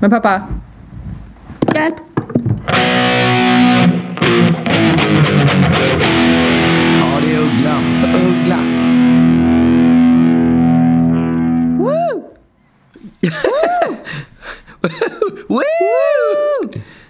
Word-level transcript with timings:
Men 0.00 0.10
pappa. 0.10 0.42
Hjälp! 1.74 1.94
Ja, 7.00 7.20
det 7.22 7.34
är 7.34 7.40
Uggla. 7.40 7.76
Uggla. 8.28 8.58
Woo! 11.78 12.24
Woo! 15.48 15.60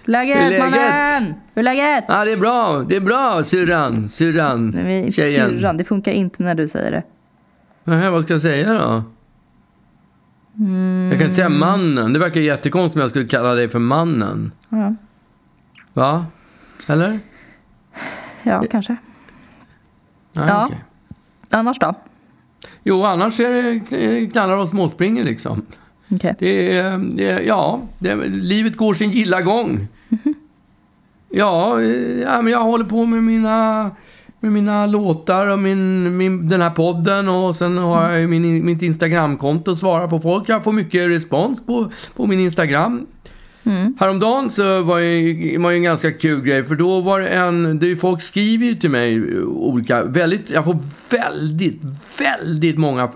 Läget, 0.05 0.37
Hur 0.37 0.43
är 0.43 0.49
läget? 0.49 0.59
mannen? 0.71 1.33
Hur 1.53 1.59
är 1.59 1.63
läget? 1.63 2.03
Ja, 2.07 2.25
det 2.25 2.31
är 2.31 2.37
bra. 2.37 2.85
Det 2.89 2.95
är 2.95 3.01
bra, 3.01 3.43
syrran. 3.43 4.09
Syrran. 4.09 4.69
Nej, 4.69 4.83
men 4.83 5.11
Tjejen. 5.11 5.49
Syrran, 5.49 5.77
det 5.77 5.83
funkar 5.83 6.11
inte 6.11 6.43
när 6.43 6.55
du 6.55 6.67
säger 6.67 6.91
det. 6.91 7.03
Nähä, 7.83 8.09
vad 8.09 8.23
ska 8.23 8.33
jag 8.33 8.41
säga 8.41 8.73
då? 8.73 9.03
Jag 11.09 11.17
kan 11.19 11.21
inte 11.25 11.33
säga 11.35 11.49
mannen. 11.49 12.13
Det 12.13 12.19
verkar 12.19 12.41
jättekonstigt 12.41 12.95
om 12.95 13.01
jag 13.01 13.09
skulle 13.09 13.27
kalla 13.27 13.53
dig 13.55 13.69
för 13.69 13.79
mannen. 13.79 14.51
Ja, 14.69 14.95
Va? 15.93 16.25
Eller? 16.87 17.19
ja 18.43 18.63
kanske. 18.71 18.95
Nej, 20.33 20.45
Ja. 20.47 20.65
okej. 20.65 20.83
Annars 21.49 21.79
då? 21.79 21.93
Jo, 22.83 23.03
annars 23.05 23.39
är 23.39 23.51
det 23.89 24.27
knallar 24.27 24.57
och 24.57 24.67
småspringer 24.69 25.23
liksom. 25.23 25.65
Okej. 26.11 26.35
Det 26.39 26.81
det 26.97 27.41
ja, 27.43 27.81
det, 27.99 28.15
livet 28.25 28.77
går 28.77 28.93
sin 28.93 29.11
gilla 29.11 29.41
gång. 29.41 29.87
Ja, 31.29 31.81
eh, 31.81 32.19
ja, 32.21 32.41
men 32.41 32.53
jag 32.53 32.59
håller 32.63 32.85
på 32.85 33.05
med 33.05 33.23
mina, 33.23 33.91
med 34.41 34.51
mina 34.51 34.85
låtar 34.85 35.47
och 35.47 35.59
min, 35.59 36.17
min, 36.17 36.49
den 36.49 36.61
här 36.61 36.69
podden 36.69 37.29
och 37.29 37.55
sen 37.55 37.77
har 37.77 38.09
jag 38.09 38.19
ju 38.19 38.27
min, 38.27 38.65
mitt 38.65 38.81
Instagramkonto 38.81 39.71
och 39.71 39.77
svarar 39.77 40.07
på 40.07 40.19
folk. 40.19 40.49
Jag 40.49 40.63
får 40.63 40.73
mycket 40.73 41.09
respons 41.09 41.65
på, 41.65 41.91
på 42.15 42.27
min 42.27 42.39
Instagram. 42.39 43.07
Häromdagen 43.99 44.49
så 44.49 44.81
var 44.81 44.99
det 44.99 45.57
var 45.57 45.71
ju 45.71 45.77
en 45.77 45.83
ganska 45.83 46.11
kul 46.11 46.41
grej 46.41 46.63
för 46.63 46.75
då 46.75 47.01
var 47.01 47.19
det 47.19 47.27
en, 47.27 47.79
det 47.79 47.91
är 47.91 47.95
folk 47.95 48.21
skriver 48.21 48.65
ju 48.65 48.75
till 48.75 48.89
mig 48.89 49.41
olika, 49.43 50.03
väldigt, 50.03 50.49
jag 50.49 50.65
får 50.65 50.77
väldigt, 51.11 51.81
väldigt 52.19 52.77
många, 52.77 53.09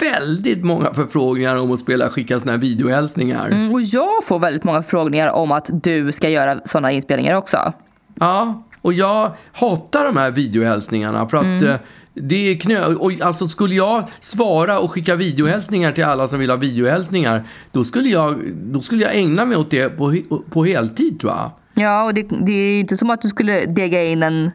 väldigt 0.00 0.64
många 0.64 0.94
förfrågningar 0.94 1.56
om 1.56 1.72
att 1.72 1.80
spela, 1.80 2.08
skicka 2.08 2.40
såna 2.40 2.52
här 2.52 2.58
videohälsningar. 2.58 3.48
Mm, 3.48 3.74
och 3.74 3.82
jag 3.82 4.24
får 4.24 4.38
väldigt 4.38 4.64
många 4.64 4.82
förfrågningar 4.82 5.30
om 5.30 5.52
att 5.52 5.70
du 5.72 6.12
ska 6.12 6.28
göra 6.28 6.60
sådana 6.64 6.92
inspelningar 6.92 7.34
också. 7.34 7.72
Ja, 8.14 8.62
och 8.82 8.92
jag 8.92 9.30
hatar 9.52 10.04
de 10.04 10.16
här 10.16 10.30
videohälsningarna 10.30 11.28
för 11.28 11.36
att 11.36 11.62
eh, 11.62 11.76
det 12.14 12.50
är 12.50 12.60
knö... 12.60 12.94
Och 12.94 13.12
alltså 13.20 13.48
skulle 13.48 13.74
jag 13.74 14.08
svara 14.20 14.78
och 14.78 14.90
skicka 14.90 15.16
videohälsningar 15.16 15.92
till 15.92 16.04
alla 16.04 16.28
som 16.28 16.38
vill 16.38 16.50
ha 16.50 16.56
videohälsningar, 16.56 17.48
då 17.70 17.84
skulle 17.84 18.08
jag, 18.08 18.54
då 18.54 18.80
skulle 18.80 19.02
jag 19.02 19.16
ägna 19.16 19.44
mig 19.44 19.56
åt 19.56 19.70
det 19.70 19.88
på, 19.88 20.14
på 20.50 20.64
heltid 20.64 21.20
tror 21.20 21.32
jag. 21.32 21.50
Ja, 21.74 22.04
och 22.04 22.14
det, 22.14 22.22
det 22.22 22.52
är 22.52 22.72
ju 22.72 22.80
inte 22.80 22.96
som 22.96 23.10
att 23.10 23.22
du 23.22 23.28
skulle 23.28 23.66
dega 23.66 24.04
in 24.04 24.22
en, 24.22 24.50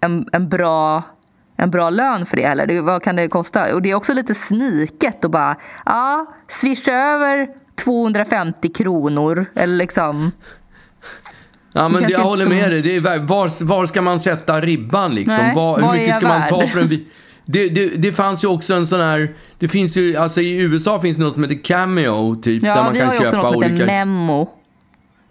en, 0.00 0.26
en, 0.32 0.48
bra, 0.48 1.02
en 1.56 1.70
bra 1.70 1.90
lön 1.90 2.26
för 2.26 2.36
det 2.36 2.46
heller. 2.46 2.66
Det, 2.66 2.80
vad 2.80 3.02
kan 3.02 3.16
det 3.16 3.28
kosta? 3.28 3.74
Och 3.74 3.82
det 3.82 3.90
är 3.90 3.94
också 3.94 4.14
lite 4.14 4.34
sniket 4.34 5.24
att 5.24 5.30
bara, 5.30 5.56
ja, 5.86 6.34
swisha 6.48 6.92
över 6.92 7.48
250 7.84 8.68
kronor. 8.68 9.46
Eller 9.54 9.76
liksom, 9.76 10.32
Ja, 11.72 11.88
men 11.88 12.02
det, 12.02 12.10
jag 12.10 12.20
håller 12.20 12.48
med 12.48 12.62
som- 12.62 12.70
dig. 12.70 12.82
Det 12.82 12.96
är, 12.96 13.18
var, 13.18 13.64
var 13.64 13.86
ska 13.86 14.02
man 14.02 14.20
sätta 14.20 14.60
ribban 14.60 15.14
liksom? 15.14 15.36
Nej, 15.36 15.54
Var, 15.54 15.80
hur 15.80 15.92
mycket 15.92 16.16
ska 16.16 16.28
man 16.28 16.40
värd? 16.40 16.48
ta 16.50 16.66
för 16.66 16.80
en 16.80 17.04
det, 17.44 17.68
det, 17.68 17.86
det 17.86 18.12
fanns 18.12 18.44
ju 18.44 18.48
också 18.48 18.74
en 18.74 18.86
sån 18.86 19.00
här, 19.00 19.34
det 19.58 19.68
finns 19.68 19.96
ju, 19.96 20.16
alltså 20.16 20.40
i 20.40 20.62
USA 20.62 21.00
finns 21.00 21.16
det 21.16 21.22
något 21.22 21.34
som 21.34 21.42
heter 21.42 21.64
Cameo 21.64 22.34
typ, 22.34 22.62
där 22.62 22.68
ja, 22.68 22.82
man 22.82 22.92
vi 22.92 22.98
kan 22.98 23.08
har 23.08 23.14
ju 23.14 23.20
också 23.20 23.30
köpa 23.30 23.42
något 23.42 23.52
som 23.52 23.62
heter 23.62 23.74
olika... 23.74 23.86
Memo. 23.86 24.48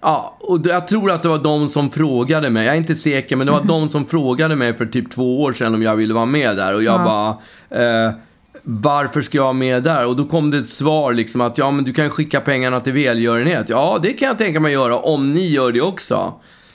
Ja, 0.02 0.38
och 0.40 0.60
jag 0.64 0.88
tror 0.88 1.12
att 1.12 1.22
det 1.22 1.28
var 1.30 1.38
de 1.38 1.70
som 1.70 1.90
frågade 1.90 2.50
mig. 2.50 2.66
Jag 2.66 2.74
är 2.74 2.78
inte 2.78 2.96
säker, 2.96 3.36
men 3.36 3.48
det 3.48 3.54
var 3.54 3.62
de 3.68 3.90
som 3.90 4.06
frågade 4.06 4.56
mig 4.56 4.74
för 4.74 4.86
typ 4.86 5.12
två 5.12 5.42
år 5.42 5.54
sedan 5.54 5.76
om 5.76 5.82
jag 5.82 5.96
ville 5.96 6.14
vara 6.14 6.26
med 6.26 6.58
där. 6.58 6.74
Och 6.74 6.84
jag 6.84 7.04
bara, 7.04 7.30
eh, 7.70 8.14
varför 8.64 9.22
ska 9.22 9.38
jag 9.38 9.44
vara 9.44 9.54
med 9.54 9.84
där? 9.84 10.08
Och 10.08 10.16
då 10.16 10.26
kom 10.26 10.52
det 10.52 10.58
ett 10.58 10.70
svar 10.70 11.14
liksom 11.14 11.42
att, 11.42 11.58
ja 11.58 11.72
men 11.72 11.86
du 11.86 11.94
kan 11.94 12.10
skicka 12.10 12.42
pengarna 12.42 12.80
till 12.80 12.94
välgörenhet. 12.94 13.66
Ja, 13.70 14.00
det 14.04 14.14
kan 14.14 14.28
jag 14.28 14.38
tänka 14.38 14.60
mig 14.60 14.74
göra 14.74 14.98
om 14.98 15.34
ni 15.34 15.50
gör 15.50 15.72
det 15.72 15.82
också. 15.82 16.34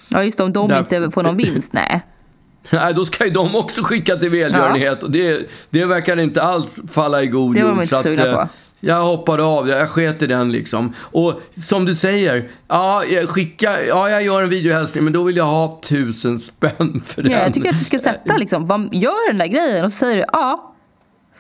Ja, 0.08 0.24
just 0.24 0.38
det, 0.38 0.44
om 0.44 0.52
de 0.52 0.68
Därför- 0.68 0.96
inte 0.96 1.10
får 1.10 1.22
någon 1.22 1.36
vinst, 1.36 1.72
nej. 1.72 2.06
Nej, 2.70 2.94
då 2.94 3.04
ska 3.04 3.24
ju 3.24 3.30
de 3.30 3.56
också 3.56 3.82
skicka 3.82 4.16
till 4.16 4.30
välgörenhet. 4.30 5.02
Och 5.02 5.10
det, 5.10 5.50
det 5.70 5.84
verkar 5.84 6.16
inte 6.20 6.42
alls 6.42 6.78
falla 6.90 7.22
i 7.22 7.26
god 7.26 7.54
Det 7.56 7.62
var 7.62 7.68
de 7.68 7.74
jord. 7.74 7.82
inte 7.84 7.96
att, 7.98 8.02
sugna 8.02 8.26
eh, 8.26 8.34
på. 8.34 8.48
Jag 8.80 9.02
hoppade 9.02 9.42
av, 9.42 9.68
jag 9.68 9.90
sket 9.90 10.22
i 10.22 10.26
den 10.26 10.52
liksom. 10.52 10.92
Och 11.00 11.40
som 11.66 11.84
du 11.84 11.94
säger, 11.94 12.48
ja, 12.68 13.02
jag 13.10 13.28
skickar, 13.28 13.78
ja, 13.88 14.10
jag 14.10 14.22
gör 14.24 14.42
en 14.42 14.48
videohälsning, 14.48 15.04
men 15.04 15.12
då 15.12 15.22
vill 15.22 15.36
jag 15.36 15.44
ha 15.44 15.80
tusen 15.88 16.38
spänn 16.38 17.02
för 17.04 17.22
den. 17.22 17.32
Ja, 17.32 17.38
jag 17.38 17.54
tycker 17.54 17.68
att 17.70 17.78
du 17.78 17.84
ska 17.84 17.98
sätta 17.98 18.36
liksom, 18.38 18.88
gör 18.92 19.28
den 19.28 19.38
där 19.38 19.46
grejen 19.46 19.84
och 19.84 19.92
så 19.92 19.98
säger 19.98 20.16
du, 20.16 20.24
ja, 20.32 20.72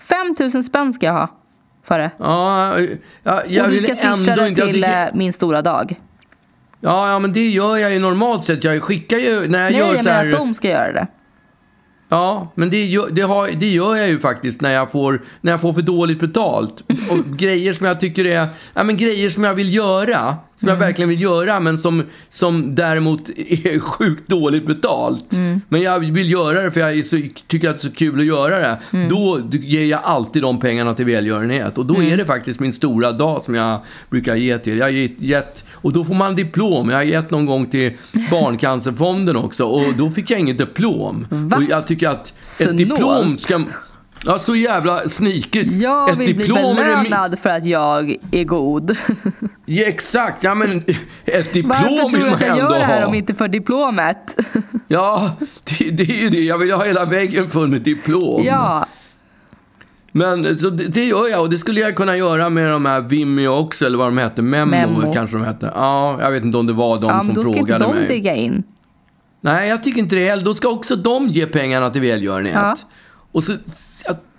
5000 0.08 0.62
spänn 0.62 0.92
ska 0.92 1.06
jag 1.06 1.12
ha 1.12 1.28
för 1.84 1.98
det. 1.98 2.10
Ja, 2.18 2.78
ja, 3.22 3.42
jag 3.46 3.64
och 3.64 3.70
du 3.70 3.76
vill 3.76 3.96
ska 3.96 4.14
swisha 4.14 4.36
det 4.36 4.48
inte... 4.48 4.60
Jag 4.60 4.70
till 4.70 4.82
tycker, 4.82 5.06
eh, 5.06 5.14
min 5.14 5.32
stora 5.32 5.62
dag. 5.62 6.00
ja, 6.80 7.10
ja, 7.10 7.18
men 7.18 7.32
det 7.32 7.48
gör 7.48 7.76
jag 7.76 7.92
ju 7.92 7.98
normalt 7.98 8.44
sett. 8.44 8.64
Jag 8.64 8.82
skickar 8.82 9.18
ju, 9.18 9.30
när 9.30 9.40
jag 9.40 9.50
Nej, 9.50 9.72
gör 9.72 9.86
jag 9.86 9.96
så 9.96 10.02
menar 10.02 10.16
här... 10.16 10.32
att 10.32 10.38
de 10.38 10.54
ska 10.54 10.68
göra 10.68 10.92
det. 10.92 11.06
Ja, 12.08 12.52
men 12.54 12.70
det 12.70 12.84
gör, 12.84 13.10
det, 13.10 13.22
har, 13.22 13.48
det 13.48 13.66
gör 13.66 13.96
jag 13.96 14.08
ju 14.08 14.18
faktiskt 14.18 14.60
när 14.60 14.70
jag 14.70 14.92
får, 14.92 15.22
när 15.40 15.52
jag 15.52 15.60
får 15.60 15.72
för 15.72 15.82
dåligt 15.82 16.20
betalt. 16.20 16.82
Och 17.10 17.24
grejer 17.38 17.72
som 17.72 17.86
jag 17.86 18.00
tycker 18.00 18.24
är, 18.24 18.48
ja 18.74 18.84
men 18.84 18.96
grejer 18.96 19.30
som 19.30 19.44
jag 19.44 19.54
vill 19.54 19.74
göra, 19.74 20.36
som 20.56 20.68
jag 20.68 20.76
verkligen 20.76 21.08
vill 21.08 21.20
göra, 21.20 21.60
men 21.60 21.78
som, 21.78 22.02
som 22.28 22.74
däremot 22.74 23.28
är 23.36 23.80
sjukt 23.80 24.28
dåligt 24.28 24.66
betalt. 24.66 25.32
Men 25.68 25.82
jag 25.82 26.00
vill 26.00 26.30
göra 26.30 26.62
det 26.62 26.70
för 26.70 26.80
jag 26.80 27.04
så, 27.04 27.20
tycker 27.46 27.70
att 27.70 27.78
det 27.78 27.86
är 27.86 27.90
så 27.90 27.96
kul 27.96 28.20
att 28.20 28.26
göra 28.26 28.58
det. 28.58 28.78
Då 29.10 29.40
ger 29.50 29.84
jag 29.84 30.00
alltid 30.04 30.42
de 30.42 30.60
pengarna 30.60 30.94
till 30.94 31.04
välgörenhet. 31.04 31.78
Och 31.78 31.86
då 31.86 32.02
är 32.02 32.16
det 32.16 32.24
faktiskt 32.24 32.60
min 32.60 32.72
stora 32.72 33.12
dag 33.12 33.42
som 33.42 33.54
jag 33.54 33.80
brukar 34.10 34.36
ge 34.36 34.58
till. 34.58 34.78
Jag 34.78 34.92
gett, 35.18 35.64
och 35.72 35.92
då 35.92 36.04
får 36.04 36.14
man 36.14 36.34
diplom. 36.34 36.88
Jag 36.90 36.96
har 36.96 37.02
gett 37.02 37.30
någon 37.30 37.46
gång 37.46 37.66
till 37.66 37.92
Barncancerfonden 38.30 39.36
också. 39.36 39.64
Och 39.64 39.94
då 39.94 40.10
fick 40.10 40.30
jag 40.30 40.40
inget 40.40 40.58
diplom. 40.58 41.26
Va? 41.30 41.56
Och 41.56 41.62
jag 41.62 41.86
tycker 41.86 42.08
att 42.08 42.26
ett 42.26 42.34
Snålt. 42.40 42.78
diplom 42.78 43.36
ska... 43.36 43.60
Ja, 44.26 44.38
så 44.38 44.56
jävla 44.56 45.08
sniket. 45.08 45.72
Jag 45.72 46.10
ett 46.10 46.16
vill 46.16 46.36
bli 46.36 46.48
min- 46.48 46.76
belönad 46.76 47.38
för 47.38 47.48
att 47.50 47.64
jag 47.64 48.16
är 48.30 48.44
god. 48.44 48.96
Ja, 49.66 49.84
exakt, 49.86 50.44
ja 50.44 50.54
men 50.54 50.84
ett 51.24 51.52
diplom 51.52 51.68
Varför 51.78 51.96
tror 51.98 52.10
vill 52.10 52.20
du 52.20 52.24
man 52.26 52.34
att 52.34 52.40
jag 52.40 52.58
ändå 52.58 52.62
gör 52.72 52.78
det 52.78 52.84
här 52.84 53.00
ha. 53.00 53.08
om 53.08 53.14
inte 53.14 53.34
för 53.34 53.48
diplomet? 53.48 54.36
Ja, 54.88 55.36
det, 55.64 55.90
det 55.90 56.02
är 56.02 56.22
ju 56.22 56.28
det. 56.28 56.40
Jag 56.40 56.58
vill 56.58 56.72
ha 56.72 56.84
hela 56.84 57.04
väggen 57.04 57.50
full 57.50 57.68
med 57.68 57.80
diplom. 57.82 58.44
ja, 58.44 58.86
Men 60.12 60.58
så 60.58 60.70
det, 60.70 60.84
det 60.86 61.04
gör 61.04 61.28
jag 61.28 61.40
och 61.40 61.50
det 61.50 61.58
skulle 61.58 61.80
jag 61.80 61.96
kunna 61.96 62.16
göra 62.16 62.48
med 62.50 62.68
de 62.70 62.86
här 62.86 63.00
Vimeo 63.00 63.48
också, 63.54 63.86
eller 63.86 63.98
vad 63.98 64.06
de 64.06 64.18
heter. 64.18 64.42
Memo, 64.42 64.70
Memo. 64.70 65.12
kanske 65.12 65.36
de 65.36 65.44
hette. 65.44 65.72
Ja, 65.74 66.18
jag 66.20 66.30
vet 66.30 66.44
inte 66.44 66.58
om 66.58 66.66
det 66.66 66.72
var 66.72 66.98
de 67.00 67.10
ja 67.10 67.18
som 67.18 67.26
men 67.26 67.34
då 67.36 67.40
ska 67.42 67.50
inte 67.50 67.58
frågade 67.72 67.84
de 67.84 67.94
mig. 67.98 68.08
digga 68.08 68.34
in. 68.34 68.62
Nej, 69.40 69.68
jag 69.68 69.84
tycker 69.84 69.98
inte 69.98 70.16
det 70.16 70.28
heller. 70.28 70.44
Då 70.44 70.54
ska 70.54 70.68
också 70.68 70.96
de 70.96 71.28
ge 71.28 71.46
pengarna 71.46 71.90
till 71.90 72.00
välgörenhet. 72.00 72.54
Ja. 72.54 72.76
Och 73.32 73.42
så, 73.44 73.52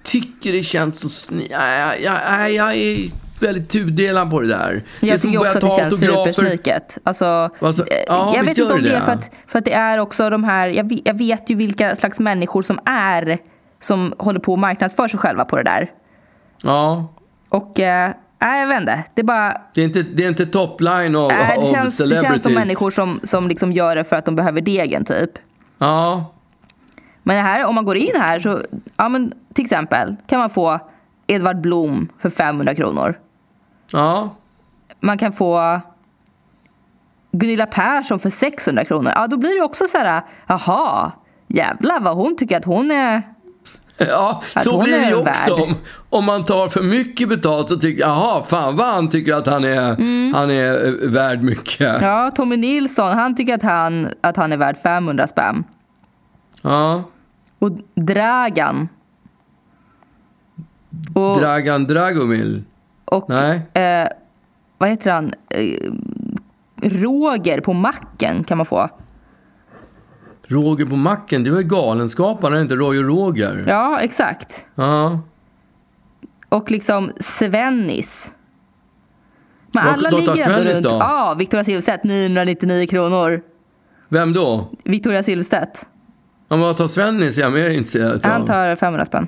tycker 0.07 0.51
det 0.51 0.63
känns 0.63 1.23
så. 1.25 1.33
Nej, 1.33 1.47
jag, 1.51 2.01
jag, 2.01 2.51
jag 2.53 2.75
är 2.75 3.09
väldigt 3.39 3.69
tudelad 3.69 4.29
på 4.31 4.41
det 4.41 4.47
där. 4.47 4.83
Det 5.01 5.07
är 5.07 5.11
Jag 5.11 5.19
som 5.19 5.31
tycker 5.31 5.45
också 5.45 5.57
att 5.57 5.63
det 5.63 5.81
känns 5.81 5.99
supersniket. 5.99 6.97
Alltså, 7.03 7.49
Alltså, 7.59 7.85
ja, 8.07 8.33
jag 8.35 8.43
vet 8.43 8.57
inte 8.57 8.73
om 8.73 8.81
det 8.83 8.89
det 8.89 8.95
är 8.95 8.99
det. 8.99 9.05
för 9.05 9.11
att, 9.11 9.31
för 9.47 9.59
att 9.59 9.65
det 9.65 9.73
är 9.73 9.97
också 9.97 10.29
de 10.29 10.43
här, 10.43 10.67
jag 10.67 10.89
vet, 10.89 11.01
jag 11.05 11.17
vet 11.17 11.49
ju 11.49 11.55
vilka 11.55 11.95
slags 11.95 12.19
människor 12.19 12.61
som 12.61 12.79
är 12.85 13.37
som 13.79 14.13
håller 14.17 14.39
på 14.39 14.51
och 14.51 14.59
marknadsför 14.59 15.07
sig 15.07 15.19
själva 15.19 15.45
på 15.45 15.55
det 15.57 15.63
där. 15.63 15.91
Ja, 16.63 17.13
Och 17.49 17.73
nej, 17.77 18.13
jag 18.41 18.67
vet 18.67 18.79
inte. 18.79 19.03
Det 19.15 19.21
är 19.21 19.25
bara, 19.25 19.61
det 19.73 19.81
är 19.81 19.85
inte, 19.85 20.01
det 20.01 20.23
är 20.23 20.27
inte 20.27 20.45
topline 20.45 21.15
av, 21.15 21.31
äh, 21.31 21.37
det, 21.47 21.55
av 21.57 21.71
känns, 21.73 21.97
det 21.97 22.03
celebrities. 22.03 22.31
känns 22.31 22.43
som 22.43 22.53
människor 22.53 22.91
som, 22.91 23.19
som 23.23 23.47
liksom 23.47 23.71
gör 23.71 23.95
det 23.95 24.03
för 24.03 24.15
att 24.15 24.25
de 24.25 24.35
behöver 24.35 24.61
degen 24.61 25.05
typ. 25.05 25.31
Ja, 25.77 26.33
Men 27.27 27.45
här, 27.45 27.65
om 27.65 27.75
man 27.75 27.85
går 27.85 27.97
in 27.97 28.11
här 28.15 28.39
så, 28.39 28.61
ja 28.97 29.09
men 29.09 29.33
till 29.53 29.63
exempel 29.63 30.15
kan 30.27 30.39
man 30.39 30.49
få 30.49 30.79
Edvard 31.27 31.61
Blom 31.61 32.09
för 32.19 32.29
500 32.29 32.75
kronor. 32.75 33.19
ja. 33.91 34.29
Man 34.99 35.17
kan 35.17 35.33
få 35.33 35.79
Gunilla 37.31 37.65
Persson 37.65 38.19
för 38.19 38.29
600 38.29 38.85
kronor. 38.85 39.11
Ja, 39.15 39.27
då 39.27 39.37
blir 39.37 39.59
det 39.59 39.65
också 39.65 39.87
så 39.87 39.97
här, 39.97 40.21
jaha, 40.47 41.11
jävlar 41.47 41.99
vad 41.99 42.15
hon 42.15 42.37
tycker 42.37 42.57
att 42.57 42.65
hon 42.65 42.91
är... 42.91 43.21
Ja, 43.97 44.41
Att 44.55 44.63
så 44.63 44.83
blir 44.83 44.99
det 44.99 45.09
ju 45.09 45.15
också. 45.15 45.53
Om, 45.53 45.75
om 46.09 46.25
man 46.25 46.45
tar 46.45 46.67
för 46.67 46.83
mycket 46.83 47.29
betalt 47.29 47.69
så 47.69 47.75
tycker 47.77 48.01
jag, 48.01 48.09
jaha, 48.09 48.43
fan 48.43 48.75
vad 48.75 48.87
han 48.87 49.09
tycker 49.09 49.33
att 49.33 49.47
han 49.47 49.63
är, 49.63 49.87
han 50.33 50.51
är 50.51 50.85
eh, 50.85 51.09
värd 51.09 51.43
mycket. 51.43 51.89
Mm. 51.89 52.03
Ja, 52.03 52.31
Tommy 52.35 52.57
Nilsson, 52.57 53.13
han 53.13 53.35
tycker 53.35 53.53
att 53.55 53.63
han, 53.63 54.09
att 54.21 54.37
han 54.37 54.51
är 54.51 54.57
värd 54.57 54.77
500 54.83 55.27
spänn. 55.27 55.63
Ja. 56.61 57.03
Och 57.59 57.71
Dragan. 57.95 58.87
Och, 61.13 61.39
Dragan 61.39 61.83
Dragomil. 61.87 62.63
och 63.05 63.29
Nej. 63.29 63.61
eh, 63.73 64.07
vad 64.77 64.89
heter 64.89 65.11
han? 65.11 65.33
Eh, 65.49 65.91
Roger 66.81 67.61
på 67.61 67.73
macken 67.73 68.43
kan 68.43 68.57
man 68.57 68.65
få. 68.65 68.89
Roger 70.47 70.85
på 70.85 70.95
macken, 70.95 71.43
det 71.43 71.51
var 71.51 71.61
Galenskaparna, 71.61 72.55
är 72.55 72.59
det 72.59 72.61
inte 72.63 72.75
Roy 72.75 72.97
och 72.99 73.05
Roger? 73.05 73.65
Ja, 73.67 73.99
exakt. 73.99 74.65
Ja. 74.75 75.19
Och 76.49 76.71
liksom 76.71 77.11
Svennis. 77.19 78.31
Men 79.71 79.85
Vad- 79.85 79.93
alla 79.93 80.09
ligger 80.09 80.31
ändå 80.31 80.43
Svennis 80.43 80.73
runt... 80.73 80.83
då? 80.83 80.89
Ja, 80.89 81.35
Victoria 81.37 81.63
Silvstedt 81.63 82.03
999 82.03 82.87
kronor. 82.87 83.41
Vem 84.09 84.33
då? 84.33 84.67
Victoria 84.83 85.23
Silvstedt. 85.23 85.85
Ja, 86.49 86.55
men 86.55 86.59
vad 86.59 86.77
tar 86.77 86.87
Svennis? 86.87 87.37
Jag 87.37 87.47
är 87.47 87.51
mer 87.51 87.69
intresserad 87.69 88.25
av. 88.25 88.31
Han 88.31 88.45
tar 88.45 88.75
500 88.75 89.05
spänn. 89.05 89.27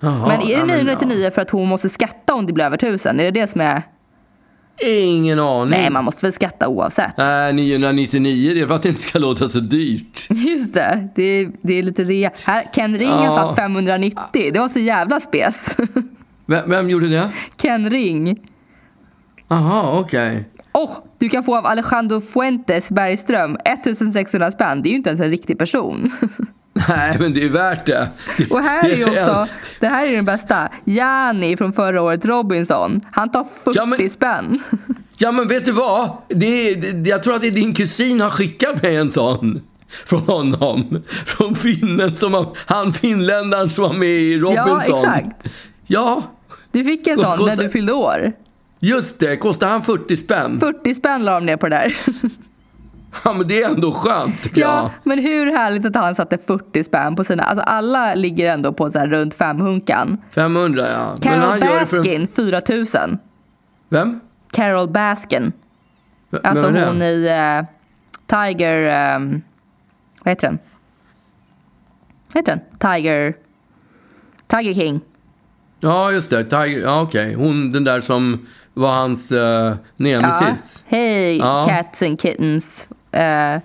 Jaha, 0.00 0.28
men 0.28 0.40
är 0.40 0.46
det 0.46 0.52
ja, 0.52 0.64
999 0.64 1.30
för 1.34 1.42
att 1.42 1.50
hon 1.50 1.68
måste 1.68 1.88
skatta 1.88 2.34
om 2.34 2.46
det 2.46 2.52
blir 2.52 2.64
över 2.64 2.76
1000? 2.76 3.20
Är 3.20 3.24
det 3.24 3.30
det 3.30 3.46
som 3.46 3.60
är... 3.60 3.74
ja. 3.74 3.82
Ingen 4.88 5.38
aning. 5.40 5.70
Nej, 5.70 5.90
man 5.90 6.04
måste 6.04 6.26
väl 6.26 6.32
skatta 6.32 6.68
oavsett. 6.68 7.16
Nej, 7.16 7.52
999, 7.52 8.52
det 8.54 8.60
är 8.60 8.66
för 8.66 8.74
att 8.74 8.82
det 8.82 8.88
inte 8.88 9.00
ska 9.00 9.18
låta 9.18 9.48
så 9.48 9.58
dyrt. 9.60 10.26
Just 10.30 10.74
det, 10.74 11.08
det 11.14 11.22
är, 11.22 11.50
det 11.62 11.74
är 11.74 11.82
lite 11.82 12.04
rea. 12.04 12.30
Här, 12.44 12.64
Ken 12.74 12.98
Ring 12.98 13.08
har 13.08 13.24
Ja. 13.24 13.34
satt 13.48 13.56
590. 13.56 14.50
Det 14.52 14.58
var 14.58 14.68
så 14.68 14.78
jävla 14.78 15.20
spes. 15.20 15.76
Vem, 16.46 16.70
vem 16.70 16.90
gjorde 16.90 17.08
det? 17.08 17.28
Ken 17.56 17.90
Ring. 17.90 18.40
Aha, 19.48 19.98
okej. 20.00 20.48
Åh, 20.72 20.90
du 21.22 21.28
kan 21.28 21.44
få 21.44 21.56
av 21.56 21.66
Alejandro 21.66 22.20
Fuentes 22.20 22.90
Bergström 22.90 23.56
1600 23.64 24.50
spänn. 24.50 24.82
Det 24.82 24.88
är 24.88 24.90
ju 24.90 24.96
inte 24.96 25.08
ens 25.10 25.20
en 25.20 25.30
riktig 25.30 25.58
person. 25.58 26.10
Nej, 26.88 27.16
men 27.20 27.34
det 27.34 27.44
är 27.44 27.48
värt 27.48 27.86
det. 27.86 28.08
det 28.38 28.50
Och 28.50 28.60
här 28.62 28.90
är 28.90 28.96
ju 28.96 29.04
det 29.04 29.10
också, 29.10 29.46
det 29.80 29.86
här 29.86 30.06
är 30.06 30.12
den 30.16 30.24
bästa. 30.24 30.68
Jani 30.84 31.56
från 31.56 31.72
förra 31.72 32.02
året, 32.02 32.24
Robinson. 32.24 33.00
Han 33.12 33.30
tar 33.30 33.46
40 33.64 33.76
Ja, 33.78 33.86
men- 33.86 34.10
spänn. 34.10 34.62
Ja, 35.16 35.32
men 35.32 35.48
vet 35.48 35.64
du 35.64 35.72
vad? 35.72 36.10
Det 36.28 36.74
det, 36.74 37.10
jag 37.10 37.22
tror 37.22 37.34
att 37.34 37.40
det 37.42 37.46
är 37.48 37.50
din 37.50 37.74
kusin 37.74 38.20
har 38.20 38.30
skickat 38.30 38.82
mig 38.82 38.96
en 38.96 39.10
sån. 39.10 39.60
Från 40.06 40.20
honom. 40.20 41.02
Från 41.26 41.54
finnen 41.54 42.14
som 42.14 42.34
har, 42.34 42.46
han 42.66 42.92
finländaren 42.92 43.70
som 43.70 43.84
var 43.84 43.92
med 43.92 44.08
i 44.08 44.38
Robinson. 44.38 44.72
Ja, 44.88 45.16
exakt. 45.16 45.46
Ja, 45.86 46.22
Du 46.72 46.84
fick 46.84 47.06
en 47.06 47.18
sån 47.18 47.46
när 47.46 47.56
du 47.56 47.68
fyllde 47.68 47.92
år. 47.92 48.32
Just 48.82 49.18
det. 49.20 49.36
Kostar 49.36 49.68
han 49.68 49.82
40 49.82 50.16
spänn? 50.16 50.60
40 50.60 50.94
spänn 50.94 51.24
la 51.24 51.34
de 51.34 51.46
ner 51.46 51.56
på 51.56 51.68
det 51.68 51.76
där. 51.76 51.96
Ja, 53.24 53.32
men 53.32 53.48
det 53.48 53.62
är 53.62 53.68
ändå 53.70 53.92
skönt 53.92 54.42
tycker 54.42 54.60
Ja, 54.60 54.76
jag. 54.82 54.90
men 55.04 55.18
hur 55.18 55.46
härligt 55.52 55.84
att 55.86 55.96
han 55.96 56.14
satte 56.14 56.38
40 56.46 56.84
spänn 56.84 57.16
på 57.16 57.24
sina... 57.24 57.42
Alltså 57.42 57.62
alla 57.64 58.14
ligger 58.14 58.52
ändå 58.52 58.72
på 58.72 58.90
så 58.90 58.98
här 58.98 59.06
runt 59.08 59.34
femhunkan. 59.34 60.18
500 60.34 60.84
ja. 60.92 61.08
Men 61.12 61.18
Carol 61.20 61.40
han 61.40 61.60
gör 61.60 61.80
det 61.80 61.86
för 61.86 61.96
en- 61.96 62.02
Baskin, 62.02 62.28
4000. 62.28 63.18
Vem? 63.88 64.20
Carol 64.52 64.88
Baskin. 64.88 65.52
V- 66.30 66.38
Alltså 66.42 66.66
hon 66.66 67.02
i 67.02 67.26
eh, 67.26 67.66
Tiger... 68.26 69.16
Um, 69.16 69.42
vad 70.24 70.30
heter 70.32 70.48
den? 70.48 70.58
Vad 72.32 72.40
heter 72.42 72.52
den? 72.56 72.78
Tiger... 72.78 73.34
Tiger 74.46 74.74
King. 74.74 75.00
Ja, 75.80 76.12
just 76.12 76.30
det. 76.30 76.44
Tiger. 76.44 76.80
Ja, 76.80 77.02
okej. 77.02 77.34
Hon, 77.34 77.72
den 77.72 77.84
där 77.84 78.00
som 78.00 78.46
var 78.74 78.90
hans 78.90 79.32
uh, 79.32 79.38
Ja. 79.38 79.74
nemesis. 79.96 80.84
Hej 80.88 81.38
Ja. 81.38 81.64
cats 81.68 82.02
and 82.02 82.20
kittens. 82.20 82.86
Eh, 83.12 83.60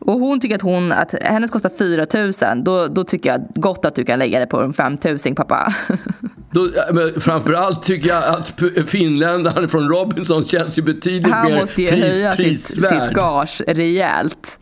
och 0.00 0.20
hon 0.20 0.40
tycker 0.40 0.54
att 0.56 0.62
hon, 0.62 0.92
att 0.92 1.14
hennes 1.22 1.50
kostar 1.50 1.70
4 1.78 2.54
000. 2.54 2.64
Då, 2.64 2.86
då 2.86 3.04
tycker 3.04 3.30
jag 3.30 3.46
gott 3.54 3.84
att 3.84 3.94
du 3.94 4.04
kan 4.04 4.18
lägga 4.18 4.38
det 4.40 4.46
på 4.46 4.60
en 4.62 4.72
5 4.72 4.96
000 5.26 5.34
pappa. 5.36 5.74
Då, 6.50 6.68
ja, 6.76 6.82
men 6.92 7.20
framförallt 7.20 7.82
tycker 7.82 8.08
jag 8.08 8.24
att 8.24 8.62
finländaren 8.88 9.68
från 9.68 9.88
Robinson 9.88 10.44
känns 10.44 10.78
ju 10.78 10.82
betydligt 10.82 11.32
Han 11.32 11.50
mer 11.52 11.60
måste 11.60 11.82
ju 11.82 11.88
pris, 11.88 12.02
höja 12.04 12.36
sitt, 12.36 12.44
prisvärd. 12.46 13.02
sitt 13.08 13.14
gage 13.16 13.62
rejält. 13.66 14.58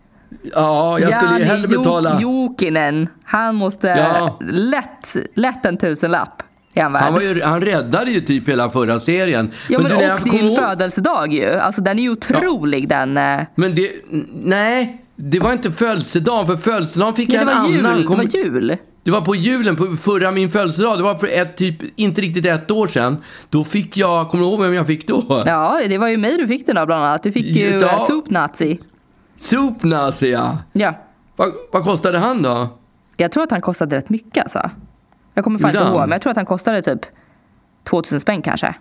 Ja, 0.55 0.99
jag 0.99 1.15
skulle 1.15 1.39
ju 1.39 1.45
hellre 1.45 1.69
betala... 1.69 2.19
Jo- 2.21 2.43
Jokinen, 2.51 3.09
han 3.25 3.55
måste 3.55 3.89
Ja. 3.89 4.39
lätt, 4.51 5.17
lätt 5.35 5.67
en 5.67 5.77
tusenlapp. 5.77 6.43
Han. 6.82 6.94
Han, 6.94 7.12
var 7.12 7.20
ju, 7.20 7.43
han 7.43 7.61
räddade 7.61 8.11
ju 8.11 8.20
typ 8.20 8.49
hela 8.49 8.70
förra 8.70 8.99
serien. 8.99 9.50
Ja, 9.69 9.78
men, 9.78 9.90
du, 9.90 9.96
när 9.96 10.02
jag 10.02 10.20
och 10.23 10.28
din 10.28 10.44
ihåg- 10.46 10.58
födelsedag 10.58 11.32
ju. 11.32 11.55
Alltså 11.55 11.81
den 11.82 11.99
är 11.99 12.02
ju 12.02 12.11
otrolig 12.11 12.88
den. 12.88 13.17
eh, 13.17 13.40
Men 13.55 13.75
det... 13.75 13.90
Nej, 14.32 15.02
det 15.17 15.40
var 15.40 15.52
inte 15.52 15.73
födelsedagen. 15.73 16.46
För 16.46 16.56
födelsedagen 16.56 17.14
fick 17.14 17.31
Ja, 17.32 17.44
det, 17.44 17.50
jag 17.52 17.67
en 17.67 17.73
jul, 17.73 17.87
annan. 17.87 18.00
det 18.00 18.06
Kom- 18.06 18.17
var 18.17 18.25
jul. 18.25 18.76
Det 19.05 19.11
var 19.12 19.20
på 19.20 19.34
julen, 19.34 19.76
på 19.76 19.96
förra 19.96 20.31
min 20.31 20.50
födelsedag. 20.50 20.99
Det 20.99 21.02
var 21.02 21.14
för 21.14 21.26
ett, 21.26 21.56
typ, 21.56 21.75
inte 21.96 22.20
riktigt 22.20 22.46
ett 22.46 22.70
år 22.70 22.87
sedan. 22.87 23.17
Då 23.50 23.64
fick 23.64 23.96
jag, 23.96 24.29
kommer 24.31 24.44
du 24.44 24.50
ihåg 24.50 24.61
vem 24.62 24.75
jag 24.75 24.87
fick 24.87 25.08
då? 25.08 25.43
Ja, 25.46 25.81
det 25.88 25.99
var 25.99 26.08
ju 26.08 26.17
mig 26.17 26.37
du 26.37 26.46
fick 26.46 26.67
den 26.67 26.79
av 26.79 26.87
bland 26.87 27.05
annat. 27.05 27.22
Du 27.22 27.32
fick 27.32 27.46
ju 27.46 27.70
Ja. 27.70 27.79
ja. 27.81 28.00
Soup 28.00 28.31
Nazi. 28.31 28.79
Soup 29.37 29.82
Nazi, 29.82 30.31
ja. 30.32 30.58
Ja. 30.72 30.94
Vad, 31.37 31.52
vad 31.72 31.84
kostade 31.84 32.19
han 32.19 32.43
då? 32.43 32.69
Jag 33.17 33.32
tror 33.32 33.43
att 33.43 33.50
han 33.50 33.61
kostade 33.61 33.96
rätt 33.96 34.08
mycket 34.08 34.43
alltså. 34.43 34.70
Jag 35.37 35.44
kommer 35.44 35.59
fan 35.59 35.71
inte 35.71 35.83
ihåg, 35.85 36.00
men 36.00 36.11
jag 36.11 36.23
tror 36.23 36.31
att 36.31 36.37
han 36.37 36.47
kostade 36.47 36.83
typ 36.83 37.00
2000 37.91 38.21
spänn 38.21 38.43
kanske. 38.43 38.75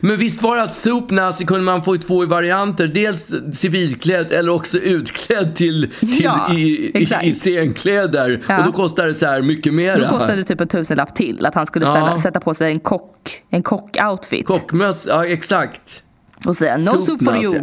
Men 0.00 0.16
visst 0.16 0.42
var 0.42 0.56
det 0.56 0.62
att 0.62 0.74
Soup 0.76 1.10
Nazi 1.10 1.44
kunde 1.44 1.62
man 1.64 1.82
få 1.82 1.94
i 1.94 1.98
två 1.98 2.26
varianter. 2.26 2.86
Dels 2.86 3.34
civilklädd 3.52 4.32
eller 4.32 4.52
också 4.52 4.78
utklädd 4.78 5.56
till, 5.56 5.90
till 6.00 6.24
Ja, 6.24 6.54
i, 6.54 6.90
exakt. 7.02 7.24
i 7.24 7.34
scenkläder. 7.34 8.42
Ja. 8.48 8.58
Och 8.58 8.64
då 8.64 8.72
kostade 8.72 9.08
det 9.08 9.14
så 9.14 9.26
här 9.26 9.42
mycket 9.42 9.74
mera. 9.74 9.98
Då 9.98 10.06
kostade 10.06 10.36
det 10.36 10.44
typ 10.44 10.60
en 10.60 10.68
tusenlapp 10.68 11.14
till. 11.14 11.46
Att 11.46 11.54
han 11.54 11.66
skulle 11.66 11.86
Ja. 11.86 11.92
ställa, 11.92 12.18
sätta 12.18 12.40
på 12.40 12.54
sig 12.54 12.72
en 12.72 12.80
kock, 12.80 13.42
en 13.50 13.62
kock-outfit. 13.62 14.44
Kockmöss, 14.44 15.06
ja 15.08 15.24
exakt. 15.24 16.02
Och 16.46 16.56
säga 16.56 16.76
no 16.76 16.84
Soup 16.84 17.02
soup 17.02 17.24
for 17.24 17.36
you. 17.44 17.62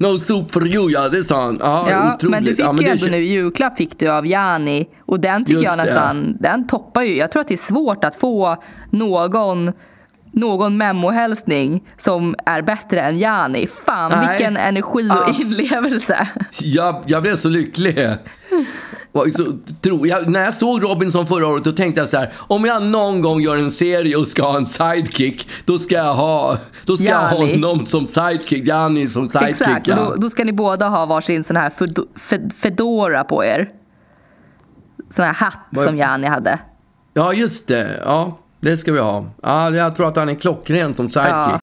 No 0.00 0.18
soup 0.18 0.52
for 0.52 0.66
you, 0.66 0.90
ja 0.90 1.08
det 1.08 1.24
sa 1.24 1.44
han. 1.44 1.58
Ja, 1.60 1.90
Ja, 1.90 2.14
otroligt. 2.14 2.30
men 2.30 2.44
du 2.44 2.50
fick 2.54 2.64
ja, 2.64 2.72
ju 2.72 2.84
det 2.84 2.90
ändå 2.90 3.06
nu 3.06 3.24
julklapp 3.24 3.76
fick 3.76 3.98
du 3.98 4.08
av 4.10 4.26
Jani. 4.26 4.88
Och 5.06 5.20
den 5.20 5.44
tycker 5.44 5.60
Just 5.60 5.66
jag 5.76 5.78
det. 5.78 5.82
nästan, 5.84 6.36
den 6.40 6.66
toppar 6.66 7.02
ju. 7.02 7.16
Jag 7.16 7.30
tror 7.32 7.40
att 7.40 7.48
det 7.48 7.54
är 7.54 7.56
svårt 7.56 8.04
att 8.04 8.14
få 8.14 8.56
någon 8.90 9.72
någon 10.32 10.76
memohälsning 10.76 11.84
som 11.96 12.34
är 12.46 12.62
bättre 12.62 13.00
än 13.00 13.18
Jani. 13.18 13.66
Fan 13.86 14.10
Nej. 14.16 14.28
vilken 14.28 14.56
energi 14.56 15.10
och 15.10 15.28
Ass. 15.28 15.40
inlevelse. 15.40 16.28
Jag, 16.60 17.02
jag 17.06 17.22
blev 17.22 17.36
så 17.36 17.48
lycklig. 17.48 18.08
Var 19.12 19.26
Så, 19.30 19.52
tro, 19.80 20.06
jag, 20.06 20.28
när 20.28 20.44
jag 20.44 20.54
såg 20.54 20.82
Robinson 20.84 21.26
förra 21.26 21.46
året 21.46 21.64
då 21.64 21.72
tänkte 21.72 22.00
jag 22.00 22.08
så 22.08 22.16
här. 22.16 22.32
Om 22.36 22.64
jag 22.64 22.82
någon 22.82 23.20
gång 23.22 23.40
gör 23.40 23.56
en 23.56 23.70
serie 23.70 24.16
och 24.16 24.26
ska 24.26 24.42
ha 24.42 24.56
en 24.56 24.66
sidekick. 24.66 25.48
Då 25.64 25.78
ska 25.78 25.94
jag 25.94 26.14
ha, 26.14 26.58
då 26.84 26.96
ska 26.96 27.06
jag 27.06 27.18
ha 27.28 27.36
honom 27.46 27.86
som 27.86 28.06
sidekick. 28.06 28.66
Jani 28.68 29.08
som 29.08 29.26
sidekick. 29.28 29.50
Exakt, 29.50 29.86
ja. 29.86 29.96
då, 29.96 30.14
då 30.14 30.30
ska 30.30 30.44
ni 30.44 30.52
båda 30.52 30.88
ha 30.88 31.06
varsin 31.06 31.44
sån 31.44 31.56
här 31.56 31.70
fedo- 31.70 32.06
fe- 32.28 32.52
fedora 32.54 33.24
på 33.24 33.44
er. 33.44 33.68
Sån 35.10 35.24
här 35.24 35.34
hatt 35.34 35.58
Vad- 35.70 35.84
som 35.84 35.96
Jani 35.96 36.26
hade. 36.26 36.58
ja, 37.14 37.32
just 37.32 37.66
det. 37.68 38.00
Ja, 38.04 38.38
det 38.60 38.76
ska 38.76 38.92
vi 38.92 39.00
ha. 39.00 39.24
Ja, 39.42 39.70
jag 39.70 39.96
tror 39.96 40.08
att 40.08 40.16
han 40.16 40.28
är 40.28 40.34
klockren 40.34 40.94
som 40.94 41.10
sidekick. 41.10 41.32
Ja. 41.32 41.60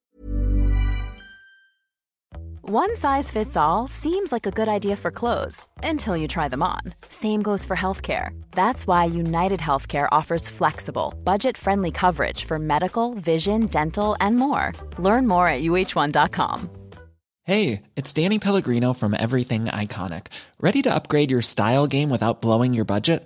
One 2.69 2.97
size 2.97 3.31
fits 3.31 3.55
all 3.55 3.87
seems 3.87 4.33
like 4.33 4.45
a 4.45 4.51
good 4.51 4.67
idea 4.67 4.97
for 4.97 5.09
clothes 5.09 5.65
until 5.83 6.17
you 6.17 6.27
try 6.27 6.49
them 6.49 6.61
on. 6.61 6.81
Same 7.07 7.41
goes 7.41 7.63
for 7.63 7.77
healthcare. 7.77 8.31
That's 8.51 8.85
why 8.85 9.05
United 9.05 9.61
Healthcare 9.61 10.09
offers 10.11 10.49
flexible, 10.49 11.13
budget 11.23 11.55
friendly 11.55 11.91
coverage 11.91 12.43
for 12.43 12.59
medical, 12.59 13.13
vision, 13.13 13.67
dental, 13.67 14.17
and 14.19 14.35
more. 14.35 14.73
Learn 14.97 15.29
more 15.29 15.47
at 15.47 15.63
uh1.com. 15.63 16.69
Hey, 17.43 17.83
it's 17.95 18.11
Danny 18.11 18.37
Pellegrino 18.37 18.91
from 18.91 19.13
Everything 19.13 19.67
Iconic. 19.67 20.27
Ready 20.59 20.81
to 20.81 20.93
upgrade 20.93 21.31
your 21.31 21.41
style 21.41 21.87
game 21.87 22.09
without 22.09 22.41
blowing 22.41 22.73
your 22.73 22.83
budget? 22.83 23.25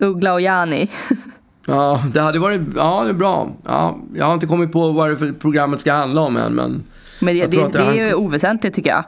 Uggla 0.00 0.32
och 0.32 0.40
Jani. 0.40 0.88
Ja, 1.70 2.02
det 2.14 2.20
hade 2.20 2.38
varit 2.38 2.60
ja, 2.76 3.04
det 3.04 3.10
är 3.10 3.14
bra. 3.14 3.48
Ja, 3.66 3.98
jag 4.14 4.26
har 4.26 4.34
inte 4.34 4.46
kommit 4.46 4.72
på 4.72 4.92
vad 4.92 5.10
det 5.10 5.16
för 5.16 5.32
programmet 5.32 5.80
ska 5.80 5.92
handla 5.92 6.20
om 6.20 6.36
än. 6.36 6.52
Men, 6.52 6.82
Men 7.20 7.34
det, 7.36 7.46
det, 7.46 7.72
det 7.72 7.78
han- 7.84 7.88
är 7.94 8.06
ju 8.06 8.14
oväsentligt 8.14 8.74
tycker 8.76 8.90
jag. 8.90 9.04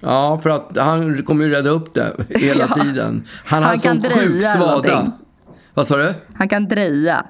ja, 0.00 0.40
för 0.42 0.50
att 0.50 0.70
han 0.78 1.22
kommer 1.22 1.44
ju 1.44 1.50
rädda 1.50 1.70
upp 1.70 1.94
det 1.94 2.12
hela 2.28 2.64
Ja. 2.76 2.82
tiden. 2.82 3.24
Han, 3.44 3.62
Han 3.62 3.72
har 3.72 3.78
sån 3.78 4.02
sjuk 4.02 4.42
svada. 4.42 5.12
Vad 5.74 5.86
sa 5.86 5.96
du? 5.96 6.14
Han 6.34 6.48
kan 6.48 6.68
dreja. 6.68 7.24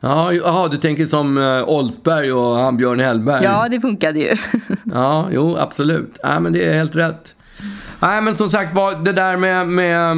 Ja, 0.00 0.32
jaha, 0.32 0.68
du 0.68 0.76
tänker 0.76 1.06
som 1.06 1.38
uh, 1.38 1.62
Oldsberg 1.68 2.32
och 2.32 2.56
han 2.56 2.76
Björn 2.76 3.00
Hellberg? 3.00 3.44
Ja, 3.44 3.66
det 3.70 3.80
funkade 3.80 4.18
ju. 4.20 4.36
ja, 4.84 5.28
jo, 5.32 5.56
absolut. 5.56 6.18
Nej, 6.24 6.40
men 6.40 6.52
det 6.52 6.66
är 6.68 6.74
helt 6.74 6.96
rätt. 6.96 7.34
Nej, 8.00 8.22
men 8.22 8.34
som 8.34 8.48
sagt 8.50 8.74
var, 8.74 9.04
det 9.04 9.12
där 9.12 9.36
med, 9.36 9.68
med 9.68 10.16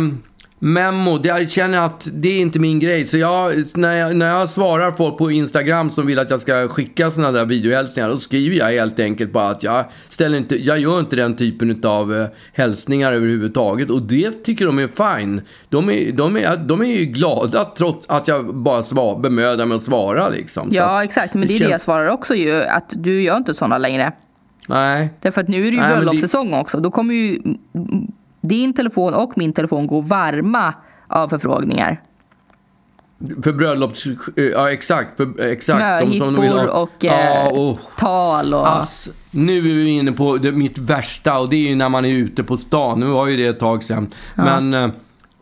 Memo, 0.63 1.19
det, 1.19 1.29
jag 1.29 1.51
känner 1.51 1.85
att 1.87 2.09
det 2.13 2.29
är 2.29 2.41
inte 2.41 2.59
min 2.59 2.81
grej. 2.81 3.07
Så 3.07 3.19
jag, 3.19 3.53
när, 3.77 3.95
jag, 3.95 4.17
när 4.17 4.29
jag 4.29 4.49
svarar 4.49 4.93
folk 4.93 5.19
på 5.19 5.31
Instagram 5.31 5.91
som 5.91 6.07
vill 6.07 6.19
att 6.19 6.31
jag 6.31 6.41
ska 6.41 6.69
skicka 6.69 7.11
sådana 7.11 7.33
där 7.33 7.45
videohälsningar, 7.45 8.09
då 8.09 8.17
skriver 8.17 8.57
jag 8.57 8.67
helt 8.67 9.01
enkelt 9.01 9.33
bara 9.33 9.49
att 9.49 9.63
jag, 9.63 9.85
ställer 10.09 10.39
inte, 10.39 10.65
jag 10.65 10.79
gör 10.79 10.99
inte 10.99 11.17
den 11.17 11.37
typen 11.37 11.81
av 11.85 12.13
uh, 12.13 12.27
hälsningar 12.53 13.13
överhuvudtaget. 13.13 13.91
Och 13.91 14.03
det 14.03 14.45
tycker 14.45 14.67
de 14.67 14.79
är 14.79 15.19
fine. 15.19 15.41
De 15.69 15.91
är, 15.91 16.13
de 16.13 16.37
är, 16.37 16.57
de 16.57 16.81
är 16.81 16.87
ju 16.87 17.05
glada 17.05 17.65
trots 17.77 18.07
att 18.09 18.29
jag 18.29 18.55
bara 18.55 18.83
svar, 18.83 19.19
bemödar 19.19 19.67
mig 19.67 19.77
att 19.77 19.83
svara. 19.83 20.29
Liksom. 20.29 20.69
Ja, 20.73 21.05
exakt. 21.05 21.35
Men 21.35 21.49
det 21.49 21.55
är 21.55 21.59
känns... 21.59 21.69
det 21.69 21.73
jag 21.73 21.81
svarar 21.81 22.09
också 22.09 22.35
ju, 22.35 22.63
att 22.63 22.93
du 22.97 23.23
gör 23.23 23.37
inte 23.37 23.55
sådana 23.55 23.79
längre. 23.79 24.13
Nej. 24.69 25.15
Därför 25.21 25.41
att 25.41 25.49
nu 25.49 25.67
är 25.67 25.71
det 25.71 25.77
ju 25.77 25.95
bröllopssäsong 25.95 26.51
det... 26.51 26.59
också. 26.59 26.81
Då 26.81 26.91
kommer 26.91 27.15
ju 27.15 27.39
din 28.41 28.73
telefon 28.73 29.15
och 29.15 29.33
min 29.37 29.53
telefon 29.53 29.87
går 29.87 30.03
varma 30.03 30.75
av 31.07 31.29
förfrågningar. 31.29 32.01
För 33.43 33.53
bröllops... 33.53 34.07
Ja, 34.35 34.71
exakt. 34.71 35.17
För, 35.17 35.41
exakt. 35.41 35.79
Möhippor 35.79 36.67
och 36.67 36.91
ja, 36.99 37.49
oh. 37.53 37.79
tal. 37.97 38.55
Och... 38.55 38.69
Ass, 38.69 39.11
nu 39.31 39.59
är 39.59 39.63
vi 39.63 39.89
inne 39.89 40.13
på 40.13 40.37
det, 40.37 40.53
mitt 40.53 40.79
värsta 40.79 41.39
och 41.39 41.49
det 41.49 41.57
är 41.57 41.69
ju 41.69 41.75
när 41.75 41.89
man 41.89 42.05
är 42.05 42.11
ute 42.11 42.45
på 42.45 42.57
stan. 42.57 43.01
Nu 43.01 43.07
var 43.07 43.27
ju 43.27 43.37
det 43.37 43.47
ett 43.47 43.59
tag 43.59 43.83
sedan. 43.83 44.09
Ja. 44.35 44.45
Men... 44.45 44.75
Eh, 44.75 44.91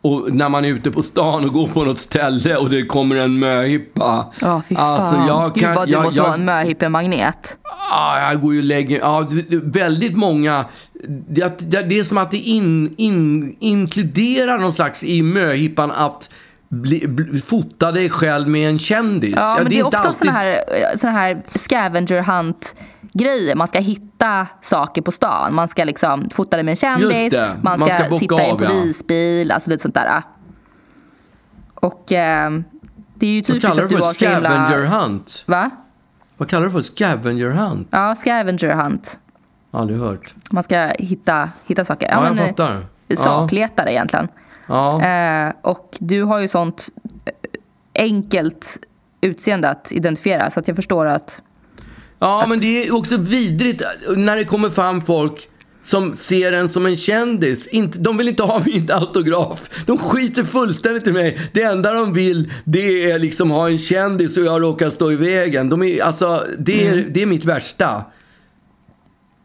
och 0.01 0.35
när 0.35 0.49
man 0.49 0.65
är 0.65 0.69
ute 0.69 0.91
på 0.91 1.03
stan 1.03 1.45
och 1.45 1.53
går 1.53 1.67
på 1.67 1.85
något 1.85 1.99
ställe 1.99 2.57
och 2.57 2.71
det 2.71 2.87
kommer 2.87 3.17
en 3.17 3.39
möhippa. 3.39 4.27
Ja, 4.41 4.63
fy 4.69 4.75
fan. 4.75 5.01
Alltså, 5.01 5.17
jag 5.17 5.55
kan, 5.55 5.69
Gud 5.69 5.77
vad 5.77 5.89
du 5.89 5.93
jag, 5.93 6.05
måste 6.05 6.19
jag, 6.19 6.25
vara 6.25 6.35
en 6.35 6.45
möhippemagnet. 6.45 7.59
Ja, 7.91 8.21
jag 8.21 8.41
går 8.41 8.53
ju 8.53 8.59
och 8.59 8.65
lägger... 8.65 8.99
Ja, 8.99 9.27
väldigt 9.63 10.17
många 10.17 10.65
det, 11.07 11.59
det, 11.59 11.83
det 11.83 11.99
är 11.99 12.05
som 12.05 12.19
att 12.19 12.31
det 12.31 12.37
in, 12.37 12.95
in, 12.97 13.57
inkluderar 13.61 14.59
någon 14.59 14.73
slags 14.73 15.05
i 15.05 15.23
möhippan 15.23 15.91
att 15.91 16.31
bli, 16.69 17.09
bli, 17.09 17.41
fota 17.41 17.93
dig 17.93 18.11
själv 18.11 18.49
med 18.49 18.69
en 18.69 18.79
kändis. 18.79 19.35
Ja, 19.37 19.41
ja 19.41 19.55
men 19.57 19.65
det, 19.65 19.71
det 19.71 19.79
är, 19.81 19.85
ofta 19.87 19.99
alltid... 19.99 20.19
sådana 20.19 20.39
här, 20.39 20.63
såna 20.97 21.13
här 21.13 21.43
scavenger 21.55 22.23
hunt 22.23 22.77
grejer. 23.13 23.55
Man 23.55 23.69
ska 23.69 23.79
hitta 23.79 24.47
saker 24.61 25.03
på 25.03 25.13
stan. 25.13 25.55
Man 25.55 25.69
ska 25.69 25.85
liksom 25.85 26.31
fota 26.31 26.57
dig 26.57 26.65
med 26.65 26.73
en 26.73 26.77
kändis. 26.77 27.33
Man 27.63 27.79
ska, 27.79 27.87
man 27.87 28.09
ska 28.09 28.19
sitta 28.19 28.43
i 28.43 28.51
en 28.51 28.57
polisbil. 28.57 29.49
Ja. 29.49 29.55
Alltså 29.55 29.71
lite 29.71 29.83
sånt 29.83 29.95
där. 29.95 30.23
Och 31.75 32.13
eh, 32.13 32.51
det 33.15 33.27
är 33.27 33.31
ju 33.31 33.41
typiskt 33.41 33.79
att 33.79 33.89
du 33.89 33.97
har 33.97 34.15
så 34.15 34.25
himla... 34.25 34.51
Scavenger 34.51 34.87
hunt? 34.87 35.45
Va? 35.47 35.71
Vad 36.37 36.49
kallar 36.49 36.67
du 36.67 36.73
för? 36.73 36.83
Scavenger 36.83 37.51
hunt? 37.51 37.89
Ja, 37.91 38.15
scavenger 38.15 38.75
hunt. 38.75 39.19
Aldrig 39.71 40.01
hört. 40.01 40.35
Man 40.51 40.63
ska 40.63 40.93
hitta, 40.99 41.51
hitta 41.67 41.85
saker. 41.85 42.09
Ja, 42.11 42.25
ja 42.25 42.27
jag 42.27 42.39
eh, 42.39 42.47
fattar. 42.47 42.87
Sakletare 43.17 43.87
ja. 43.87 43.93
egentligen. 43.93 44.29
Ja. 44.67 45.05
Eh, 45.05 45.53
och 45.63 45.97
du 45.99 46.23
har 46.23 46.39
ju 46.39 46.49
sånt 46.49 46.89
eh, 47.25 47.33
enkelt 47.95 48.79
utseende 49.21 49.69
att 49.69 49.93
identifiera. 49.93 50.51
Så 50.51 50.61
att 50.61 50.69
jag 50.69 50.77
förstår 50.77 51.07
att... 51.07 51.43
Ja, 52.19 52.43
att... 52.43 52.49
men 52.49 52.61
det 52.61 52.87
är 52.87 52.95
också 52.95 53.17
vidrigt 53.17 53.83
när 54.17 54.37
det 54.37 54.45
kommer 54.45 54.71
fram 54.71 55.03
folk 55.03 55.49
som 55.83 56.17
ser 56.17 56.53
en 56.53 56.69
som 56.69 56.87
en 56.87 56.97
kändis. 56.97 57.67
Inte, 57.67 57.99
de 57.99 58.17
vill 58.17 58.29
inte 58.29 58.43
ha 58.43 58.63
min 58.67 58.91
autograf. 58.93 59.71
De 59.87 59.99
skiter 59.99 60.45
fullständigt 60.45 61.07
i 61.07 61.13
mig. 61.13 61.39
Det 61.53 61.63
enda 61.63 61.93
de 61.93 62.13
vill 62.13 62.53
det 62.65 63.11
är 63.11 63.19
liksom 63.19 63.51
ha 63.51 63.69
en 63.69 63.79
kändis 63.79 64.37
och 64.37 64.45
jag 64.45 64.63
råkar 64.63 64.91
stå 64.91 65.13
i 65.13 65.17
vägen. 65.17 65.69
De 65.69 65.83
är, 65.83 66.03
alltså, 66.03 66.45
det, 66.59 66.87
är, 66.87 66.93
mm. 66.93 67.05
det 67.09 67.23
är 67.23 67.27
mitt 67.27 67.45
värsta. 67.45 68.05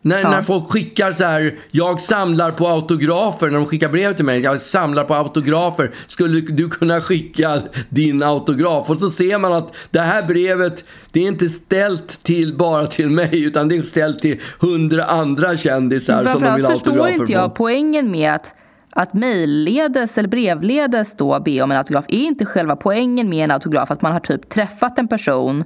När, 0.05 0.21
ja. 0.21 0.31
när 0.31 0.41
folk 0.41 0.69
skickar 0.69 1.11
så 1.11 1.23
här, 1.23 1.55
jag 1.71 2.01
samlar 2.01 2.51
på 2.51 2.67
autografer, 2.67 3.45
när 3.47 3.53
de 3.53 3.65
skickar 3.65 3.89
brev 3.89 4.15
till 4.15 4.25
mig, 4.25 4.39
jag 4.39 4.61
samlar 4.61 5.03
på 5.03 5.13
autografer, 5.13 5.91
skulle 6.07 6.41
du 6.41 6.69
kunna 6.69 7.01
skicka 7.01 7.61
din 7.89 8.23
autograf? 8.23 8.89
Och 8.89 8.97
så 8.97 9.09
ser 9.09 9.37
man 9.37 9.53
att 9.53 9.73
det 9.91 9.99
här 9.99 10.23
brevet, 10.23 10.83
det 11.11 11.19
är 11.19 11.27
inte 11.27 11.49
ställt 11.49 12.23
till 12.23 12.57
bara 12.57 12.87
till 12.87 13.09
mig, 13.09 13.43
utan 13.43 13.69
det 13.69 13.75
är 13.75 13.81
ställt 13.81 14.19
till 14.19 14.39
hundra 14.59 15.03
andra 15.03 15.57
kändisar 15.57 16.23
som 16.23 16.41
de 16.41 16.55
vill 16.55 16.65
ha 16.65 16.71
autografer 16.71 16.97
på. 16.97 17.07
förstår 17.07 17.21
inte 17.21 17.33
jag 17.33 17.55
poängen 17.55 18.11
med 18.11 18.33
att 18.35 18.55
att 18.95 19.13
mejlledes 19.13 20.17
eller 20.17 20.29
brevledes 20.29 21.15
då 21.15 21.39
be 21.39 21.61
om 21.61 21.71
en 21.71 21.77
autograf 21.77 22.05
är 22.07 22.23
inte 22.23 22.45
själva 22.45 22.75
poängen 22.75 23.29
med 23.29 23.43
en 23.43 23.51
autograf 23.51 23.91
att 23.91 24.01
man 24.01 24.11
har 24.11 24.19
typ 24.19 24.49
träffat 24.49 24.99
en 24.99 25.07
person 25.07 25.63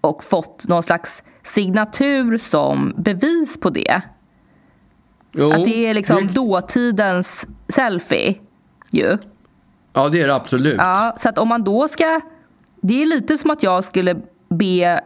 och 0.00 0.24
fått 0.24 0.68
någon 0.68 0.82
slags 0.82 1.22
signatur 1.42 2.38
som 2.38 2.94
bevis 2.96 3.60
på 3.60 3.70
det. 3.70 4.02
Jo, 5.32 5.52
att 5.52 5.64
det 5.64 5.86
är 5.86 5.94
liksom 5.94 6.26
det... 6.26 6.32
dåtidens 6.32 7.48
selfie 7.68 8.34
ju. 8.90 9.18
Ja, 9.92 10.08
det 10.08 10.22
är 10.22 10.26
det 10.26 10.34
absolut. 10.34 10.76
Ja, 10.78 11.14
så 11.16 11.28
att 11.28 11.38
om 11.38 11.48
man 11.48 11.64
då 11.64 11.88
ska... 11.88 12.20
Det 12.82 13.02
är 13.02 13.06
lite 13.06 13.38
som 13.38 13.50
att 13.50 13.62
jag 13.62 13.84
skulle 13.84 14.16
be 14.48 15.00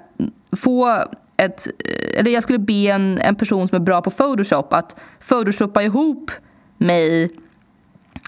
få 0.56 1.04
ett... 1.36 1.66
Eller 2.14 2.30
jag 2.30 2.42
skulle 2.42 2.58
be 2.58 2.86
en, 2.86 3.18
en 3.18 3.36
person 3.36 3.68
som 3.68 3.76
är 3.76 3.80
bra 3.80 4.02
på 4.02 4.10
Photoshop 4.10 4.72
att 4.72 4.96
photoshoppa 5.20 5.82
ihop 5.82 6.30
mig 6.78 7.30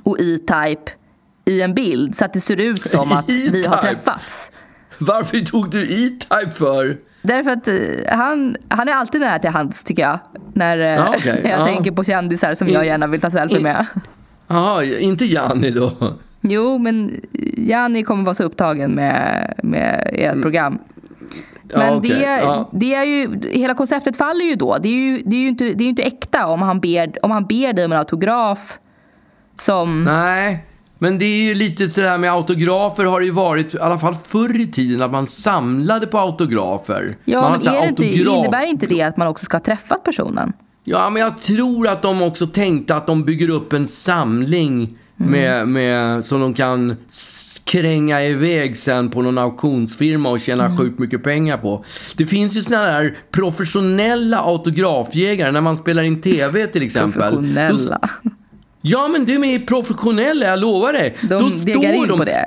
och 0.03 0.21
E-Type 0.21 0.93
i 1.45 1.63
en 1.63 1.75
bild 1.75 2.17
så 2.17 2.25
att 2.25 2.33
det 2.33 2.41
ser 2.41 2.61
ut 2.61 2.91
som 2.91 3.13
att 3.13 3.29
vi 3.29 3.67
har 3.67 3.77
träffats. 3.77 4.53
Varför 4.99 5.41
tog 5.41 5.71
du 5.71 5.83
E-Type 5.83 6.51
för? 6.51 6.97
Därför 7.23 7.51
att 7.51 7.69
eh, 7.69 8.19
han, 8.19 8.57
han 8.69 8.89
är 8.89 8.93
alltid 8.93 9.21
nära 9.21 9.39
till 9.39 9.51
hands 9.51 9.85
tycker 9.85 10.03
jag. 10.03 10.19
När, 10.53 10.79
eh, 10.79 10.87
ja, 10.87 11.09
okay. 11.09 11.43
när 11.43 11.51
jag 11.51 11.61
ja. 11.61 11.65
tänker 11.65 11.91
på 11.91 12.05
kändisar 12.05 12.55
som 12.55 12.69
jag 12.69 12.87
gärna 12.87 13.07
vill 13.07 13.21
ta 13.21 13.31
selfie 13.31 13.61
med. 13.61 13.87
Jaha, 14.49 14.85
inte 14.85 15.25
Janni 15.25 15.71
då? 15.71 15.93
Jo, 16.41 16.79
men 16.79 17.21
Janni 17.57 18.03
kommer 18.03 18.25
vara 18.25 18.35
så 18.35 18.43
upptagen 18.43 18.91
med, 18.91 19.55
med 19.63 20.11
ert 20.13 20.33
mm. 20.33 20.43
program. 20.43 20.79
Men 21.75 21.87
ja, 21.87 21.97
okay. 21.97 22.11
det, 22.11 22.23
ja. 22.23 22.71
det 22.73 22.95
är 22.95 23.05
ju, 23.05 23.51
hela 23.51 23.75
konceptet 23.75 24.17
faller 24.17 24.45
ju 24.45 24.55
då. 24.55 24.79
Det 24.79 24.89
är 24.89 24.93
ju, 24.93 25.23
det 25.25 25.37
är 25.37 25.41
ju 25.41 25.49
inte, 25.49 25.65
det 25.65 25.85
är 25.85 25.89
inte 25.89 26.03
äkta 26.03 26.47
om 26.47 26.63
han, 26.63 26.81
ber, 26.81 27.25
om 27.25 27.31
han 27.31 27.47
ber 27.47 27.73
dig 27.73 27.85
om 27.85 27.93
en 27.93 27.99
autograf 27.99 28.79
som... 29.59 30.05
Nej, 30.05 30.65
men 30.99 31.19
det 31.19 31.25
är 31.25 31.49
ju 31.49 31.55
lite 31.55 31.89
sådär 31.89 32.19
med 32.19 32.33
autografer 32.33 33.05
har 33.05 33.21
det 33.21 33.27
ju 33.27 33.33
varit, 33.33 33.75
i 33.75 33.79
alla 33.79 33.99
fall 33.99 34.15
förr 34.27 34.61
i 34.61 34.67
tiden, 34.67 35.03
att 35.03 35.11
man 35.11 35.27
samlade 35.27 36.07
på 36.07 36.19
autografer. 36.19 37.17
Ja, 37.25 37.41
man 37.41 37.61
men 37.65 37.75
är 37.75 37.81
det 37.81 37.89
inte, 37.89 38.05
innebär 38.05 38.67
inte 38.67 38.87
det 38.87 39.03
att 39.03 39.17
man 39.17 39.29
också 39.29 39.45
ska 39.45 39.57
ha 39.57 39.65
träffat 39.65 40.05
personen? 40.05 40.53
Ja, 40.85 41.11
men 41.11 41.23
jag 41.23 41.43
tror 41.43 41.89
att 41.89 42.03
de 42.03 42.23
också 42.23 42.47
tänkte 42.47 42.97
att 42.97 43.07
de 43.07 43.25
bygger 43.25 43.51
upp 43.51 43.73
en 43.73 43.87
samling 43.87 44.99
mm. 45.21 45.33
med, 45.33 45.69
med, 45.69 46.25
som 46.25 46.41
de 46.41 46.55
kan 46.55 46.97
kränga 47.65 48.23
iväg 48.23 48.77
sen 48.77 49.11
på 49.11 49.23
någon 49.23 49.39
auktionsfirma 49.39 50.31
och 50.31 50.41
tjäna 50.41 50.65
mm. 50.65 50.79
sjukt 50.79 50.99
mycket 50.99 51.23
pengar 51.23 51.59
på. 51.59 51.85
Det 52.17 52.27
finns 52.27 52.57
ju 52.57 52.63
sådana 52.63 52.85
där 52.85 53.17
professionella 53.31 54.41
autografjägare 54.41 55.51
när 55.51 55.61
man 55.61 55.77
spelar 55.77 56.03
in 56.03 56.21
tv 56.21 56.67
till 56.67 56.83
exempel. 56.83 57.23
Professionella? 57.23 58.11
Då, 58.23 58.31
Ja, 58.89 59.09
men 59.09 59.27
de 59.27 59.45
är 59.45 59.59
professionella, 59.59 60.47
jag 60.47 60.59
lovar 60.59 60.93
dig. 60.93 61.17
De 61.23 61.29
Då 61.29 61.51
står 61.51 61.85
in 61.85 62.09
de... 62.09 62.19
på 62.19 62.25
det. 62.25 62.47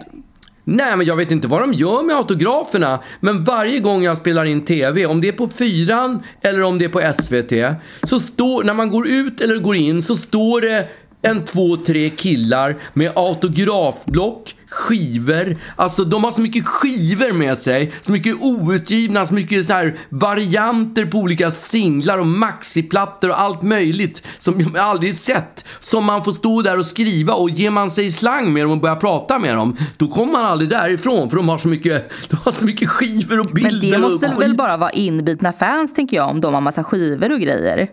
Nej, 0.64 0.98
men 0.98 1.08
jag 1.08 1.16
vet 1.16 1.32
inte 1.32 1.48
vad 1.48 1.62
de 1.62 1.74
gör 1.74 2.04
med 2.04 2.16
autograferna. 2.16 3.00
Men 3.20 3.44
varje 3.44 3.80
gång 3.80 4.04
jag 4.04 4.18
spelar 4.18 4.46
in 4.46 4.66
TV, 4.66 5.06
om 5.06 5.22
det 5.22 5.28
är 5.28 5.32
på 5.32 5.48
fyran 5.48 6.24
eller 6.42 6.64
om 6.64 6.80
det 6.80 6.86
är 6.86 6.90
på 6.90 7.14
SVT, 7.24 7.82
så 8.04 8.20
står, 8.20 8.64
när 8.64 8.74
man 8.74 8.90
går 8.90 9.08
ut 9.08 9.42
eller 9.42 9.58
går 9.58 9.76
in 9.76 10.04
så 10.04 10.16
står 10.16 10.62
det 10.62 10.88
en, 11.22 11.46
två, 11.46 11.78
tre 11.78 12.10
killar 12.10 12.76
med 12.94 13.12
autografblock, 13.16 14.56
skivor. 14.68 15.58
Alltså 15.76 16.04
de 16.04 16.24
har 16.24 16.32
så 16.32 16.42
mycket 16.42 16.68
skivor 16.68 17.34
med 17.34 17.58
sig, 17.58 17.92
så 18.02 18.12
mycket 18.12 18.36
outgivna, 18.42 19.28
så 19.28 19.34
mycket 19.34 19.66
så 19.66 19.74
här 19.74 19.98
varianter 20.10 21.06
på 21.06 21.18
olika 21.18 21.52
singlar 21.52 22.18
och 22.18 22.28
maxiplattor 22.28 23.30
och 23.30 23.42
allt 23.42 23.62
möjligt 23.62 24.24
som 24.40 24.62
jag 24.62 24.78
aldrig 24.78 25.16
sett. 25.16 25.66
Som 25.80 26.06
man 26.06 26.24
får 26.24 26.32
stå 26.32 26.62
där 26.62 26.80
och 26.80 26.86
skriva 26.86 27.34
och 27.34 27.50
ger 27.50 27.70
man 27.70 27.92
sig 27.92 28.12
slang 28.12 28.54
med 28.54 28.64
dem 28.64 28.72
och 28.72 28.80
börjar 28.80 28.96
prata 28.96 29.40
med 29.40 29.56
dem, 29.56 29.78
då 29.98 30.08
kommer 30.08 30.32
man 30.32 30.46
aldrig 30.46 30.70
därifrån 30.70 31.30
för 31.30 31.38
de 31.38 31.50
har 31.50 31.58
så 31.58 31.68
mycket, 31.68 32.12
de 32.30 32.36
har 32.36 32.52
så 32.52 32.66
mycket 32.66 32.90
skivor 32.90 33.40
och 33.40 33.46
bilder 33.46 33.72
Men 33.72 33.92
det 33.92 33.98
måste 33.98 34.36
väl 34.40 34.56
bara 34.56 34.78
vara 34.78 34.90
inbitna 34.90 35.54
fans 35.54 35.94
tänker 35.94 36.18
jag 36.18 36.30
om 36.30 36.42
de 36.42 36.54
har 36.54 36.62
massa 36.62 36.84
skivor 36.84 37.32
och 37.32 37.40
grejer. 37.40 37.90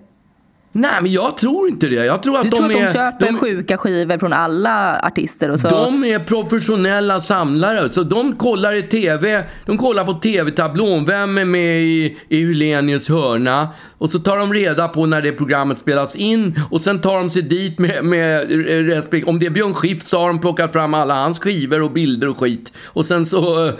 Nej, 0.76 0.90
men 1.02 1.12
jag 1.12 1.36
tror 1.38 1.68
inte 1.68 1.88
det. 1.88 1.94
Jag 2.04 2.22
tror 2.22 2.36
att 2.36 2.42
Du 2.42 2.50
de 2.50 2.56
tror 2.56 2.64
att 2.66 2.72
de 2.72 2.78
är... 2.82 2.92
köper 2.92 3.32
sjuka 3.38 3.76
skivor 3.78 4.18
från 4.18 4.32
alla 4.32 5.00
artister 5.02 5.50
och 5.50 5.60
så? 5.60 5.68
De 5.68 6.04
är 6.04 6.18
professionella 6.18 7.20
samlare, 7.20 7.88
så 7.88 8.02
de 8.02 8.36
kollar 8.36 8.72
i 8.72 8.82
TV, 8.82 9.42
de 9.66 9.78
kollar 9.78 10.04
på 10.04 10.12
TV-tablån, 10.12 11.04
vem 11.04 11.38
är 11.38 11.44
med 11.44 11.82
i, 11.82 12.16
i 12.28 12.36
Hylenius 12.38 13.08
hörna? 13.08 13.68
Och 13.98 14.10
så 14.10 14.18
tar 14.18 14.36
de 14.38 14.52
reda 14.54 14.88
på 14.88 15.06
när 15.06 15.22
det 15.22 15.32
programmet 15.32 15.78
spelas 15.78 16.16
in 16.16 16.60
och 16.70 16.80
sen 16.80 17.00
tar 17.00 17.16
de 17.18 17.30
sig 17.30 17.42
dit 17.42 17.78
med, 17.78 18.04
med 18.04 18.50
respekt. 18.88 19.28
Om 19.28 19.38
det 19.38 19.46
är 19.46 19.50
Björn 19.50 19.74
Skifs 19.74 20.08
så 20.08 20.18
har 20.20 20.26
de 20.28 20.38
plockat 20.40 20.72
fram 20.72 20.94
alla 20.94 21.14
hans 21.14 21.38
skivor 21.38 21.82
och 21.82 21.90
bilder 21.92 22.28
och 22.28 22.38
skit. 22.38 22.72
Och 22.86 23.04
sen 23.06 23.26
så, 23.26 23.66
eh, 23.68 23.74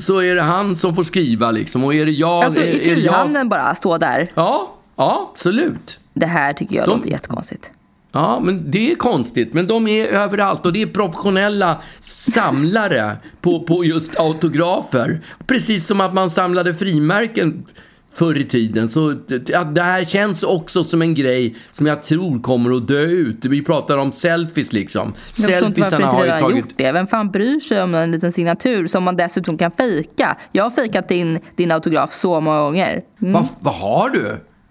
så 0.00 0.22
är 0.22 0.34
det 0.34 0.42
han 0.42 0.76
som 0.76 0.94
får 0.94 1.04
skriva 1.04 1.50
liksom. 1.50 1.84
Och 1.84 1.94
är 1.94 2.06
det 2.06 2.12
jag... 2.12 2.44
Alltså 2.44 2.60
är, 2.60 2.64
i 2.64 2.78
det 2.78 2.84
jag- 2.84 2.94
frihandeln 2.94 3.48
bara, 3.48 3.74
stå 3.74 3.98
där. 3.98 4.28
Ja, 4.34 4.74
ja, 4.98 5.30
absolut. 5.34 5.98
Det 6.14 6.26
här 6.26 6.52
tycker 6.52 6.76
jag 6.76 6.86
De- 6.86 6.96
låter 6.96 7.10
jättekonstigt. 7.10 7.70
Ja, 8.12 8.40
men 8.40 8.70
det 8.70 8.90
är 8.92 8.94
konstigt. 8.94 9.54
Men 9.54 9.66
de 9.66 9.88
är 9.88 10.06
överallt 10.06 10.66
och 10.66 10.72
det 10.72 10.82
är 10.82 10.86
professionella 10.86 11.76
samlare 12.00 13.16
på, 13.40 13.62
på 13.62 13.84
just 13.84 14.18
autografer. 14.20 15.20
Precis 15.46 15.86
som 15.86 16.00
att 16.00 16.14
man 16.14 16.30
samlade 16.30 16.74
frimärken 16.74 17.64
förr 18.12 18.38
i 18.38 18.44
tiden. 18.44 18.88
Så 18.88 19.10
det- 19.28 19.54
att 19.54 19.74
det 19.74 19.82
här 19.82 20.04
känns 20.04 20.42
också 20.42 20.84
som 20.84 21.02
en 21.02 21.14
grej 21.14 21.56
som 21.72 21.86
jag 21.86 22.02
tror 22.02 22.40
kommer 22.42 22.76
att 22.76 22.88
dö 22.88 23.00
ut. 23.02 23.44
Vi 23.44 23.64
pratar 23.64 23.96
om 23.96 24.12
selfies 24.12 24.72
liksom. 24.72 25.12
Selfiesarna 25.32 26.06
har 26.06 26.24
ju 26.24 26.30
tagit... 26.38 26.56
gjort 26.58 26.74
det. 26.76 26.92
Vem 26.92 27.06
fan 27.06 27.30
bryr 27.30 27.60
sig 27.60 27.82
om 27.82 27.94
en 27.94 28.10
liten 28.12 28.32
signatur 28.32 28.86
som 28.86 29.04
man 29.04 29.16
dessutom 29.16 29.58
kan 29.58 29.70
fejka? 29.70 30.36
Jag 30.52 30.64
har 30.64 30.70
fejkat 30.70 31.08
din, 31.08 31.38
din 31.56 31.72
autograf 31.72 32.14
så 32.14 32.40
många 32.40 32.60
gånger. 32.60 33.02
Mm. 33.22 33.32
Vad, 33.32 33.46
vad 33.60 33.74
har 33.74 34.10
du? 34.10 34.36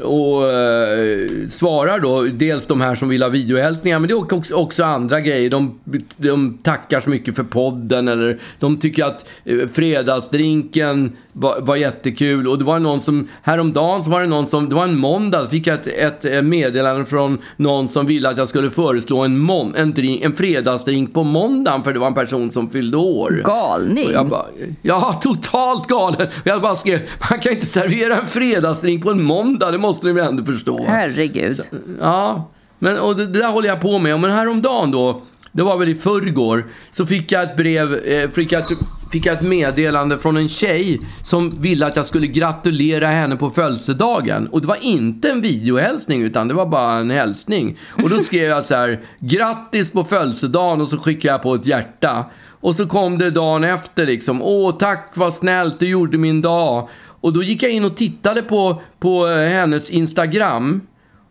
och 0.00 0.52
eh, 0.52 1.48
svarar 1.48 2.00
då. 2.00 2.22
Dels 2.22 2.66
de 2.66 2.80
här 2.80 2.94
som 2.94 3.08
vill 3.08 3.22
ha 3.22 3.28
videohälsningar, 3.28 3.98
men 3.98 4.08
det 4.08 4.14
är 4.14 4.34
också, 4.34 4.54
också 4.54 4.84
andra 4.84 5.20
grejer. 5.20 5.50
De, 5.50 5.80
de 6.16 6.58
tackar 6.62 7.00
så 7.00 7.10
mycket 7.10 7.36
för 7.36 7.44
podden 7.44 8.08
eller 8.08 8.38
de 8.58 8.76
tycker 8.76 9.04
att 9.04 9.28
eh, 9.44 9.68
fredagsdrinken 9.68 11.16
var, 11.38 11.60
var 11.60 11.76
jättekul. 11.76 12.48
Och 12.48 12.58
det 12.58 12.64
var 12.64 12.78
någon 12.78 13.00
som, 13.00 13.28
häromdagen 13.42 14.04
så 14.04 14.10
var 14.10 14.20
det 14.20 14.26
någon 14.26 14.46
som, 14.46 14.68
det 14.68 14.74
var 14.74 14.84
en 14.84 14.98
måndag, 14.98 15.46
fick 15.46 15.66
jag 15.66 15.74
ett, 15.74 15.86
ett 15.86 16.24
eh, 16.24 16.42
meddelande 16.42 17.06
från 17.06 17.38
någon 17.56 17.88
som 17.88 18.06
ville 18.06 18.28
att 18.28 18.38
jag 18.38 18.48
skulle 18.48 18.70
föreslå 18.70 19.18
en, 19.18 19.38
mon, 19.38 19.74
en, 19.74 19.94
drink, 19.94 20.22
en 20.22 20.34
fredagsdrink 20.34 21.14
på 21.14 21.24
måndagen 21.24 21.84
för 21.84 21.92
det 21.92 21.98
var 21.98 22.06
en 22.06 22.14
person 22.14 22.50
som 22.50 22.70
fyllde 22.70 22.96
år. 22.96 23.42
Galning. 23.44 24.28
Bara, 24.28 24.46
ja, 24.82 25.20
totalt 25.22 25.86
galen. 25.86 26.26
Jag 26.44 26.62
bara 26.62 26.74
skrev, 26.74 27.00
man 27.30 27.38
kan 27.38 27.52
inte 27.52 27.66
servera 27.66 28.16
en 28.16 28.26
fredagsdrink 28.26 29.02
på 29.04 29.10
en 29.10 29.22
måndag, 29.22 29.70
måste 29.88 30.06
ni 30.06 30.12
väl 30.12 30.28
ändå 30.28 30.44
förstå. 30.44 30.84
Herregud. 30.86 31.60
Ja, 32.00 32.50
men, 32.78 32.98
och 32.98 33.16
det, 33.16 33.26
det 33.26 33.38
där 33.38 33.50
håller 33.50 33.68
jag 33.68 33.80
på 33.80 33.98
med. 33.98 34.20
Men 34.20 34.30
häromdagen 34.30 34.90
då, 34.90 35.22
det 35.52 35.62
var 35.62 35.78
väl 35.78 35.88
i 35.88 35.94
förrgår, 35.94 36.66
så 36.90 37.06
fick 37.06 37.32
jag 37.32 37.42
ett 37.42 37.56
brev, 37.56 37.94
eh, 37.94 38.30
fick, 38.30 38.52
jag 38.52 38.62
ett, 38.62 38.78
fick 39.12 39.26
jag 39.26 39.34
ett 39.34 39.42
meddelande 39.42 40.18
från 40.18 40.36
en 40.36 40.48
tjej 40.48 41.00
som 41.24 41.50
ville 41.50 41.86
att 41.86 41.96
jag 41.96 42.06
skulle 42.06 42.26
gratulera 42.26 43.06
henne 43.06 43.36
på 43.36 43.50
födelsedagen. 43.50 44.46
Och 44.46 44.60
det 44.60 44.66
var 44.66 44.78
inte 44.80 45.30
en 45.30 45.40
videohälsning, 45.40 46.22
utan 46.22 46.48
det 46.48 46.54
var 46.54 46.66
bara 46.66 46.92
en 46.92 47.10
hälsning. 47.10 47.78
Och 48.02 48.10
då 48.10 48.18
skrev 48.22 48.48
jag 48.48 48.64
så 48.64 48.74
här, 48.74 49.00
grattis 49.18 49.90
på 49.90 50.04
födelsedagen 50.04 50.80
och 50.80 50.88
så 50.88 50.98
skickade 50.98 51.34
jag 51.34 51.42
på 51.42 51.54
ett 51.54 51.66
hjärta. 51.66 52.24
Och 52.60 52.76
så 52.76 52.86
kom 52.86 53.18
det 53.18 53.30
dagen 53.30 53.64
efter 53.64 54.06
liksom, 54.06 54.42
åh 54.42 54.76
tack 54.78 55.10
vad 55.14 55.34
snällt, 55.34 55.80
du 55.80 55.88
gjorde 55.88 56.18
min 56.18 56.42
dag. 56.42 56.88
Och 57.20 57.32
då 57.32 57.42
gick 57.42 57.62
jag 57.62 57.70
in 57.72 57.84
och 57.84 57.96
tittade 57.96 58.42
på, 58.42 58.82
på 58.98 59.26
eh, 59.28 59.48
hennes 59.48 59.90
Instagram. 59.90 60.80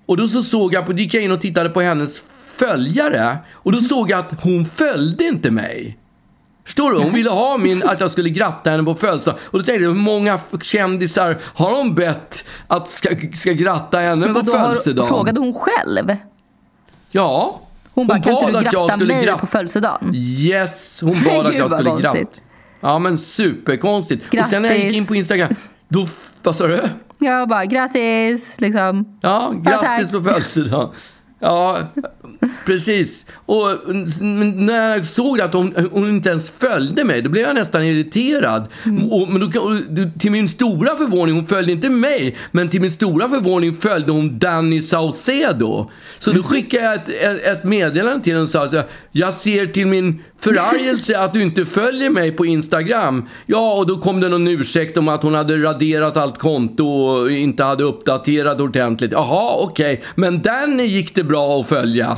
Och 0.06 0.18
då 0.18 0.28
så 0.28 0.44
såg 0.44 0.74
jag, 0.74 0.86
på, 0.86 0.94
gick 0.94 1.14
jag 1.14 1.24
in 1.24 1.32
och 1.32 1.42
tittade 1.42 1.70
på 1.70 1.82
hennes 1.82 2.24
följare. 2.58 3.38
Och 3.52 3.72
då 3.72 3.80
såg 3.80 4.12
jag 4.12 4.20
att 4.20 4.44
hon 4.44 4.66
följde 4.66 5.24
inte 5.24 5.52
mig. 5.52 5.98
Förstår 6.66 6.92
du? 6.92 6.98
Hon 6.98 7.14
ville 7.14 7.30
ha 7.30 7.58
min, 7.58 7.84
att 7.84 8.02
jag 8.02 8.12
skulle 8.12 8.30
gratta 8.30 8.70
henne 8.70 8.84
på 8.84 8.96
födelsedag. 8.96 9.36
Och 9.46 9.60
då 9.60 9.66
tänkte 9.66 9.84
jag, 9.84 9.90
hur 9.90 9.96
många 9.98 10.40
kändisar 10.62 11.38
har 11.44 11.76
hon 11.76 11.96
bett 11.96 12.46
att 12.68 12.90
ska, 12.90 13.10
ska 13.34 13.52
gratta 13.52 13.98
henne 13.98 14.26
Men 14.28 14.46
på 14.46 14.52
har, 14.52 14.60
födelsedagen? 14.68 15.08
frågade 15.10 15.40
hon 15.40 15.54
själv? 15.54 16.16
Ja. 17.12 17.62
Hon 17.94 18.08
bara, 18.08 18.18
inte 18.18 18.30
bad 18.32 18.44
att 18.56 18.64
jag 18.64 18.64
gratta 18.74 18.94
skulle 18.94 19.14
mig 19.16 19.26
gratta- 19.26 19.40
på 19.40 19.48
födelsedagen? 19.48 20.12
Yes, 20.16 21.02
hon 21.02 21.24
bad 21.24 21.46
att 21.46 21.56
jag 21.56 21.72
skulle 21.72 22.02
gratta. 22.02 22.20
Ja, 22.82 23.00
men 23.00 23.18
superkonstigt. 23.18 24.26
Och 24.40 24.46
sen 24.46 24.62
när 24.62 24.70
jag 24.70 24.78
gick 24.78 24.86
Grattis. 24.86 24.98
in 25.02 25.06
på 25.08 25.16
Instagram, 25.16 25.56
då, 25.88 26.08
vad 26.44 26.56
sa 26.56 26.68
du? 26.68 26.80
Jag 27.20 27.50
bara, 27.50 27.66
grattis, 27.66 28.62
liksom. 28.62 29.18
Ja, 29.22 29.54
grattis 29.64 30.12
på 30.12 30.22
födelsedagen. 30.22 30.90
Ja, 31.40 31.78
precis. 32.66 33.26
Och 33.46 33.68
när 34.56 34.96
jag 34.96 35.06
såg 35.06 35.42
att 35.42 35.54
hon, 35.54 35.90
hon 35.92 36.10
inte 36.10 36.30
ens 36.30 36.52
följde 36.52 37.04
mig, 37.04 37.22
då 37.22 37.30
blev 37.30 37.44
jag 37.44 37.56
nästan 37.56 37.84
irriterad. 37.84 38.68
Och, 39.12 39.30
men 39.30 39.52
då, 39.52 39.62
och, 39.62 39.74
till 40.20 40.32
min 40.32 40.50
stora 40.50 40.96
förvåning, 40.96 41.36
hon 41.36 41.46
följde 41.46 41.72
inte 41.72 41.90
mig, 41.90 42.38
men 42.52 42.70
till 42.70 42.82
min 42.82 42.92
stora 42.92 43.30
förvåning 43.30 43.76
följde 43.76 44.12
hon 44.12 44.40
Danny 44.40 44.82
Saucedo. 44.82 45.92
Så 46.20 46.32
då 46.32 46.44
skickade 46.44 46.84
jag 46.84 46.96
ett, 46.96 47.10
ett, 47.10 47.48
ett 47.48 47.64
meddelande 47.64 48.24
till 48.24 48.34
henne 48.34 48.44
och 48.44 48.50
sa 48.50 48.84
jag 49.18 49.34
ser 49.34 49.66
till 49.66 49.88
min 49.88 50.24
förargelse 50.40 51.20
att 51.20 51.34
du 51.34 51.42
inte 51.42 51.66
följer 51.66 52.10
mig 52.10 52.32
på 52.32 52.46
Instagram. 52.46 53.30
Ja, 53.46 53.78
och 53.78 53.88
då 53.88 53.98
kom 53.98 54.20
det 54.20 54.30
någon 54.30 54.48
ursäkt 54.48 54.98
om 54.98 55.08
att 55.08 55.24
hon 55.24 55.34
hade 55.34 55.58
raderat 55.58 56.18
allt 56.18 56.40
konto 56.40 56.86
och 56.86 57.32
inte 57.32 57.64
hade 57.64 57.84
uppdaterat 57.84 58.60
ordentligt. 58.60 59.12
Jaha, 59.12 59.56
okej. 59.60 60.04
Men 60.16 60.42
Danny 60.42 60.84
gick 60.84 61.16
det 61.16 61.24
bra 61.24 61.60
att 61.60 61.68
följa. 61.68 62.18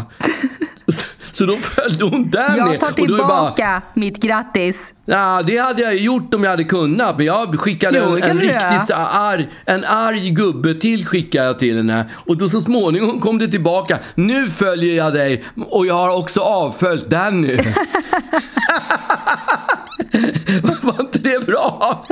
Så 1.32 1.46
då 1.46 1.56
följde 1.58 2.04
hon 2.06 2.30
Danny. 2.30 2.58
Jag 2.58 2.80
tar 2.80 2.88
det 2.96 3.08
bara- 3.08 3.18
tillbaka 3.18 3.82
mitt 3.94 4.18
grattis. 4.18 4.94
Ja, 5.06 5.42
det 5.48 5.58
hade 5.58 5.82
jag 5.82 5.96
gjort 5.98 6.34
om 6.34 6.44
jag 6.44 6.52
hade 6.52 6.64
kunnat. 6.64 7.18
Men 7.18 7.26
jag 7.26 7.60
skickade 7.60 8.02
Jo, 8.06 8.16
en, 8.16 8.24
en 8.24 8.40
riktigt 8.40 8.92
arg, 8.96 9.48
en 9.66 9.86
arg 9.86 10.30
gubbe 10.30 10.74
till 10.74 11.06
skickade 11.06 11.46
jag 11.46 11.60
till 11.60 11.78
henne. 11.78 12.06
Och 12.14 12.38
då 12.38 12.50
så 12.50 12.62
småningom 12.62 13.20
kom 13.22 13.38
det 13.38 13.48
tillbaka. 13.48 14.00
Nu 14.16 14.50
följer 14.50 14.98
jag 14.98 15.14
dig 15.14 15.44
och 15.70 15.86
jag 15.86 15.94
har 15.96 16.18
också 16.18 16.40
avföljt 16.40 17.10
Danny. 17.10 17.58
Var 20.82 21.00
inte 21.02 21.20
det 21.20 21.46
bra? 21.46 22.06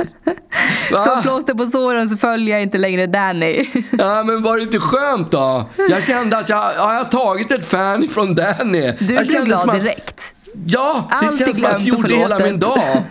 Va? 0.92 1.04
Så 1.04 1.22
slås 1.22 1.44
det 1.44 1.54
på 1.54 1.66
såren 1.66 2.08
så 2.08 2.16
följer 2.16 2.54
jag 2.54 2.62
inte 2.62 2.78
längre 2.78 3.06
Danny. 3.06 3.64
Ja, 3.98 4.22
men 4.26 4.42
var 4.42 4.56
det 4.56 4.62
inte 4.62 4.78
skönt 4.78 5.30
då? 5.30 5.68
Jag 5.90 6.02
kände 6.06 6.38
att 6.38 6.48
jag, 6.48 6.58
ja, 6.58 6.72
jag 6.76 6.98
har 6.98 7.04
tagit 7.04 7.52
ett 7.52 7.66
fan 7.66 8.08
från 8.08 8.34
Danny. 8.34 8.92
Du 8.98 9.14
jag 9.14 9.26
blev 9.26 9.44
glad 9.44 9.60
som 9.60 9.70
att- 9.70 9.80
direkt. 9.80 10.34
Ja, 10.66 11.04
det 11.08 11.14
Allt 11.26 11.38
känns 11.38 11.56
som 11.56 11.64
att 11.64 11.72
jag 11.72 11.80
gjorde 11.82 12.14
hela 12.14 12.38
min 12.38 12.58
dag. 12.58 13.04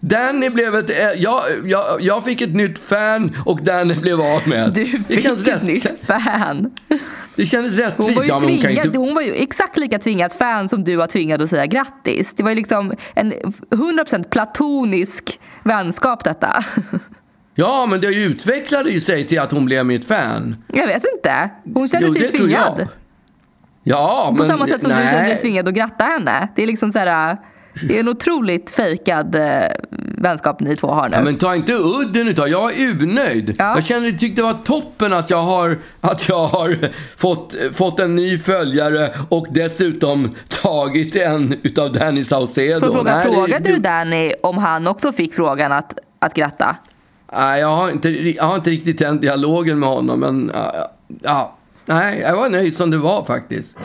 Danny 0.00 0.50
blev 0.50 0.74
ett... 0.74 0.90
eh, 0.90 0.96
Jag, 1.22 1.42
jag, 1.64 1.84
jag 2.00 2.24
fick 2.24 2.40
ett 2.40 2.54
nytt 2.54 2.78
fan 2.78 3.36
och 3.46 3.62
Danny 3.62 3.94
blev 3.94 4.20
av 4.20 4.48
med. 4.48 4.72
Du 4.74 4.84
fick 4.84 5.24
ett 5.24 5.48
rätt. 5.48 5.62
nytt 5.62 5.92
fan. 6.06 6.70
Det 7.40 7.46
kändes 7.46 7.72
Hon 7.76 7.84
rättvist. 7.84 8.16
var, 8.16 8.22
ju 8.22 8.28
Ja, 8.28 8.34
hon 8.34 8.42
tvingad, 8.42 8.86
inte... 8.86 8.98
hon 8.98 9.14
var 9.14 9.22
ju 9.22 9.34
exakt 9.34 9.76
lika 9.76 9.98
tvingat 9.98 10.34
fan 10.34 10.68
som 10.68 10.84
du 10.84 10.96
var 10.96 11.06
tvingad 11.06 11.42
att 11.42 11.50
säga 11.50 11.66
grattis. 11.66 12.34
Det 12.34 12.42
var 12.42 12.50
ju 12.50 12.56
liksom 12.56 12.92
en 13.14 13.32
100% 13.32 14.28
platonisk 14.30 15.40
vänskap 15.64 16.24
detta. 16.24 16.64
Ja, 17.54 17.86
men 17.90 18.00
det 18.00 18.06
utvecklade 18.14 18.90
ju 18.90 19.00
sig 19.00 19.26
till 19.26 19.40
att 19.40 19.50
hon 19.52 19.64
blev 19.64 19.86
mitt 19.86 20.04
fan. 20.04 20.56
Jag 20.72 20.86
vet 20.86 21.04
inte. 21.16 21.50
Hon 21.74 21.88
kände 21.88 22.06
Jo, 22.06 22.12
sig 22.14 22.22
ju 22.22 22.28
tvingad. 22.28 22.88
Ja, 23.82 24.26
På 24.28 24.34
men... 24.36 24.46
samma 24.46 24.66
sätt 24.66 24.82
som 24.82 24.90
nej. 24.90 25.04
du 25.04 25.10
kände 25.10 25.26
dig 25.26 25.38
tvingad 25.38 25.68
att 25.68 25.74
gratta 25.74 26.04
henne. 26.04 26.48
Det 26.56 26.62
är 26.62 26.66
liksom 26.66 26.92
så 26.92 26.98
här, 26.98 27.36
det 27.88 27.96
är 27.96 28.00
en 28.00 28.08
otroligt 28.08 28.70
fejkad 28.70 29.34
eh, 29.34 29.62
vänskap 30.18 30.60
ni 30.60 30.76
två 30.76 30.86
har 30.88 31.08
nu. 31.08 31.16
Ja, 31.16 31.22
men 31.22 31.38
ta 31.38 31.54
inte 31.54 31.72
udden 31.72 32.28
utav. 32.28 32.48
Jag 32.48 32.72
är 32.80 32.86
urnöjd. 32.90 33.54
Ja. 33.58 33.74
Jag 33.74 33.84
kände, 33.84 34.12
tyckte 34.12 34.40
det 34.40 34.46
var 34.46 34.58
toppen 34.64 35.12
att 35.12 35.30
jag 35.30 35.42
har, 35.42 35.78
att 36.00 36.28
jag 36.28 36.46
har 36.46 36.76
fått, 37.16 37.54
fått 37.72 38.00
en 38.00 38.16
ny 38.16 38.38
följare 38.38 39.10
och 39.28 39.46
dessutom 39.50 40.34
tagit 40.62 41.16
en 41.16 41.54
utav 41.62 41.92
Danny 41.92 42.24
Saucedo. 42.24 42.86
Får 42.86 42.92
fråga, 42.92 43.14
Nej, 43.16 43.24
frågade 43.34 43.64
det- 43.64 43.72
du 43.74 43.78
Danny 43.78 44.32
om 44.42 44.58
han 44.58 44.86
också 44.86 45.12
fick 45.12 45.34
frågan 45.34 45.72
att, 45.72 45.98
att 46.18 46.34
gratta? 46.34 46.76
Nej, 47.32 47.60
jag 47.60 47.68
har, 47.68 47.90
inte, 47.90 48.08
jag 48.08 48.44
har 48.44 48.54
inte 48.54 48.70
riktigt 48.70 48.98
den 48.98 49.20
dialogen 49.20 49.78
med 49.78 49.88
honom, 49.88 50.20
men 50.20 50.50
ja, 50.54 50.90
ja, 51.22 51.56
nej, 51.86 52.20
jag 52.20 52.36
var 52.36 52.50
nöjd 52.50 52.76
som 52.76 52.90
det 52.90 52.98
var 52.98 53.24
faktiskt. 53.24 53.76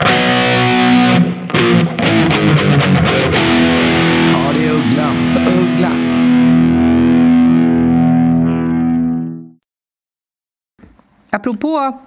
Apropå 11.30 12.00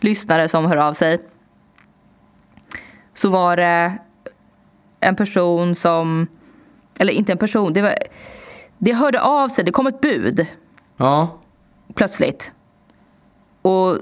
lyssnare 0.00 0.48
som 0.48 0.66
hör 0.66 0.76
av 0.76 0.92
sig 0.92 1.22
så 3.14 3.28
var 3.28 3.56
det 3.56 3.98
en 5.00 5.16
person 5.16 5.74
som, 5.74 6.26
eller 6.98 7.12
inte 7.12 7.32
en 7.32 7.38
person, 7.38 7.72
det, 7.72 7.82
var, 7.82 7.94
det 8.78 8.92
hörde 8.92 9.20
av 9.20 9.48
sig, 9.48 9.64
det 9.64 9.72
kom 9.72 9.86
ett 9.86 10.00
bud 10.00 10.46
Ja, 10.98 11.38
plötsligt. 11.94 12.52
Och 13.62 13.98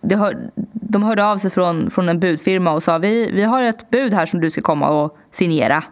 det 0.00 0.16
hör, 0.16 0.50
de 0.72 1.02
hörde 1.02 1.26
av 1.26 1.36
sig 1.36 1.50
från, 1.50 1.90
från 1.90 2.08
en 2.08 2.20
budfirma 2.20 2.72
och 2.72 2.82
sa 2.82 2.98
vi, 2.98 3.30
vi 3.30 3.42
har 3.42 3.62
ett 3.62 3.90
bud 3.90 4.12
här 4.12 4.26
som 4.26 4.40
du 4.40 4.50
ska 4.50 4.60
komma 4.60 4.88
och 4.88 5.16
signera. 5.30 5.84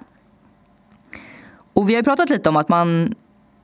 Och 1.73 1.91
vi 1.91 1.95
har 1.95 2.03
pratat 2.03 2.31
lite 2.31 2.49
om 2.49 2.57
att 2.57 2.69
man, 2.69 3.15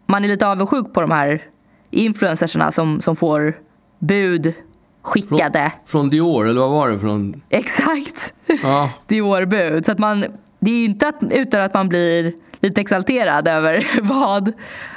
man 0.07 0.25
är 0.25 0.29
lite 0.29 0.47
avundsjuk 0.47 0.93
på 0.93 1.01
de 1.01 1.11
här 1.11 1.43
influencersarna 1.91 2.73
som, 2.73 3.01
som 3.01 3.17
får 3.17 3.59
bud 3.99 4.55
skickade. 5.03 5.73
från 5.87 6.11
Dior, 6.11 6.49
eller 6.49 6.61
vad 6.61 6.71
var 6.71 6.91
det 6.91 6.99
från? 6.99 7.43
Exakt. 7.49 8.35
Ja. 8.63 8.91
Dior-bud. 9.07 9.87
Så 9.87 9.93
att 9.93 9.99
man, 9.99 10.25
det 10.61 10.71
är 10.71 10.79
ju 10.79 10.85
inte 10.85 11.09
att, 11.09 11.15
utan 11.31 11.61
att 11.61 11.75
man 11.75 11.89
blir 11.89 12.33
lite 12.61 12.81
exalterad 12.81 13.49
över 13.49 14.01
vad, 14.03 14.53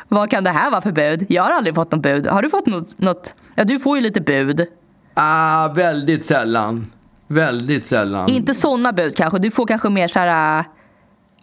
vad 0.07 0.29
kan 0.29 0.43
det 0.43 0.51
här 0.51 0.71
vara 0.71 0.81
för 0.81 0.91
bud? 0.91 1.25
Jag 1.29 1.43
har 1.43 1.51
aldrig 1.51 1.75
fått 1.75 1.91
något 1.91 2.01
bud. 2.01 2.27
Har 2.27 2.41
du 2.41 2.49
fått 2.49 2.65
något? 2.65 2.99
något? 2.99 3.35
Ja, 3.55 3.63
du 3.63 3.79
får 3.79 3.97
ju 3.97 4.03
lite 4.03 4.21
bud. 4.21 4.67
Ah, 5.13 5.67
väldigt 5.67 6.25
sällan. 6.25 6.91
Väldigt 7.27 7.87
sällan. 7.87 8.29
Inte 8.29 8.53
sådana 8.53 8.93
bud 8.93 9.15
kanske. 9.15 9.39
Du 9.39 9.51
får 9.51 9.65
kanske 9.65 9.89
mer 9.89 10.07
så 10.07 10.19
här, 10.19 10.65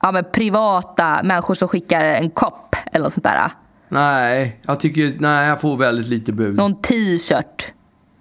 ja, 0.03 0.13
men 0.13 0.25
privata 0.33 1.23
människor 1.23 1.55
som 1.55 1.69
skickar 1.69 2.05
en 2.05 2.31
kopp 2.31 2.77
eller 2.93 3.05
något 3.05 3.13
sånt 3.13 3.25
där. 3.25 3.51
Nej, 3.89 4.61
jag 4.63 4.81
tycker, 4.81 5.15
nej, 5.19 5.49
jag 5.49 5.61
får 5.61 5.77
väldigt 5.77 6.07
lite 6.07 6.33
bud. 6.33 6.57
Någon 6.57 6.83
t-shirt. 6.83 7.73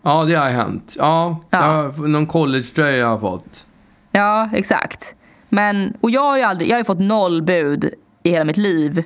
Ja, 0.01 0.23
det 0.23 0.35
har 0.35 0.49
hänt. 0.49 0.95
Ja, 0.97 1.39
Ja. 1.49 1.83
Jag, 1.97 2.09
någon 2.09 2.27
collegetröja 2.27 2.97
jag 2.97 3.07
har 3.07 3.19
fått. 3.19 3.65
Ja, 4.11 4.49
exakt. 4.53 5.15
Men, 5.49 5.93
och 6.01 6.11
jag 6.11 6.21
har 6.21 6.37
ju 6.37 6.43
aldrig, 6.43 6.69
jag 6.69 6.77
har 6.77 6.83
fått 6.83 6.99
noll 6.99 7.41
bud 7.41 7.93
i 8.23 8.29
hela 8.29 8.45
mitt 8.45 8.57
liv. 8.57 9.03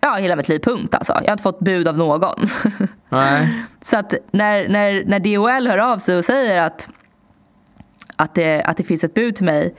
Ja, 0.00 0.14
hela 0.14 0.36
mitt 0.36 0.48
liv, 0.48 0.58
punkt 0.58 0.94
alltså. 0.94 1.12
Jag 1.12 1.26
har 1.26 1.32
inte 1.32 1.42
fått 1.42 1.60
bud 1.60 1.88
av 1.88 1.98
någon. 1.98 2.46
Nej. 3.08 3.64
Så 3.82 3.96
att 3.98 4.14
när, 4.30 4.68
när, 4.68 5.04
när 5.04 5.20
DHL 5.20 5.68
hör 5.68 5.78
av 5.78 5.98
sig 5.98 6.18
och 6.18 6.24
säger 6.24 6.58
att, 6.58 6.88
att, 8.16 8.34
det, 8.34 8.62
att 8.62 8.76
det 8.76 8.84
finns 8.84 9.04
ett 9.04 9.14
bud 9.14 9.36
till 9.36 9.44
mig, 9.44 9.74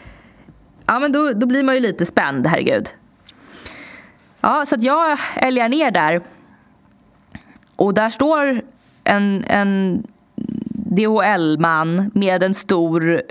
ja 0.86 1.00
men 1.00 1.12
då, 1.12 1.32
då 1.34 1.47
blir 1.47 1.63
man 1.63 1.76
ju 1.76 1.82
lite 1.82 2.06
spänd, 2.06 2.47
herregud. 2.47 2.89
Ja, 4.41 4.63
så 4.65 4.75
jag 4.80 5.17
älgar 5.36 5.69
ner 5.69 5.91
där. 5.91 6.21
Och 7.75 7.93
där 7.93 8.10
står 8.10 8.62
en, 9.04 9.43
en 9.47 10.04
DHL-man 10.73 12.12
med 12.13 12.43
en 12.43 12.54
stor 12.54 13.21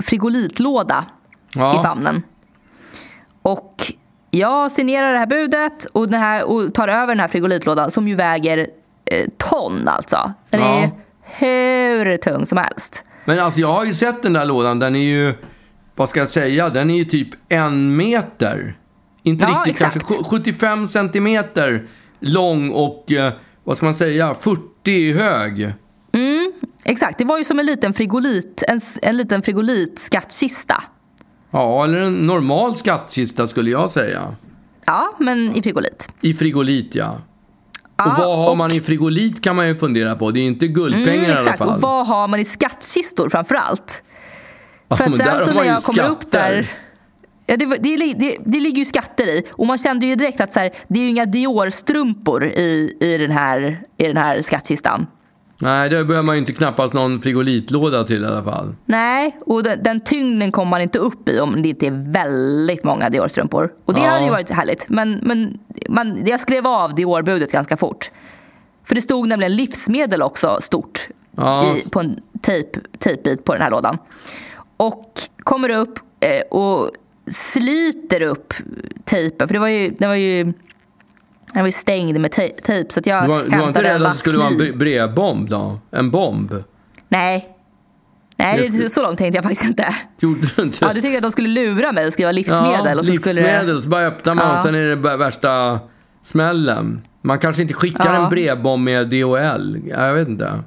frigolitlåda 0.00 1.04
Ja. 1.54 1.80
i 1.80 1.82
famnen. 1.82 2.22
Och 3.42 3.92
jag 4.30 4.70
signerar 4.72 5.12
det 5.12 5.18
här 5.18 5.26
budet 5.26 5.84
och, 5.84 6.10
den 6.10 6.20
här, 6.20 6.44
och 6.44 6.74
tar 6.74 6.88
över 6.88 7.06
den 7.06 7.20
här 7.20 7.28
frigolitlådan 7.28 7.90
som 7.90 8.08
ju 8.08 8.14
väger 8.14 8.66
eh, 9.04 9.28
ton 9.36 9.88
alltså. 9.88 10.32
Den 10.50 10.60
Ja. 10.60 10.66
är 10.66 10.90
hur 11.22 12.16
tung 12.16 12.46
som 12.46 12.58
helst. 12.58 13.04
Men 13.24 13.38
alltså 13.38 13.60
jag 13.60 13.68
har 13.72 13.84
ju 13.84 13.94
sett 13.94 14.22
den 14.22 14.32
där 14.32 14.44
lådan. 14.44 14.78
Den 14.78 14.96
är 14.96 15.00
ju, 15.00 15.34
vad 15.96 16.08
ska 16.08 16.20
jag 16.20 16.28
säga, 16.28 16.68
den 16.68 16.90
är 16.90 16.94
ju 16.96 17.04
typ 17.04 17.28
en 17.48 17.96
meter. 17.96 18.76
Inte 19.22 19.44
Ja, 19.44 19.48
riktigt, 19.48 19.70
exakt. 19.72 19.92
kanske 19.92 20.14
sju- 20.14 20.24
75 20.30 20.88
centimeter 20.88 21.86
lång 22.20 22.70
och, 22.70 23.12
eh, 23.12 23.32
vad 23.64 23.76
ska 23.76 23.86
man 23.86 23.94
säga, 23.94 24.34
40 24.34 25.12
hög. 25.12 25.72
Exakt, 26.84 27.18
det 27.18 27.24
var 27.24 27.38
ju 27.38 27.44
som 27.44 27.58
en 27.58 27.66
liten 27.66 27.92
frigolit, 27.92 28.62
en, 28.68 28.80
en 29.02 29.16
liten 29.16 29.42
frigolit-skattkista. 29.42 30.82
Ja, 31.50 31.84
eller 31.84 31.98
en 32.00 32.14
normal 32.14 32.74
skattkista 32.74 33.48
skulle 33.48 33.70
jag 33.70 33.90
säga. 33.90 34.34
Ja, 34.86 35.16
men 35.18 35.56
i 35.56 35.62
frigolit. 35.62 36.08
I 36.20 36.34
frigolit, 36.34 36.94
ja. 36.94 37.18
Ja, 37.96 38.04
och 38.04 38.18
vad 38.18 38.38
har 38.38 38.50
och- 38.50 38.56
man 38.58 38.72
i 38.72 38.80
frigolit 38.80 39.42
kan 39.42 39.56
man 39.56 39.68
ju 39.68 39.76
fundera 39.76 40.16
på. 40.16 40.30
Det 40.30 40.40
är 40.40 40.44
inte 40.44 40.66
guldpengar 40.66 41.08
Mm, 41.14 41.22
i 41.22 41.26
alla 41.32 41.40
exakt, 41.40 41.58
fall. 41.58 41.68
och 41.68 41.80
vad 41.80 42.06
har 42.06 42.28
man 42.28 42.40
i 42.40 42.44
skattkistor 42.44 43.28
framför 43.28 43.54
allt? 43.54 44.02
Ja, 44.88 44.96
För 44.96 45.04
att 45.04 45.16
sen 45.16 45.40
så 45.40 45.52
när 45.54 45.64
jag 45.64 45.82
kommer 45.82 46.02
upp 46.08 46.18
skatter. 46.28 46.52
där 46.52 46.72
Ja, 47.52 47.56
det, 47.56 47.66
det, 47.66 48.14
det, 48.14 48.36
det 48.44 48.60
ligger 48.60 48.78
ju 48.78 48.84
skatter 48.84 49.26
i. 49.26 49.42
Och 49.52 49.66
man 49.66 49.78
kände 49.78 50.06
ju 50.06 50.14
direkt 50.14 50.40
att 50.40 50.52
så 50.52 50.60
här, 50.60 50.70
det 50.88 50.98
är 51.00 51.04
ju 51.04 51.08
inga 51.10 51.24
Dior-strumpor 51.24 52.44
i, 52.44 52.96
i, 53.00 53.18
den 53.18 53.30
här, 53.30 53.82
i 53.96 54.06
den 54.06 54.16
här 54.16 54.40
skattkistan. 54.40 55.06
Nej, 55.60 55.88
det 55.90 56.04
behöver 56.04 56.22
man 56.22 56.34
ju 56.34 56.38
inte 56.38 56.52
knappast 56.52 56.94
någon 56.94 57.20
frigolitlåda 57.20 58.04
till 58.04 58.22
i 58.22 58.26
alla 58.26 58.42
fall. 58.44 58.74
Nej, 58.84 59.36
och 59.46 59.62
den, 59.62 59.82
den 59.82 60.00
tyngden 60.00 60.52
kommer 60.52 60.70
man 60.70 60.80
inte 60.80 60.98
upp 60.98 61.28
i 61.28 61.40
om 61.40 61.62
det 61.62 61.68
inte 61.68 61.86
är 61.86 62.12
väldigt 62.12 62.84
många 62.84 63.08
Dior-strumpor. 63.10 63.70
Och 63.84 63.94
det 63.94 64.00
Ja. 64.00 64.06
hade 64.10 64.24
ju 64.24 64.30
varit 64.30 64.50
härligt. 64.50 64.88
Men, 64.88 65.12
men 65.22 65.58
man, 65.88 66.26
jag 66.26 66.40
skrev 66.40 66.66
av 66.66 66.94
Dior-budet 66.94 67.52
ganska 67.52 67.76
fort. 67.76 68.10
För 68.84 68.94
det 68.94 69.00
stod 69.02 69.28
nämligen 69.28 69.56
livsmedel 69.56 70.22
också 70.22 70.58
stort 70.60 71.08
Ja. 71.36 71.76
i, 71.76 71.88
på 71.90 72.00
en 72.00 72.16
tejp, 72.42 72.80
tejpbit 72.98 73.44
på 73.44 73.52
den 73.52 73.62
här 73.62 73.70
lådan. 73.70 73.98
Och 74.76 75.12
kommer 75.38 75.68
upp 75.70 75.98
eh, 76.20 76.58
och 76.58 76.90
sliter 77.30 78.22
upp 78.22 78.54
tejpen. 79.04 79.48
För 79.48 79.52
det 79.54 79.60
var 79.60 79.68
ju, 79.68 79.90
den 79.90 80.08
var 80.08 80.16
ju, 80.16 80.44
den 80.44 80.54
var 81.62 81.66
ju 81.66 81.72
stängd 81.72 82.20
med 82.20 82.30
tej- 82.32 82.56
tejp. 82.64 82.92
Så 82.92 83.00
att 83.00 83.06
jag 83.06 83.24
Du 83.24 83.28
var, 83.28 83.42
du 83.42 83.42
var 83.42 83.56
inte 83.56 83.64
hämtade 83.64 83.88
en 83.88 83.98
rädd 83.98 84.06
att 84.06 84.12
det 84.12 84.18
skulle 84.18 84.38
vara 84.38 84.48
en 84.48 84.78
brevbomb 84.78 85.48
då? 85.48 85.78
En 85.90 86.10
bomb? 86.10 86.54
Nej. 87.08 87.48
Nej, 88.36 88.58
Det- 88.70 88.78
det, 88.82 88.88
så 88.88 89.02
långt 89.02 89.18
tänkte 89.18 89.36
jag 89.36 89.42
faktiskt 89.44 89.64
inte. 89.64 89.86
Gjorde 90.20 90.46
du 90.56 90.62
inte? 90.62 90.78
Ja, 90.80 90.92
du 90.94 91.00
tänkte 91.00 91.16
att 91.18 91.22
de 91.22 91.32
skulle 91.32 91.48
lura 91.48 91.92
mig 91.92 92.06
och 92.06 92.12
skriva 92.12 92.32
livsmedel? 92.32 92.80
Ja, 92.84 92.98
och 92.98 93.06
så 93.06 93.12
skulle 93.12 93.34
livsmedel. 93.42 93.76
det... 93.76 93.82
Så 93.82 93.88
bara 93.88 94.02
öppnar 94.06 94.34
man 94.34 94.46
Ja. 94.48 94.56
och 94.56 94.62
sen 94.62 94.74
är 94.74 94.84
det 94.96 95.16
värsta 95.16 95.80
smällen. 96.22 97.06
Man 97.22 97.38
kanske 97.38 97.62
inte 97.62 97.74
skickar 97.74 98.14
Ja. 98.14 98.24
en 98.24 98.30
brevbomb 98.30 98.84
med 98.84 99.08
DHL. 99.08 99.76
Ja, 99.86 100.06
Jag 100.06 100.14
vet 100.14 100.28
inte. 100.28 100.60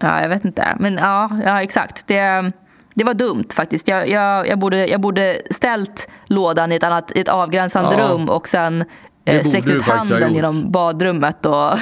Ja, 0.00 0.22
jag 0.22 0.28
vet 0.28 0.44
inte. 0.44 0.76
Men 0.80 0.94
ja, 0.94 1.30
ja 1.44 1.62
exakt. 1.62 2.06
Det, 2.06 2.52
det 3.00 3.04
var 3.04 3.14
dumt 3.14 3.44
faktiskt. 3.54 3.88
Jag, 3.88 4.08
jag, 4.08 4.48
jag, 4.48 4.58
borde, 4.58 4.86
jag 4.86 5.00
borde 5.00 5.40
ställt 5.50 6.08
lådan 6.26 6.72
i 6.72 6.74
ett, 6.74 6.84
annat, 6.84 7.12
i 7.14 7.20
ett 7.20 7.28
avgränsande 7.28 7.96
Ja. 7.98 8.08
rum 8.08 8.28
och 8.28 8.48
sen 8.48 8.84
eh, 9.24 9.44
sträckt 9.44 9.68
ut 9.68 9.82
handen 9.82 10.34
genom 10.34 10.70
badrummet 10.70 11.46
och, 11.46 11.78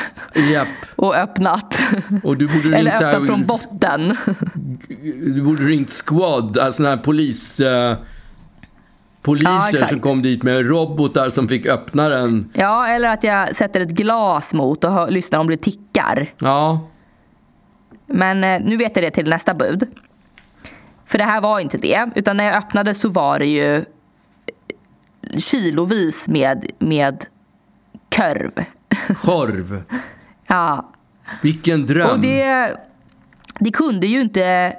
Japp. 0.52 0.68
och 0.96 1.16
öppnat. 1.16 1.82
Och 2.24 2.36
du 2.36 2.46
borde 2.48 2.76
Eller 2.76 2.90
så 2.90 3.04
här- 3.04 3.12
öppnat 3.12 3.26
från 3.26 3.42
botten. 3.46 4.16
Du 5.34 5.42
borde 5.42 5.62
ringt 5.62 5.90
squad, 6.06 6.58
alltså 6.58 6.76
sådana 6.76 6.96
här 6.96 7.02
polis... 7.02 7.60
Eh, 7.60 7.96
poliser 9.22 9.78
Ja, 9.80 9.86
som 9.86 10.00
kom 10.00 10.22
dit 10.22 10.42
med 10.42 10.68
robotar 10.68 11.28
som 11.30 11.48
fick 11.48 11.66
öppna 11.66 12.08
den. 12.08 12.50
Ja, 12.54 12.88
eller 12.88 13.08
att 13.10 13.24
jag 13.24 13.54
sätter 13.54 13.80
ett 13.80 13.90
glas 13.90 14.54
mot 14.54 14.84
och 14.84 14.92
hör, 14.92 15.10
lyssnar 15.10 15.38
om 15.38 15.46
det 15.50 15.56
tickar. 15.56 16.26
Ja, 16.38 16.88
Men 18.06 18.44
eh, 18.44 18.60
nu 18.60 18.76
vet 18.76 18.96
jag 18.96 19.04
det 19.04 19.10
till 19.10 19.28
nästa 19.28 19.54
bud. 19.54 19.86
För 21.08 21.18
det 21.18 21.24
här 21.24 21.40
var 21.40 21.60
inte 21.60 21.78
det. 21.78 22.10
Utan 22.14 22.36
när 22.36 22.44
jag 22.44 22.54
öppnade 22.54 22.94
så 22.94 23.08
var 23.08 23.38
det 23.38 23.46
ju 23.46 23.84
kilovis 25.38 26.28
med, 26.28 26.70
med 26.78 27.24
korv. 28.16 28.64
korv. 29.24 29.82
Ja. 30.50 30.88
Vilken 31.42 31.86
dröm. 31.86 32.10
Och 32.10 32.20
det, 32.20 32.76
det 33.58 33.70
kunde 33.70 34.06
ju 34.06 34.20
inte 34.20 34.72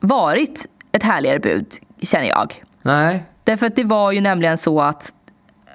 varit 0.00 0.66
ett 0.92 1.02
härligare 1.02 1.38
bud, 1.38 1.66
känner 2.02 2.26
jag. 2.26 2.64
Nej. 2.82 3.24
Därför 3.44 3.66
att 3.66 3.76
det 3.76 3.84
var 3.84 4.12
ju 4.12 4.20
nämligen 4.20 4.58
så 4.58 4.80
att, 4.80 5.14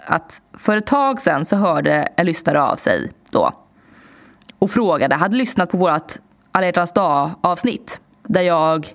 att 0.05 0.41
för 0.57 0.77
ett 0.77 0.85
tag 0.85 1.21
sedan 1.21 1.45
så 1.45 1.55
hörde 1.55 2.07
en 2.15 2.25
lyssnare 2.25 2.61
av 2.61 2.75
sig 2.75 3.11
då 3.31 3.51
och 4.59 4.71
frågade, 4.71 5.15
hade 5.15 5.35
lyssnat 5.35 5.71
på 5.71 5.77
vårt 5.77 6.13
alla 6.51 6.65
hjärtans 6.65 6.91
dag-avsnitt 6.91 8.01
där 8.27 8.41
jag 8.41 8.93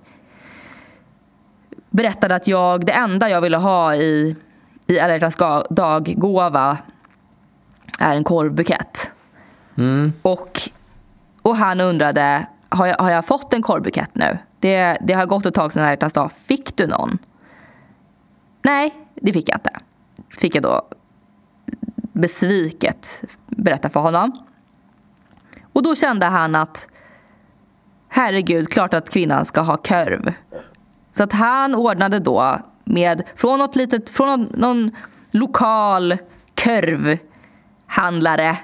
berättade 1.91 2.35
att 2.35 2.49
jag, 2.49 2.87
det 2.87 2.93
enda 2.93 3.29
jag 3.29 3.41
ville 3.41 3.57
ha 3.57 3.95
i, 3.95 4.37
i 4.87 5.01
alla 5.01 5.13
hjärtans 5.13 5.37
dag-gåva 5.71 6.79
är 7.99 8.17
en 8.17 8.25
korvbukett. 8.25 9.13
Och, 10.23 10.61
och 11.43 11.57
han 11.57 11.81
undrade, 11.81 12.47
har 12.69 12.87
jag, 12.87 12.97
har 12.99 13.11
jag 13.11 13.25
fått 13.25 13.53
en 13.53 13.63
korvbukett 13.63 14.15
nu? 14.15 14.39
Det, 14.61 14.99
det 15.01 15.13
har 15.13 15.27
gått 15.27 15.47
ett 15.47 15.55
tag 15.55 15.73
sedan 15.73 15.83
alla 15.83 15.93
hjärtans 15.93 16.13
dag. 16.13 16.33
Fick 16.33 16.77
du 16.77 16.87
någon? 16.87 17.19
Nej, 18.63 18.95
det 19.15 19.33
fick 19.33 19.49
jag 19.49 19.57
inte. 19.57 19.71
Fick 20.41 20.55
jag 20.55 20.63
då 20.63 20.83
besviket 22.13 23.25
berätta 23.47 23.89
för 23.89 24.01
honom. 24.01 24.45
Och 25.73 25.83
då 25.83 25.95
kände 25.95 26.27
han 26.27 26.55
att 26.55 26.89
herregud, 28.09 28.69
klart 28.69 28.95
att 28.95 29.11
kvinnan 29.11 29.45
ska 29.45 29.61
ha 29.61 29.77
körv. 29.77 30.33
Så 31.19 31.25
att 31.25 31.33
han 31.33 31.75
ordnade 31.75 32.19
då 32.19 32.59
med, 32.85 33.23
från 33.37 33.59
något 33.59 33.77
litet, 33.77 34.11
från 34.11 34.49
någon, 34.55 34.91
lokal 35.31 36.17
korvhandlare 36.65 38.59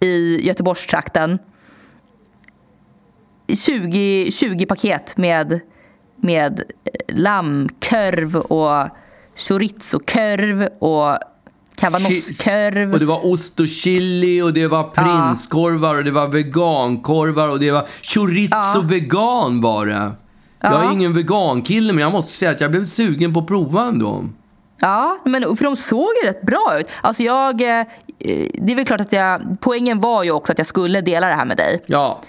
i 0.00 0.46
Göteborgstrakten 0.46 1.38
20, 3.66 4.30
20 4.30 4.66
paket 4.66 5.16
med, 5.16 5.60
med 6.16 6.62
lammkorv 7.08 8.36
och 8.36 8.88
chorizo-korv 9.36 10.68
och 10.78 11.18
cabanoskorv. 11.76 12.92
Och 12.92 12.98
det 12.98 13.06
var 13.06 13.26
ost 13.26 13.60
och 13.60 13.68
chili 13.68 14.42
och 14.42 14.52
det 14.52 14.66
var 14.66 14.82
prinskorvar 14.82 15.98
och 15.98 16.04
det 16.04 16.10
var 16.10 16.28
vegankorvar 16.28 17.48
och 17.48 17.60
det 17.60 17.70
var 17.70 17.86
chorizo 18.02 18.48
Ja. 18.50 18.82
vegan 18.84 19.60
var 19.60 19.86
det. 19.86 20.12
Jag 20.60 20.72
är 20.80 20.84
Ja. 20.84 20.92
ingen 20.92 21.12
vegankille 21.12 21.92
men 21.92 22.02
jag 22.02 22.12
måste 22.12 22.32
säga 22.32 22.50
att 22.50 22.60
jag 22.60 22.70
blev 22.70 22.84
sugen 22.84 23.34
på 23.34 23.40
att 23.40 23.46
prova 23.46 23.82
ändå. 23.84 24.24
Ja, 24.80 25.18
men 25.24 25.56
för 25.56 25.64
de 25.64 25.76
såg 25.76 26.08
ju 26.22 26.28
rätt 26.28 26.42
bra 26.42 26.76
ut. 26.80 26.86
Alltså 27.00 27.22
jag, 27.22 27.60
eh, 27.62 27.86
det 28.54 28.72
är 28.72 28.74
väl 28.76 28.84
klart 28.84 29.00
att 29.00 29.12
jag, 29.12 29.40
poängen 29.60 30.00
var 30.00 30.24
ju 30.24 30.30
också 30.30 30.52
att 30.52 30.58
jag 30.58 30.66
skulle 30.66 31.00
dela 31.00 31.28
det 31.28 31.34
här 31.34 31.44
med 31.44 31.56
dig. 31.56 31.82
Ja. 31.86 32.20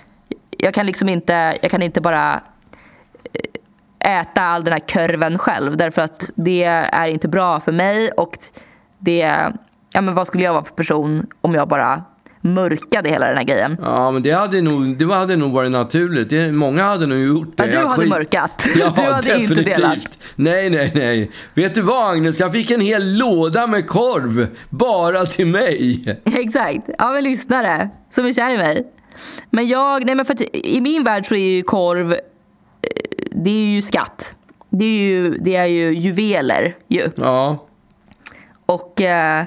Jag 0.57 0.73
kan 0.73 0.85
liksom 0.85 1.09
inte, 1.09 1.57
jag 1.61 1.71
kan 1.71 1.81
inte 1.81 2.01
bara 2.01 2.41
eh, 3.99 4.19
äta 4.21 4.41
all 4.41 4.63
den 4.63 4.73
här 4.73 4.79
korven 4.79 5.37
själv 5.37 5.77
därför 5.77 6.01
att 6.01 6.29
det 6.35 6.63
är 6.63 7.07
inte 7.07 7.27
bra 7.27 7.59
för 7.59 7.71
mig 7.71 8.11
och 8.11 8.31
det, 8.99 9.51
ja 9.93 10.01
men 10.01 10.15
vad 10.15 10.27
skulle 10.27 10.43
jag 10.43 10.53
vara 10.53 10.63
för 10.63 10.73
person 10.73 11.27
om 11.41 11.53
jag 11.53 11.67
bara 11.67 12.03
mörkade 12.41 13.09
hela 13.09 13.27
den 13.27 13.37
här 13.37 13.43
grejen. 13.43 13.77
Ja, 13.81 14.11
men 14.11 14.23
det 14.23 14.31
hade 14.31 14.61
nog, 14.61 14.97
det 14.97 15.13
hade 15.13 15.35
nog 15.35 15.51
varit 15.51 15.71
naturligt. 15.71 16.29
Det, 16.29 16.51
många 16.51 16.83
hade 16.83 17.05
nog 17.07 17.19
gjort 17.19 17.57
det. 17.57 17.65
Ja, 17.65 17.81
du 17.81 17.87
hade 17.87 18.01
skit- 18.01 18.09
mörkat. 18.09 18.67
Ja, 18.79 18.93
Du 18.95 19.01
hade 19.01 19.17
inte 19.41 19.53
definitivt. 19.53 19.75
delat. 19.75 20.19
Nej, 20.35 20.69
nej, 20.69 20.91
nej. 20.95 21.31
Vet 21.53 21.75
du 21.75 21.81
vad 21.81 22.11
Agnes? 22.13 22.39
Jag 22.39 22.51
fick 22.51 22.71
en 22.71 22.81
hel 22.81 23.17
låda 23.17 23.67
med 23.67 23.87
korv. 23.87 24.47
Bara 24.69 25.25
till 25.25 25.47
mig. 25.47 26.03
Exakt, 26.35 26.89
av 26.99 27.15
en 27.15 27.23
lyssnare 27.23 27.89
som 28.11 28.25
är 28.25 28.33
kär 28.33 28.51
i 28.51 28.57
mig. 28.57 28.87
Men 29.49 29.67
jag, 29.67 30.05
nej 30.05 30.15
men 30.15 30.25
för 30.25 30.33
att 30.33 30.41
i 30.53 30.81
min 30.81 31.03
värld 31.03 31.25
så 31.25 31.35
är 31.35 31.49
ju 31.57 31.61
korv, 31.63 32.11
eh, 32.13 32.17
det 33.31 33.49
är 33.49 33.75
ju 33.75 33.81
skatt. 33.81 34.35
Det 34.69 34.85
är 34.85 34.99
ju, 34.99 35.29
det 35.37 35.55
är 35.55 35.65
ju 35.65 35.93
juveler 35.93 36.75
ju. 36.87 37.09
Ja. 37.15 37.65
Och, 38.65 39.01
eh, 39.01 39.43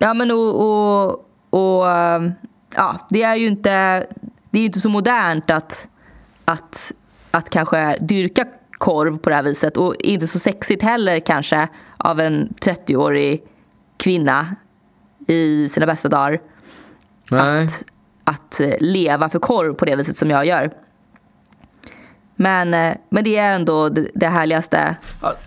ja 0.00 0.14
men 0.14 0.30
och, 0.30 0.60
och, 0.60 1.30
och 1.50 1.90
eh, 1.90 2.30
ja, 2.74 3.06
det 3.10 3.22
är 3.22 3.36
ju 3.36 3.46
inte, 3.46 4.06
det 4.50 4.58
är 4.58 4.64
inte 4.64 4.80
så 4.80 4.88
modernt 4.88 5.50
att, 5.50 5.88
att, 6.44 6.92
att 7.30 7.50
kanske 7.50 7.96
dyrka 8.00 8.46
korv 8.70 9.18
på 9.18 9.30
det 9.30 9.36
här 9.36 9.42
viset 9.42 9.76
och 9.76 9.94
inte 9.98 10.26
så 10.26 10.38
sexigt 10.38 10.82
heller 10.82 11.20
kanske 11.20 11.68
av 11.96 12.20
en 12.20 12.48
30-årig 12.48 13.42
kvinna 13.96 14.46
i 15.26 15.68
sina 15.68 15.86
bästa 15.86 16.08
dagar 16.08 16.40
Nej. 17.30 17.64
att, 17.64 17.84
att 18.24 18.60
eh, 18.60 18.74
leva 18.80 19.28
för 19.28 19.38
korv 19.38 19.74
på 19.74 19.84
det 19.84 19.96
viset 19.96 20.16
som 20.16 20.30
jag 20.30 20.46
gör. 20.46 20.70
Men, 22.36 22.74
eh, 22.74 22.96
men 23.10 23.24
det 23.24 23.36
är 23.36 23.52
ändå 23.52 23.88
det, 23.88 24.10
det 24.14 24.26
härligaste. 24.26 24.96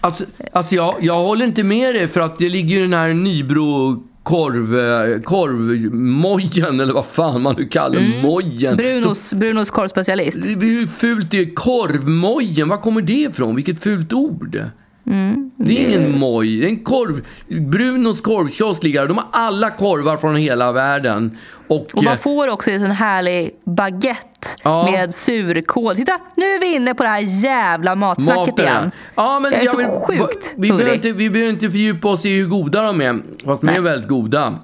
Alltså, 0.02 0.26
alltså 0.52 0.76
jag, 0.76 0.96
jag 1.00 1.24
håller 1.24 1.46
inte 1.46 1.64
med 1.64 1.96
dig 1.96 2.08
för 2.08 2.20
att 2.20 2.38
det 2.38 2.50
ligger 2.50 2.76
ju 2.76 2.82
den 2.82 2.94
här 2.94 3.14
Nybro 3.14 4.04
korv, 4.24 4.80
eh, 4.80 5.22
korvmojen 5.22 6.80
eller 6.80 6.94
vad 6.94 7.06
fan 7.06 7.42
man 7.42 7.56
nu 7.58 7.66
kallar 7.68 8.00
Mm. 8.00 8.22
mojen. 8.22 8.78
Brunos, 8.78 9.34
Brunos 9.34 9.70
korvspecialist. 9.70 10.44
Så, 10.44 10.50
hur 10.50 10.88
fult 10.88 11.34
är 11.34 11.54
korvmojen? 11.56 12.70
Var 12.70 12.78
kommer 12.78 13.02
det 13.02 13.14
ifrån? 13.14 13.56
Vilket 13.56 13.84
fult 13.84 14.14
ord. 14.14 14.62
Mm. 15.08 15.52
Det 15.58 15.78
är 15.80 15.88
ingen 15.88 16.20
moj. 16.20 16.60
Det 16.60 16.66
är 16.66 16.70
en 16.70 16.80
korv. 16.84 17.22
Brunos 17.48 18.22
korvkiosk 18.22 18.84
ligger. 18.84 19.08
De 19.08 19.18
har 19.18 19.28
alla 19.32 19.70
korvar 19.70 20.18
från 20.18 20.36
hela 20.36 20.72
världen. 20.72 21.38
Och, 21.68 21.76
Och 21.94 22.04
eh, 22.04 22.10
man 22.10 22.18
får 22.18 22.48
också 22.50 22.72
en 22.72 22.80
sån 22.80 22.92
härlig 22.92 23.52
baguette 23.66 24.28
Ja. 24.64 24.92
med 24.92 25.14
surkål. 25.14 25.96
Titta, 25.96 26.20
nu 26.36 26.46
är 26.46 26.60
vi 26.60 26.76
inne 26.76 26.94
på 26.94 27.04
det 27.04 27.10
här 27.10 27.44
jävla 27.46 27.96
matsnacket 27.96 28.48
Maten, 28.48 28.66
igen. 28.66 28.92
Ja, 29.16 29.40
men 29.42 29.52
jag 29.52 29.64
är 29.64 29.68
så 29.68 29.78
vill- 29.78 29.88
sjukt 29.88 30.54
vi 30.58 30.70
behöver, 30.72 30.94
inte, 30.94 31.12
vi 31.12 31.30
behöver 31.30 31.52
inte 31.54 31.70
fördjupa 31.72 32.08
oss 32.08 32.26
i 32.26 32.38
hur 32.38 32.48
goda 32.48 32.84
de 32.84 33.02
är. 33.02 33.20
Fast 33.46 33.62
de 33.62 33.70
är 33.70 33.82
väldigt 33.82 34.10
goda. 34.10 34.60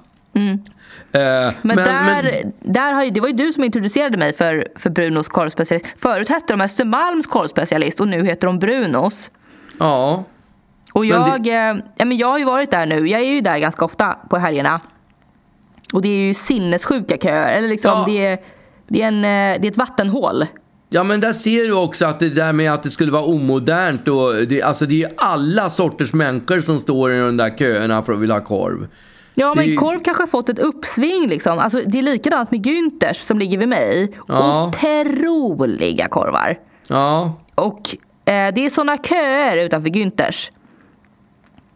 Eh, 1.12 1.52
Men, 1.62 1.76
där, 1.76 2.42
där 2.60 2.92
har 2.92 3.04
ju, 3.04 3.10
det 3.10 3.20
var 3.20 3.28
ju 3.28 3.34
du 3.34 3.52
som 3.52 3.64
introducerade 3.64 4.16
mig 4.16 4.32
för, 4.32 4.66
för 4.76 4.90
Brunos 4.90 5.28
korvspecialist. 5.28 5.86
Förut 5.98 6.28
hette 6.28 6.52
de 6.52 6.60
Östermalms 6.60 7.26
korvspecialist 7.26 8.00
och 8.00 8.08
nu 8.08 8.24
heter 8.26 8.46
de 8.46 8.58
Brunos. 8.58 9.30
Ja. 9.80 10.24
Och 10.92 11.00
Men 11.06 11.08
jag, 11.08 11.46
eh, 11.46 11.76
ja, 11.96 12.04
men 12.04 12.16
jag 12.16 12.28
har 12.28 12.38
ju 12.38 12.44
varit 12.44 12.70
där 12.70 12.86
nu. 12.86 13.08
Jag 13.08 13.20
är 13.20 13.24
ju 13.24 13.40
där 13.40 13.58
ganska 13.58 13.84
ofta 13.84 14.16
på 14.30 14.36
helgerna. 14.38 14.80
Och 15.92 16.02
det 16.02 16.08
är 16.08 16.26
ju 16.28 16.34
sinnessjuka 16.34 17.16
köer. 17.16 17.52
Eller 17.52 17.68
liksom, 17.68 17.90
Ja. 17.90 18.04
det, 18.06 18.26
är, 18.26 18.38
det, 18.88 19.02
är 19.02 19.08
en, 19.08 19.16
eh, 19.24 19.60
det 19.60 19.66
är 19.66 19.70
ett 19.70 19.76
vattenhål. 19.76 20.46
Ja, 20.88 21.04
men 21.04 21.20
där 21.20 21.32
ser 21.32 21.64
du 21.66 21.72
också 21.84 22.06
att 22.06 22.20
det 22.20 22.28
där 22.28 22.52
med 22.52 22.72
att 22.72 22.82
det 22.82 22.90
skulle 22.90 23.12
vara 23.12 23.22
omodernt 23.24 24.08
och 24.08 24.34
det, 24.48 24.62
alltså 24.62 24.86
det 24.86 25.02
är 25.02 25.12
alla 25.16 25.70
sorters 25.70 26.12
människor 26.12 26.60
som 26.60 26.78
står 26.80 27.12
i 27.12 27.18
de 27.18 27.36
där 27.36 27.50
köerna 27.58 28.02
för 28.02 28.12
att 28.12 28.18
vilja 28.18 28.34
ha 28.34 28.44
korv. 28.44 28.86
Ja, 29.34 29.54
men 29.54 29.64
Det 29.64 29.70
ju- 29.70 29.76
korv 29.76 29.98
kanske 30.04 30.22
har 30.22 30.28
fått 30.28 30.48
ett 30.48 30.58
uppsving. 30.58 31.28
Liksom. 31.28 31.58
Alltså, 31.58 31.80
det 31.86 31.98
är 31.98 32.02
likadant 32.02 32.50
med 32.50 32.66
Günthers 32.66 33.12
som 33.12 33.38
ligger 33.38 33.58
vid 33.58 33.68
mig. 33.68 34.16
Ja. 34.28 34.68
Otroliga 34.68 36.08
korvar. 36.08 36.58
Ja, 36.88 37.32
Och 37.54 37.96
det 38.24 38.64
är 38.64 38.70
såna 38.70 38.96
köer 38.96 39.56
utanför 39.66 39.88
Günthers. 39.90 40.50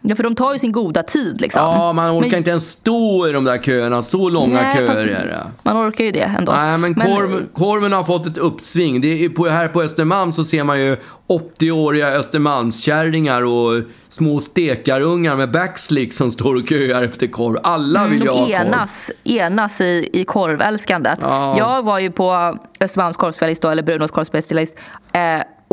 Ja, 0.07 0.17
för 0.17 0.23
de 0.23 0.35
tar 0.35 0.53
ju 0.53 0.59
sin 0.59 0.73
goda 0.73 1.03
tid. 1.03 1.41
Liksom. 1.41 1.63
ja 1.63 1.93
man 1.93 2.11
orkar 2.11 2.29
Men- 2.31 2.39
inte 2.39 2.51
ens 2.51 2.71
stå 2.71 3.29
i 3.29 3.33
de 3.33 3.45
där 3.45 3.59
köerna. 3.59 4.03
Så 4.03 4.29
långa 4.29 4.63
Nej, 4.63 4.77
köer 4.77 5.05
är 5.07 5.27
det. 5.27 5.47
Man 5.63 5.89
orkar 5.89 6.05
ju 6.05 6.11
det 6.13 6.21
ändå. 6.39 6.53
Nej, 6.53 6.79
men, 6.79 6.95
korv, 6.95 7.47
korven 7.55 7.93
har 7.93 8.05
fått 8.05 8.27
ett 8.27 8.39
uppsving. 8.39 9.01
Det 9.01 9.25
är 9.25 9.29
på, 9.29 9.47
här 9.49 9.69
på 9.69 9.83
Östermalm 9.83 10.33
så 10.33 10.45
ser 10.45 10.65
man 10.65 10.81
ju 10.81 10.97
80-åriga 11.29 12.09
Östermalmskärringar 12.09 13.45
och 13.45 13.83
små 14.09 14.41
stekarungar 14.41 15.37
med 15.37 15.51
backslick 15.51 16.13
som 16.13 16.31
står 16.31 16.55
och 16.63 16.69
köar 16.69 17.03
efter 17.03 17.27
korv. 17.27 17.57
Alla 17.63 18.07
vill 18.07 18.23
ju 18.23 18.29
ha 18.29 18.37
Mm, 18.37 18.49
de 18.51 18.57
korv. 18.59 18.67
enas, 18.67 19.11
enas 19.25 19.81
i, 19.81 20.09
i 20.13 20.25
korvälskandet. 20.25 21.19
Ja. 21.23 21.59
Jag 21.59 21.83
var 21.85 21.99
ju 21.99 22.11
på 22.11 22.59
Östermalms 22.81 23.17
korvspecialist, 23.17 23.65
eller 23.65 23.83
Brunos 23.83 24.11
korvspecialist 24.11 24.77
eh, 25.13 25.21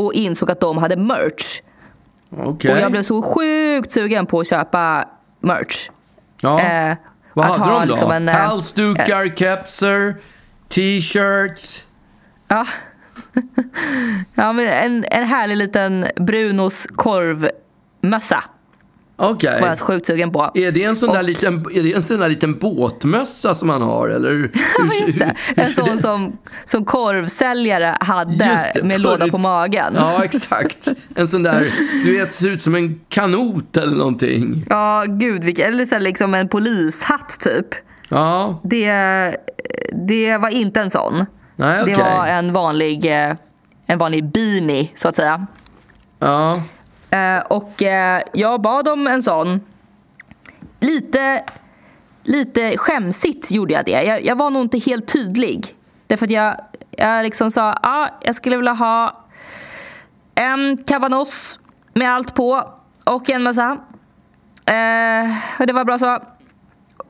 och 0.06 0.14
insåg 0.14 0.52
att 0.52 0.60
de 0.60 0.78
hade 0.78 0.96
merch. 0.96 1.62
Okej. 2.38 2.72
Och 2.74 2.80
jag 2.80 2.92
blev 2.92 3.04
så 3.04 3.22
sjukt 3.22 3.92
sugen 3.92 4.26
på 4.26 4.40
att 4.40 4.48
köpa 4.50 5.06
merch. 5.40 5.90
ja. 6.42 6.60
eh, 6.62 6.98
Vad 7.34 7.46
hade 7.46 7.60
ha 7.72 7.80
de 7.80 7.88
då? 7.88 7.94
liksom 7.94 8.12
en, 8.12 8.30
eh, 8.30 8.36
Halsdukar, 8.36 9.36
kepsar, 9.36 10.16
t-shirts. 10.70 11.86
Ja. 12.48 12.66
ja, 14.36 14.54
men 14.54 14.68
en, 14.68 15.06
en 15.12 15.26
härlig 15.28 15.58
liten 15.58 16.08
Brunos 16.16 16.88
korvmössa 16.96 18.44
Okej. 19.30 19.62
var 19.62 19.68
jag 19.68 19.80
sjukt 19.80 20.06
sugen 20.08 20.32
på. 20.32 20.52
Är 20.54 20.72
det 20.72 20.84
en 20.84 20.96
sån 20.96 21.10
där 21.14 21.20
Och- 21.20 21.26
liten, 21.26 21.66
är 21.74 21.84
det 21.84 21.94
en 21.94 22.04
sån 22.04 22.20
där 22.20 22.30
liten 22.30 22.58
båtmössa 22.60 23.56
som 23.56 23.68
man 23.68 23.82
har 23.82 24.08
eller? 24.08 24.32
Just 25.06 25.20
det. 25.20 25.36
En 25.56 25.66
sån 25.70 25.98
som, 26.00 26.38
som 26.66 26.86
korvsäljare 26.86 27.98
hade 28.00 28.36
det, 28.36 28.46
med 28.84 28.92
förut. 28.92 29.00
låda 29.00 29.28
på 29.28 29.38
magen. 29.38 29.94
Ja, 29.98 30.24
exakt. 30.24 30.88
En 31.16 31.28
sån 31.28 31.44
där, 31.44 31.74
du 32.04 32.18
vet, 32.18 32.34
ser 32.34 32.50
ut 32.50 32.62
som 32.62 32.76
en 32.76 33.00
kanot 33.10 33.78
eller 33.78 33.96
någonting. 33.98 34.66
Ja, 34.70 35.06
gud 35.08 35.60
eller 35.60 35.86
så 35.86 36.00
liksom 36.00 36.34
en 36.34 36.48
polishatt 36.48 37.40
typ. 37.40 37.68
Ja, 38.10 38.62
Det, 38.64 38.92
det 40.08 40.38
var 40.38 40.50
inte 40.50 40.82
en 40.82 40.90
sån. 40.90 41.26
Nej, 41.56 41.76
Det 41.86 41.94
okej. 41.94 41.96
var 42.18 42.28
en 42.28 42.54
vanlig, 42.54 43.06
eh, 43.06 43.36
en 43.86 43.98
vanlig 43.98 44.32
beanie 44.32 44.88
så 44.96 45.08
att 45.08 45.16
säga. 45.16 45.48
Ja. 46.20 46.64
Eh, 47.12 47.39
och 47.39 47.84
eh, 47.84 48.21
jag 48.34 48.62
bad 48.62 48.88
om 48.88 49.08
en 49.08 49.21
sån. 49.21 49.62
Lite, 50.80 51.43
lite 52.24 52.78
skämsigt 52.78 53.52
gjorde 53.52 53.74
jag 53.74 53.86
det. 53.86 54.04
Jag, 54.04 54.26
jag 54.26 54.38
var 54.38 54.50
nog 54.50 54.62
inte 54.62 54.80
helt 54.80 55.13
tydlig. 55.13 55.76
Därför 56.08 56.26
att 56.26 56.32
jag, 56.32 56.56
jag 56.91 57.24
liksom 57.24 57.52
sa 57.52 57.74
ah, 57.82 58.08
jag 58.21 58.36
skulle 58.36 58.58
vilja 58.58 58.74
ha 58.74 59.26
en 60.36 60.78
kavanoss 60.78 61.60
med 61.93 62.12
allt 62.12 62.36
på 62.36 62.63
och 63.04 63.30
en 63.30 63.43
mössa. 63.43 63.78
Eh, 64.65 65.60
och 65.60 65.67
det 65.67 65.74
var 65.74 65.86
bra 65.86 65.97
så. 65.97 66.19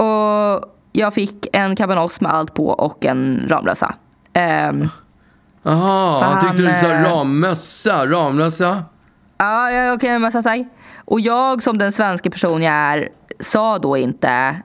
Och 0.03 0.77
jag 0.91 1.13
fick 1.13 1.47
en 1.53 1.75
kabanoss 1.75 2.21
med 2.21 2.33
allt 2.33 2.53
på 2.53 2.67
och 2.67 3.05
en 3.05 3.45
Ramlösa. 3.49 3.95
Jaha, 5.63 6.19
För 6.19 6.25
han 6.25 6.41
tyckte 6.41 6.71
du 6.71 6.87
sa 6.87 7.09
rammössa. 7.09 8.05
Ramlösa? 8.05 8.83
Ja, 9.41 9.71
ja 9.71 9.93
okej, 9.93 10.09
men 10.09 10.21
mössa 10.21 10.41
tack. 10.41 10.61
Och 11.05 11.19
jag 11.19 11.61
som 11.61 11.77
den 11.77 11.91
svenska 11.91 12.29
person 12.29 12.61
jag 12.61 12.73
är 12.73 13.09
sa 13.39 13.77
då 13.77 13.97
inte... 13.97 14.55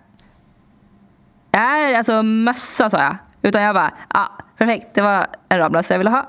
Nej, 1.51 1.97
alltså 1.97 2.23
mössa 2.23 2.91
sa 2.91 2.99
jag. 2.99 3.17
Utan 3.43 3.63
jag 3.63 3.75
bara, 3.75 3.91
ja, 4.15 4.29
perfekt, 4.59 4.87
det 4.95 5.03
var 5.03 5.27
en 5.49 5.59
Ramlösa 5.59 5.95
jag 5.95 5.99
ville 5.99 6.11
ha. 6.11 6.29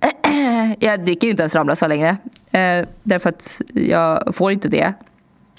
Jag 0.78 1.04
dricker 1.04 1.28
inte 1.28 1.42
ens 1.42 1.54
Ramlösa 1.54 1.86
längre. 1.86 2.08
Eh, 2.50 2.86
därför 3.02 3.28
att 3.28 3.60
jag 3.74 4.34
får 4.34 4.52
inte 4.52 4.68
det. 4.68 4.92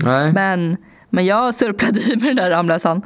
Nej. 0.03 0.34
Men, 0.34 0.77
men 1.10 1.25
jag 1.25 1.55
surplade 1.55 1.99
i 1.99 2.15
med 2.15 2.29
den 2.29 2.36
där 2.36 2.49
Ramlösan. 2.49 3.01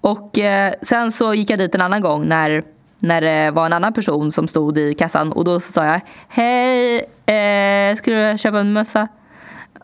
Och 0.00 0.38
eh, 0.38 0.72
sen 0.82 1.12
så 1.12 1.34
gick 1.34 1.50
jag 1.50 1.58
dit 1.58 1.74
en 1.74 1.80
annan 1.80 2.00
gång 2.00 2.28
när, 2.28 2.64
när 3.00 3.20
det 3.20 3.50
var 3.50 3.66
en 3.66 3.72
annan 3.72 3.92
person 3.92 4.32
som 4.32 4.48
stod 4.48 4.78
i 4.78 4.94
kassan. 4.94 5.32
Och 5.32 5.44
då 5.44 5.60
sa 5.60 5.84
jag, 5.84 6.00
hej, 6.28 6.96
eh, 7.26 7.96
skulle 7.96 8.32
du 8.32 8.38
köpa 8.38 8.60
en 8.60 8.72
mössa? 8.72 9.08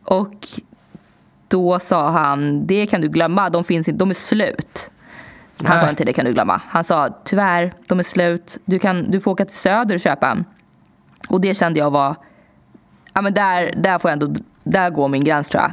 Och 0.05 0.49
då 1.49 1.79
sa 1.79 2.11
han, 2.11 2.67
det 2.67 2.87
kan 2.87 3.01
du 3.01 3.09
glömma, 3.09 3.51
de, 3.51 3.65
finns 3.65 3.89
inte, 3.89 3.99
de 3.99 4.11
är 4.11 4.15
slut. 4.15 4.91
Han 5.59 5.71
Nej. 5.71 5.79
sa 5.79 5.91
inte 5.91 6.05
det 6.05 6.13
kan 6.13 6.25
du 6.25 6.33
glömma. 6.33 6.61
Han 6.69 6.85
sa, 6.85 7.09
tyvärr, 7.25 7.73
de 7.89 7.99
är 7.99 8.03
slut. 8.03 8.59
Du, 8.65 8.79
kan, 8.79 9.11
du 9.11 9.21
får 9.21 9.31
åka 9.31 9.45
till 9.45 9.57
Söder 9.57 9.95
och 9.95 10.01
köpa 10.01 10.31
en. 10.31 10.45
Och 11.29 11.41
det 11.41 11.55
kände 11.55 11.79
jag 11.79 11.91
var, 11.91 12.17
ja 13.13 13.23
men 13.23 13.35
där, 13.35 13.75
där 13.77 13.99
får 13.99 14.11
jag 14.11 14.23
ändå, 14.23 14.41
där 14.65 14.91
går 14.91 15.09
min 15.09 15.25
gräns 15.25 15.49
tror 15.49 15.63
jag. 15.63 15.73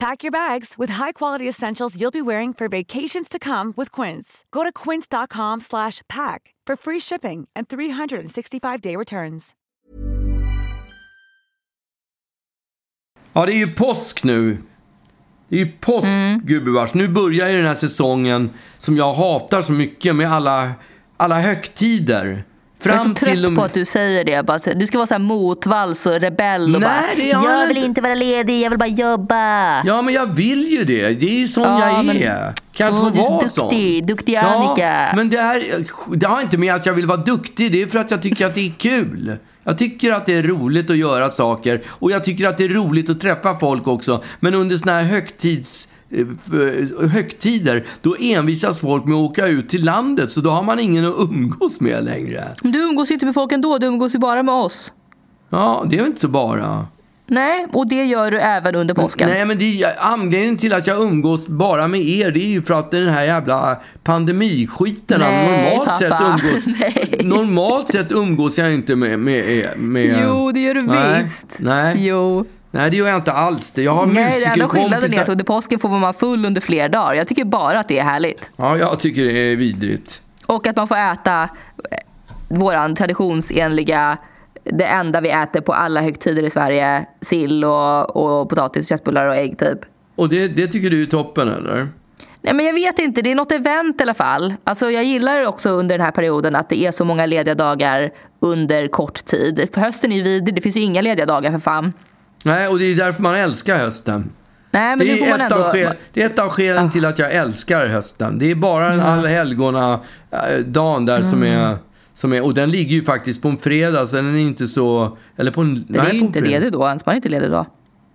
Pack 0.00 0.24
your 0.24 0.30
bags 0.32 0.78
with 0.78 0.90
high-quality 0.92 1.48
essentials 1.48 1.94
you'll 2.00 2.10
be 2.10 2.22
wearing 2.22 2.54
for 2.54 2.68
vacations 2.68 3.28
to 3.28 3.38
come 3.38 3.74
with 3.76 3.90
Quince. 3.92 4.44
Go 4.50 4.62
to 4.64 4.72
quince.com 4.72 5.60
slash 5.60 6.00
pack 6.08 6.54
for 6.66 6.76
free 6.76 7.00
shipping 7.00 7.48
and 7.54 7.68
365-day 7.68 8.96
returns. 8.96 9.54
Ja, 13.32 13.46
det 13.46 13.52
är 13.52 13.58
ju 13.58 13.72
påsk 13.74 14.24
nu. 14.24 14.58
Det 15.48 15.56
är 15.56 15.58
ju 15.60 15.72
påsk, 15.80 16.06
Mm. 16.06 16.40
gubevars. 16.44 16.94
Nu 16.94 17.08
börjar 17.08 17.48
ju 17.48 17.56
den 17.56 17.66
här 17.66 17.74
säsongen 17.74 18.50
som 18.78 18.96
jag 18.96 19.12
hatar 19.12 19.62
så 19.62 19.72
mycket 19.72 20.16
med 20.16 20.32
alla, 20.32 20.72
alla 21.16 21.40
högtider. 21.40 22.44
Jag 22.82 22.94
är 22.94 22.98
så 22.98 23.04
Fram 23.04 23.14
trött 23.14 23.44
och 23.44 23.54
på 23.54 23.62
att 23.62 23.74
du 23.74 23.84
säger 23.84 24.24
det. 24.24 24.46
Bara, 24.46 24.58
du 24.74 24.86
ska 24.86 24.98
vara 24.98 25.06
så 25.06 25.14
här 25.14 25.18
motvalls 25.18 26.06
och 26.06 26.20
rebell 26.20 26.74
och 26.74 26.80
Nej, 26.80 26.90
bara, 26.90 27.16
det 27.16 27.28
jag 27.28 27.44
jag 27.44 27.66
vill 27.68 27.76
inte." 27.76 27.86
inte 27.86 28.00
vara 28.00 28.14
ledig, 28.14 28.60
jag 28.60 28.70
vill 28.70 28.78
bara 28.78 28.88
jobba. 28.88 29.82
Ja, 29.84 30.02
men 30.02 30.14
jag 30.14 30.26
vill 30.26 30.68
ju 30.78 30.84
det. 30.84 31.08
Det 31.20 31.26
är 31.26 31.38
ju 31.40 31.48
sån 31.48 31.62
Ja, 31.62 31.96
jag 31.96 32.04
men- 32.04 32.16
är. 32.16 32.54
Kan 32.72 32.86
jag 32.96 33.06
inte 33.06 33.18
du 33.18 33.24
är 33.24 33.28
få 33.42 33.48
så 33.48 33.60
vara 33.60 33.70
duktig. 33.70 33.98
sån? 34.00 34.06
Duktig 34.06 34.32
Ja, 34.34 34.40
Annika. 34.40 35.12
men 35.16 35.30
det, 35.30 35.36
här, 35.40 35.62
det 36.16 36.26
har 36.26 36.40
inte 36.42 36.58
med 36.58 36.74
att 36.74 36.86
jag 36.86 36.92
vill 36.92 37.06
vara 37.06 37.18
duktig. 37.18 37.72
Det 37.72 37.82
är 37.82 37.86
för 37.86 37.98
att 37.98 38.10
jag 38.10 38.22
tycker 38.22 38.46
att 38.46 38.54
det 38.54 38.66
är 38.66 38.72
kul. 38.78 39.36
Jag 39.64 39.78
tycker 39.78 40.12
att 40.12 40.26
det 40.26 40.34
är 40.34 40.42
roligt 40.42 40.90
att 40.90 40.96
göra 40.96 41.30
saker. 41.30 41.82
Och 41.88 42.10
jag 42.10 42.24
tycker 42.24 42.48
att 42.48 42.58
det 42.58 42.64
är 42.64 42.68
roligt 42.68 43.10
att 43.10 43.20
träffa 43.20 43.56
folk 43.58 43.88
också. 43.88 44.22
Men 44.40 44.54
under 44.54 44.76
såna 44.76 44.92
här 44.92 45.02
högtids 45.04 45.88
högtider, 47.08 47.84
då 48.02 48.16
envisas 48.20 48.80
folk 48.80 49.04
med 49.04 49.14
att 49.14 49.30
åka 49.30 49.46
ut 49.46 49.68
till 49.68 49.84
landet. 49.84 50.32
Så 50.32 50.40
då 50.40 50.50
har 50.50 50.62
man 50.62 50.80
ingen 50.80 51.04
att 51.06 51.14
umgås 51.18 51.80
med 51.80 52.04
längre. 52.04 52.44
Men 52.62 52.72
du 52.72 52.78
umgås 52.82 53.10
inte 53.10 53.24
med 53.24 53.34
folk 53.34 53.52
ändå, 53.52 53.78
du 53.78 53.86
umgås 53.86 54.14
ju 54.14 54.18
bara 54.18 54.42
med 54.42 54.54
oss. 54.54 54.92
Ja, 55.50 55.84
det 55.90 55.96
är 55.96 56.00
väl 56.00 56.06
inte 56.06 56.20
så 56.20 56.28
bara. 56.28 56.86
Nej, 57.26 57.66
och 57.72 57.88
det 57.88 58.04
gör 58.04 58.30
du 58.30 58.38
även 58.38 58.74
under 58.76 58.94
påsken. 58.94 59.28
Nej, 59.28 59.46
men 59.46 59.58
det 59.58 59.84
anledningen 59.98 60.56
till 60.58 60.74
att 60.74 60.86
jag 60.86 61.02
umgås 61.02 61.46
bara 61.46 61.88
med 61.88 62.00
er, 62.00 62.30
det 62.30 62.40
är 62.40 62.46
ju 62.48 62.62
för 62.62 62.74
att 62.74 62.90
den 62.90 63.08
här 63.08 63.24
jävla 63.24 63.76
pandemiskiten. 64.02 65.20
Nej, 65.20 65.72
normalt, 65.72 65.98
sett 65.98 66.10
pappa. 66.10 66.24
umgås, 66.24 66.66
Nej. 66.80 67.20
normalt 67.24 67.88
sett 67.88 68.12
umgås 68.12 68.58
jag 68.58 68.74
inte 68.74 68.96
med... 68.96 69.18
med, 69.18 69.68
med 69.78 70.24
Jo, 70.26 70.52
det 70.52 70.60
gör 70.60 70.74
du 70.74 70.82
nej, 70.82 71.22
visst. 71.22 71.46
Nej, 71.58 72.06
Jo. 72.06 72.44
Nej, 72.70 72.90
det 72.90 72.96
gör 72.96 73.06
jag 73.08 73.16
inte 73.16 73.32
alls. 73.32 73.72
Jag 73.76 73.94
har 73.94 74.06
Nej, 74.06 74.40
den 74.40 74.52
enda 74.52 74.68
skillnaden 74.68 75.14
är 75.14 75.22
att 75.22 75.28
under 75.28 75.44
påsken 75.44 75.78
får 75.78 75.88
man 75.88 76.00
vara 76.00 76.12
full 76.12 76.44
under 76.44 76.60
flera 76.60 76.88
dagar. 76.88 77.14
Jag 77.14 77.28
tycker 77.28 77.44
bara 77.44 77.80
att 77.80 77.88
det 77.88 77.98
är 77.98 78.04
härligt. 78.04 78.50
Ja, 78.56 78.78
jag 78.78 79.00
tycker 79.00 79.24
det 79.24 79.32
är 79.32 79.56
vidrigt. 79.56 80.22
Och 80.46 80.66
att 80.66 80.76
man 80.76 80.88
får 80.88 80.96
äta 80.96 81.42
eh, 81.42 81.98
våran 82.48 82.94
traditionsenliga, 82.94 84.18
det 84.64 84.84
enda 84.84 85.20
vi 85.20 85.30
äter 85.30 85.60
på 85.60 85.72
alla 85.72 86.02
högtider 86.02 86.42
i 86.42 86.50
Sverige, 86.50 87.06
sill 87.20 87.64
och, 87.64 88.16
och 88.16 88.48
potatis, 88.48 88.88
köttbullar 88.88 89.26
och 89.26 89.36
ägg 89.36 89.58
typ. 89.58 89.78
Och 90.16 90.28
det, 90.28 90.48
det 90.48 90.66
tycker 90.66 90.90
du 90.90 91.02
är 91.02 91.06
toppen, 91.06 91.48
eller? 91.48 91.88
Nej 92.42 92.54
men 92.54 92.66
jag 92.66 92.74
vet 92.74 92.98
inte, 92.98 93.22
det 93.22 93.30
är 93.30 93.34
något 93.34 93.52
event 93.52 94.00
i 94.00 94.02
alla 94.02 94.14
fall. 94.14 94.54
Alltså 94.64 94.90
jag 94.90 95.04
gillar 95.04 95.46
också 95.46 95.70
under 95.70 95.98
den 95.98 96.04
här 96.04 96.12
perioden 96.12 96.56
att 96.56 96.68
det 96.68 96.86
är 96.86 96.92
så 96.92 97.04
många 97.04 97.26
lediga 97.26 97.54
dagar 97.54 98.10
under 98.40 98.88
kort 98.88 99.24
tid. 99.24 99.68
För 99.74 99.80
hösten 99.80 100.12
är 100.12 100.16
ju 100.16 100.22
vidrig, 100.22 100.54
det 100.54 100.60
finns 100.60 100.76
ju 100.76 100.80
inga 100.80 101.02
lediga 101.02 101.26
dagar 101.26 101.52
för 101.52 101.58
fan. 101.58 101.92
Nej, 102.44 102.68
och 102.68 102.78
det 102.78 102.84
är 102.84 102.96
därför 102.96 103.22
man 103.22 103.34
älskar 103.34 103.76
hösten. 103.76 104.30
Nej 104.70 104.96
men 104.96 105.06
Det 105.06 105.20
är, 105.20 105.34
ett 105.34 105.40
ändå... 105.40 105.54
av 105.56 105.72
skäl, 105.72 105.94
det 106.12 106.22
är 106.22 106.26
ett 106.26 106.38
av 106.38 106.48
skälen 106.48 106.90
till 106.90 107.04
att 107.04 107.18
jag 107.18 107.32
älskar 107.34 107.86
hösten. 107.86 108.38
Det 108.38 108.50
är 108.50 108.54
bara 108.54 108.92
en 108.92 109.00
allhelgona 109.00 110.00
eh, 110.30 110.58
dagen 110.66 111.06
där 111.06 111.22
som, 111.22 111.42
Mm. 111.42 111.58
är, 111.60 111.76
som 112.14 112.32
är... 112.32 112.44
Och 112.44 112.54
den 112.54 112.70
ligger 112.70 112.90
ju 112.96 113.04
faktiskt 113.04 113.42
på 113.42 113.48
en 113.48 113.56
fredag, 113.56 114.06
så 114.06 114.16
den 114.16 114.34
är 114.36 114.40
inte 114.40 114.66
så... 114.68 115.16
Eller 115.36 115.50
på 115.50 115.60
en... 115.60 115.84
Det 115.88 115.98
är 115.98 116.02
nej, 116.02 116.12
ju 116.12 116.18
på 116.20 116.24
en 116.24 116.26
inte 116.26 116.40
ledig 116.40 116.72
då 116.72 116.86
ens, 116.86 117.06
man 117.06 117.12
är 117.12 117.16
inte 117.16 117.28
ledig 117.28 117.50
då. 117.50 117.66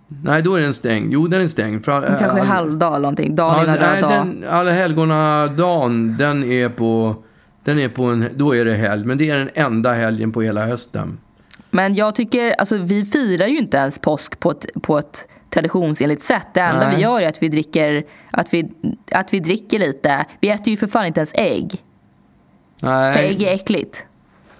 Nej, 0.08 0.42
då 0.42 0.54
är 0.54 0.60
den 0.60 0.74
stängd. 0.74 1.12
Jo, 1.12 1.26
den 1.26 1.40
är 1.42 1.48
stängd. 1.48 1.84
För, 1.84 2.00
Det 2.00 2.06
kanske 2.20 2.38
är 2.38 2.40
all- 2.40 2.46
halvdag 2.46 2.88
eller 2.88 2.98
någonting, 3.02 3.36
dagen 3.36 3.54
Ja, 3.56 3.64
innan 3.64 3.76
nej, 3.80 3.92
röd 3.94 4.02
dag. 4.02 4.10
den, 4.10 4.44
allhelgona-dagen, 4.50 6.16
den 6.18 6.44
är 6.44 6.68
på... 6.68 7.16
Den 7.64 7.78
är 7.78 7.88
på 7.88 8.04
en... 8.04 8.28
Då 8.34 8.56
är 8.56 8.64
det 8.64 8.74
helg. 8.74 9.04
Men 9.04 9.18
det 9.18 9.30
är 9.30 9.38
den 9.38 9.50
enda 9.54 9.92
helgen 9.92 10.32
på 10.32 10.42
hela 10.42 10.66
hösten. 10.66 11.18
Men 11.76 11.94
jag 11.94 12.14
tycker, 12.14 12.54
alltså 12.58 12.76
vi 12.76 13.04
firar 13.04 13.46
ju 13.46 13.58
inte 13.58 13.76
ens 13.76 13.98
påsk 13.98 14.40
på 14.40 14.50
ett, 14.50 14.66
på 14.82 14.98
ett 14.98 15.28
traditionsenligt 15.50 16.22
sätt. 16.22 16.46
Det 16.54 16.60
enda 16.60 16.86
Nej. 16.86 16.96
vi 16.96 17.02
gör 17.02 17.20
är 17.20 17.28
att 17.28 17.42
vi 17.42 17.48
dricker, 17.48 18.04
att 18.30 18.54
vi, 18.54 18.72
att 19.12 19.34
vi 19.34 19.40
dricker 19.40 19.78
lite. 19.78 20.24
Vi 20.40 20.48
äter 20.48 20.68
ju 20.68 20.76
för 20.76 20.86
fan 20.86 21.06
inte 21.06 21.20
ens 21.20 21.34
ägg. 21.34 21.82
För 22.80 22.86
Nej. 22.86 23.28
ägg 23.28 23.42
är 23.42 23.54
äckligt. 23.54 24.04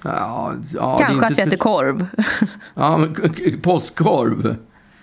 Ja, 0.02 0.52
ja, 0.74 0.98
Kanske 0.98 1.26
att 1.26 1.38
vi 1.38 1.42
äter 1.42 1.56
korv. 1.56 2.06
Ja, 2.74 2.98
men 2.98 3.16
påskkorv. 3.62 4.56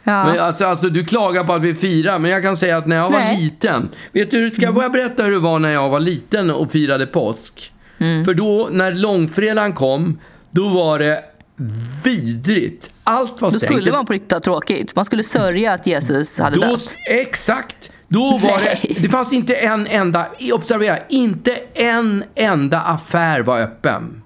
Ja. 0.03 0.25
Men 0.25 0.39
alltså, 0.39 0.65
alltså, 0.65 0.89
du 0.89 1.05
klagar 1.05 1.43
på 1.43 1.53
att 1.53 1.61
vi 1.61 1.73
firar, 1.73 2.19
men 2.19 2.31
jag 2.31 2.43
kan 2.43 2.57
säga 2.57 2.77
att 2.77 2.87
när 2.87 2.95
jag 2.95 3.11
var 3.11 3.19
Nej. 3.19 3.41
liten. 3.41 3.89
Vet 4.11 4.31
du, 4.31 4.51
ska 4.51 4.61
jag 4.61 4.73
börja 4.73 4.89
berätta 4.89 5.23
hur 5.23 5.31
det 5.31 5.39
var 5.39 5.59
när 5.59 5.71
jag 5.71 5.89
var 5.89 5.99
liten 5.99 6.51
och 6.51 6.71
firade 6.71 7.05
påsk? 7.05 7.73
Mm. 7.97 8.25
För 8.25 8.33
då, 8.33 8.69
när 8.71 8.93
långfredagen 8.93 9.73
kom, 9.73 10.19
då 10.51 10.69
var 10.69 10.99
det 10.99 11.23
vidrigt. 12.03 12.91
Allt 13.03 13.41
var 13.41 13.51
Då 13.51 13.59
stängt. 13.59 13.73
skulle 13.73 13.91
man 13.91 14.05
på 14.05 14.13
riktigt 14.13 14.31
ha 14.31 14.39
tråkigt. 14.39 14.95
Man 14.95 15.05
skulle 15.05 15.23
sörja 15.23 15.73
att 15.73 15.87
Jesus 15.87 16.39
hade 16.39 16.55
Då, 16.55 16.61
dött. 16.61 16.95
exakt. 17.05 17.91
Då 18.07 18.37
var 18.37 18.57
det, 18.59 18.79
Nej. 18.83 18.97
det 18.99 19.09
fanns 19.09 19.33
inte 19.33 19.53
en 19.53 19.87
enda, 19.87 20.25
observera, 20.53 20.97
inte 21.09 21.51
en 21.73 22.23
enda 22.35 22.81
affär 22.81 23.39
var 23.41 23.59
öppen. 23.61 24.21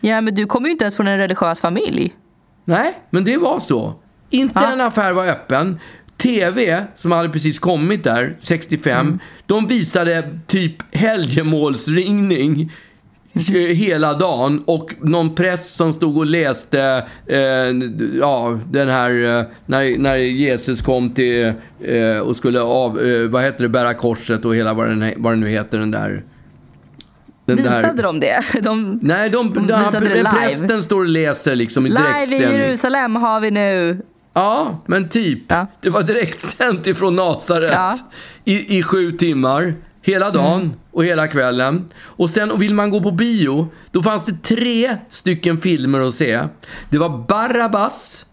Ja, 0.00 0.20
men 0.20 0.34
du 0.34 0.46
kommer 0.46 0.68
ju 0.68 0.72
inte 0.72 0.84
ens 0.84 0.96
från 0.96 1.06
en 1.06 1.18
religiös 1.18 1.60
familj. 1.60 2.14
Nej, 2.64 2.92
men 3.10 3.24
det 3.24 3.36
var 3.36 3.60
så. 3.60 3.94
Inte 4.30 4.60
Ja. 4.62 4.72
en 4.72 4.80
affär 4.80 5.12
var 5.12 5.26
öppen. 5.28 5.80
TV, 6.16 6.84
som 6.96 7.12
hade 7.12 7.28
precis 7.28 7.58
kommit 7.58 8.04
där, 8.04 8.36
65, 8.38 9.06
Mm. 9.06 9.18
de 9.46 9.66
visade 9.66 10.40
typ 10.46 10.94
helgemålsringning 10.96 12.72
hela 13.74 14.14
dagen 14.14 14.62
och 14.66 14.94
någon 15.00 15.34
präst 15.34 15.74
som 15.74 15.92
stod 15.92 16.18
och 16.18 16.26
läste 16.26 17.04
eh, 17.26 17.38
ja, 18.20 18.58
den 18.70 18.88
här 18.88 19.38
eh, 19.38 19.44
när, 19.66 19.98
när 19.98 20.16
Jesus 20.16 20.82
kom 20.82 21.10
till 21.10 21.52
eh, 21.84 22.18
och 22.18 22.36
skulle 22.36 22.60
av, 22.60 23.00
eh, 23.00 23.28
vad 23.28 23.42
heter 23.42 23.62
det, 23.62 23.68
bära 23.68 23.94
korset 23.94 24.44
och 24.44 24.54
hela 24.56 24.74
vad 24.74 24.88
den, 24.88 25.12
vad 25.16 25.32
den 25.32 25.40
nu 25.40 25.48
heter 25.48 25.78
den 25.78 25.90
där. 25.90 26.22
Den 27.46 27.56
Visade 27.56 28.02
de 28.02 28.20
det? 28.20 28.40
De, 28.62 28.98
Nej, 29.02 29.30
de, 29.30 29.54
De 29.54 29.66
den, 29.66 29.84
visade 29.84 30.08
det 30.08 30.14
live. 30.14 30.30
prästen 30.30 30.82
står 30.82 30.98
och 31.00 31.08
läser 31.08 31.56
liksom 31.56 31.86
i 31.86 31.88
Live 31.90 32.36
i. 32.36 32.40
Jerusalem 32.40 33.16
har 33.16 33.40
vi 33.40 33.50
nu. 33.50 33.98
Ja, 34.32 34.78
men 34.86 35.08
typ. 35.08 35.38
Ja. 35.48 35.66
Det 35.80 35.90
var 35.90 36.02
direktsänt 36.02 36.86
ifrån 36.86 37.16
Nasaret 37.16 37.70
Ja. 37.72 37.94
i, 38.44 38.78
i 38.78 38.82
sju 38.82 39.12
timmar. 39.12 39.74
Hela 40.06 40.30
dagen 40.30 40.60
Mm. 40.60 40.72
och 40.92 41.04
hela 41.04 41.26
kvällen. 41.28 41.84
Och 41.96 42.30
sen 42.30 42.50
och 42.50 42.62
vill 42.62 42.74
man 42.74 42.90
gå 42.90 43.00
på 43.00 43.10
bio, 43.10 43.68
då 43.90 44.02
fanns 44.02 44.24
det 44.24 44.42
tre 44.42 44.96
stycken 45.10 45.58
filmer 45.58 46.00
att 46.00 46.14
se. 46.14 46.42
Det 46.90 46.98
var 46.98 47.08
Barabbas, 47.28 48.26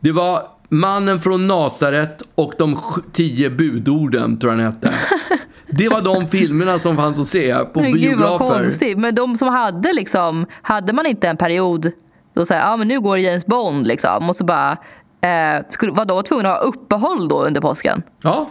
det 0.00 0.12
var 0.12 0.42
Mannen 0.68 1.20
från 1.20 1.46
Nasaret 1.46 2.22
och 2.34 2.52
de 2.58 2.78
tio 3.12 3.50
budorden, 3.50 4.38
tror 4.38 4.52
jag 4.52 4.58
den 4.58 4.66
hette. 4.72 4.90
Det 5.70 5.88
var 5.88 6.02
de 6.02 6.26
filmerna 6.26 6.78
som 6.78 6.96
fanns 6.96 7.18
att 7.18 7.26
se 7.26 7.54
på 7.64 7.80
Men 7.80 7.92
gud 7.92 8.18
vad 8.18 8.28
biografer. 8.40 8.62
konstigt. 8.64 8.98
Men 8.98 9.14
de 9.14 9.36
som 9.36 9.48
hade 9.48 9.92
liksom, 9.92 10.46
hade 10.62 10.92
man 10.92 11.06
inte 11.06 11.28
en 11.28 11.36
period 11.36 11.90
då 12.34 12.44
säger 12.44 12.62
ja 12.62 12.76
men 12.76 12.88
nu 12.88 13.00
går 13.00 13.18
James 13.18 13.46
Bond 13.46 13.86
liksom 13.86 14.28
och 14.28 14.36
så 14.36 14.44
bara, 14.44 14.72
eh, 15.20 15.64
skulle, 15.68 15.92
var 15.92 16.04
då 16.04 16.22
tvungen 16.22 16.46
att 16.46 16.52
ha 16.52 16.58
uppehåll 16.58 17.28
då 17.28 17.44
under 17.44 17.60
påsken? 17.60 18.02
Ja. 18.22 18.50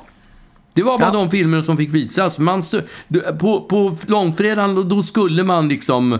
Det 0.78 0.84
var 0.84 1.00
bara 1.00 1.10
Ja. 1.14 1.20
de 1.20 1.30
filmer 1.32 1.62
som 1.62 1.78
fick 1.78 1.94
visas. 1.94 2.40
Man, 2.40 2.64
på, 3.40 3.62
på 3.62 3.96
långfredagen 4.08 4.90
då- 4.90 5.04
skulle 5.04 5.44
man 5.44 5.70
liksom... 5.70 6.14
eh, 6.14 6.20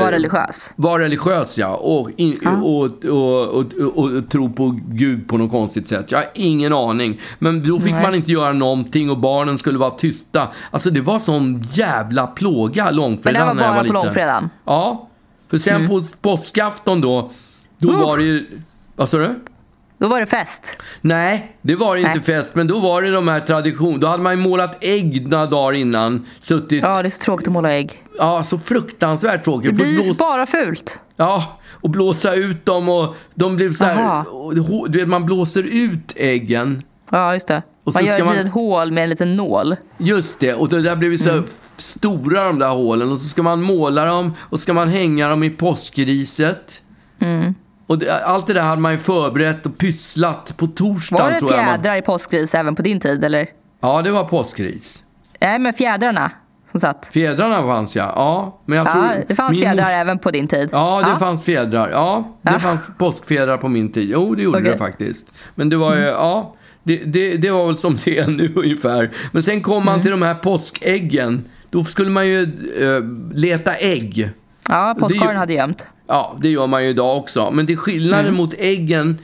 Var 0.00 0.12
religiös. 0.12 0.70
Vara 0.76 1.02
religiös, 1.02 1.58
ja. 1.58 1.74
Och, 1.76 2.10
in, 2.16 2.38
och, 2.46 2.82
och, 3.04 3.04
och, 3.04 3.74
och, 3.96 4.04
och 4.10 4.28
tro 4.30 4.52
på 4.52 4.80
Gud 4.88 5.28
på 5.28 5.36
något 5.38 5.50
konstigt 5.50 5.88
sätt. 5.88 6.06
Jag 6.12 6.18
har 6.18 6.26
ingen 6.34 6.72
aning. 6.72 7.20
Men 7.38 7.64
då 7.64 7.80
fick 7.80 7.92
Nej. 7.92 8.02
man 8.02 8.14
inte 8.14 8.32
göra 8.32 8.52
någonting 8.52 9.10
och 9.10 9.18
barnen 9.18 9.58
skulle 9.58 9.78
vara 9.78 9.90
tysta. 9.90 10.48
Alltså 10.70 10.90
det 10.90 11.00
var 11.00 11.18
sån 11.18 11.62
jävla 11.72 12.26
plåga 12.26 12.90
långfredagen 12.90 13.46
Men 13.46 13.56
det 13.56 13.62
var 13.62 13.68
bara 13.68 13.74
var 13.74 13.80
på 13.80 13.84
liten. 13.94 14.02
långfredagen? 14.04 14.50
Ja. 14.64 15.08
För 15.50 15.58
sen 15.58 15.88
på 15.88 16.02
påskafton 16.20 17.00
då, 17.00 17.30
då 17.78 17.92
var 17.92 18.18
det 18.18 18.24
ju... 18.24 18.46
Vad 18.96 19.08
sa 19.08 19.16
du? 19.18 19.30
Då 20.02 20.08
var 20.08 20.20
det 20.20 20.26
fest. 20.26 20.76
Nej, 21.00 21.56
det 21.62 21.74
var 21.74 21.96
inte 21.96 22.10
Nej. 22.10 22.22
fest. 22.22 22.54
Men 22.54 22.66
då 22.66 22.78
var 22.80 23.02
det 23.02 23.10
de 23.10 23.28
här 23.28 23.40
tradition. 23.40 24.00
Då 24.00 24.06
hade 24.06 24.22
man 24.22 24.32
ju 24.32 24.38
målat 24.42 24.84
ägg 24.84 25.28
några 25.28 25.46
dagar 25.46 25.72
innan. 25.72 26.26
Suttit... 26.40 26.82
Ja 26.82 27.02
det 27.02 27.08
är 27.08 27.10
så 27.10 27.18
tråkigt 27.22 27.46
att 27.48 27.52
måla 27.52 27.72
ägg. 27.72 28.02
Ja, 28.18 28.42
så 28.42 28.58
fruktansvärt 28.58 29.32
Det 29.38 29.44
tråkigt. 29.44 29.70
Först 29.70 29.82
blir 29.90 30.02
blås- 30.02 30.18
bara 30.18 30.46
fult. 30.46 31.00
Ja, 31.16 31.58
och 31.70 31.90
blåsa 31.90 32.34
ut 32.34 32.64
dem 32.66 32.88
och 32.88 33.16
de 33.34 33.56
blev 33.56 33.74
så 33.74 33.84
här... 33.84 34.24
Du 34.88 34.98
vet, 34.98 35.08
man 35.08 35.26
blåser 35.26 35.62
ut 35.62 36.12
äggen. 36.16 36.82
Ja 37.10 37.34
just 37.34 37.48
det. 37.48 37.62
Och 37.84 37.94
man 37.94 38.02
så 38.02 38.08
gör 38.08 38.18
ett 38.18 38.24
man- 38.24 38.36
litet 38.36 38.52
hål 38.52 38.92
med 38.92 39.04
en 39.04 39.10
liten 39.10 39.36
nål. 39.36 39.76
Just 39.98 40.40
det, 40.40 40.54
och 40.54 40.68
det 40.68 40.82
där 40.82 40.96
blev 40.96 41.16
så 41.16 41.30
Mm. 41.30 41.44
stora 41.76 42.44
de 42.46 42.58
där 42.58 42.68
hålen. 42.68 43.12
Och 43.12 43.18
så 43.18 43.28
ska 43.28 43.42
man 43.42 43.62
måla 43.62 44.04
dem 44.04 44.32
och 44.40 44.60
ska 44.60 44.72
man 44.72 44.88
hänga 44.88 45.28
dem 45.28 45.42
i 45.42 45.50
påskriset. 45.50 46.82
Mm. 47.20 47.54
Och 47.86 47.98
det, 47.98 48.24
allt 48.24 48.46
det 48.46 48.52
där 48.54 48.62
hade 48.62 48.82
man 48.82 48.92
ju 48.92 48.98
förberett 48.98 49.66
och 49.66 49.78
pysslat 49.78 50.56
på 50.56 50.66
torsdagen 50.66 51.24
Var 51.24 51.32
det 51.32 51.38
tror 51.38 51.52
jag. 51.52 51.64
Man, 51.64 51.74
fjädrar 51.74 51.96
i 51.96 52.02
påskris 52.02 52.54
även 52.54 52.74
på 52.74 52.82
din 52.82 53.00
tid 53.00 53.24
eller? 53.24 53.46
ja, 53.80 54.02
det 54.02 54.10
var 54.10 54.24
påskris. 54.24 55.02
Nej 55.40 55.58
men 55.58 55.72
fjädrarna 55.72 56.30
som 56.70 56.80
satt. 56.80 57.08
Fjädrarna 57.12 57.62
fanns 57.62 57.96
ja. 57.96 58.12
Ja, 58.16 58.60
men 58.66 58.78
jag 58.78 58.86
Ja, 58.86 58.92
tror... 58.92 59.24
det 59.28 59.34
fanns 59.34 59.50
min 59.50 59.60
fjädrar 59.60 59.90
även 59.90 60.18
på 60.18 60.30
din 60.30 60.46
tid. 60.48 60.68
Ja, 60.72 61.12
det 61.12 61.18
fanns 61.18 61.44
fjädrar. 61.44 61.88
Ja, 61.90 62.36
det 62.42 62.50
Ja. 62.52 62.58
fanns 62.58 62.80
påskfjädrar 62.98 63.56
på 63.56 63.68
min 63.68 63.92
tid. 63.92 64.10
Jo, 64.12 64.34
det 64.34 64.42
gjorde 64.42 64.58
Okej. 64.58 64.72
det 64.72 64.78
faktiskt. 64.78 65.26
Men 65.54 65.68
det 65.68 65.76
var 65.76 65.96
ju, 65.96 66.02
ja, 66.02 66.54
det, 66.82 66.96
det, 66.96 67.36
det 67.36 67.50
var 67.50 67.66
väl 67.66 67.76
som 67.78 67.98
det 68.04 68.18
är 68.18 68.26
nu 68.26 68.52
ungefär. 68.56 69.10
Men 69.32 69.42
sen 69.42 69.60
kom 69.62 69.72
Mm. 69.74 69.84
man 69.84 70.00
till 70.02 70.10
de 70.10 70.22
här 70.22 70.34
påskäggen. 70.34 71.44
Då 71.70 71.84
skulle 71.84 72.10
man 72.10 72.26
ju 72.28 72.42
eh, 72.80 73.02
leta 73.34 73.74
ägg. 73.74 74.30
Ja, 74.68 74.96
påskharen 74.98 75.36
hade 75.36 75.52
gömt. 75.52 75.84
Ja, 76.08 76.36
det 76.40 76.48
gör 76.48 76.66
man 76.66 76.84
ju 76.84 76.88
idag 76.90 77.16
också. 77.16 77.50
Men 77.50 77.66
det 77.66 77.72
är 77.72 77.76
skillnaden 77.76 78.34
mot 78.34 78.54
äggen 78.58 79.18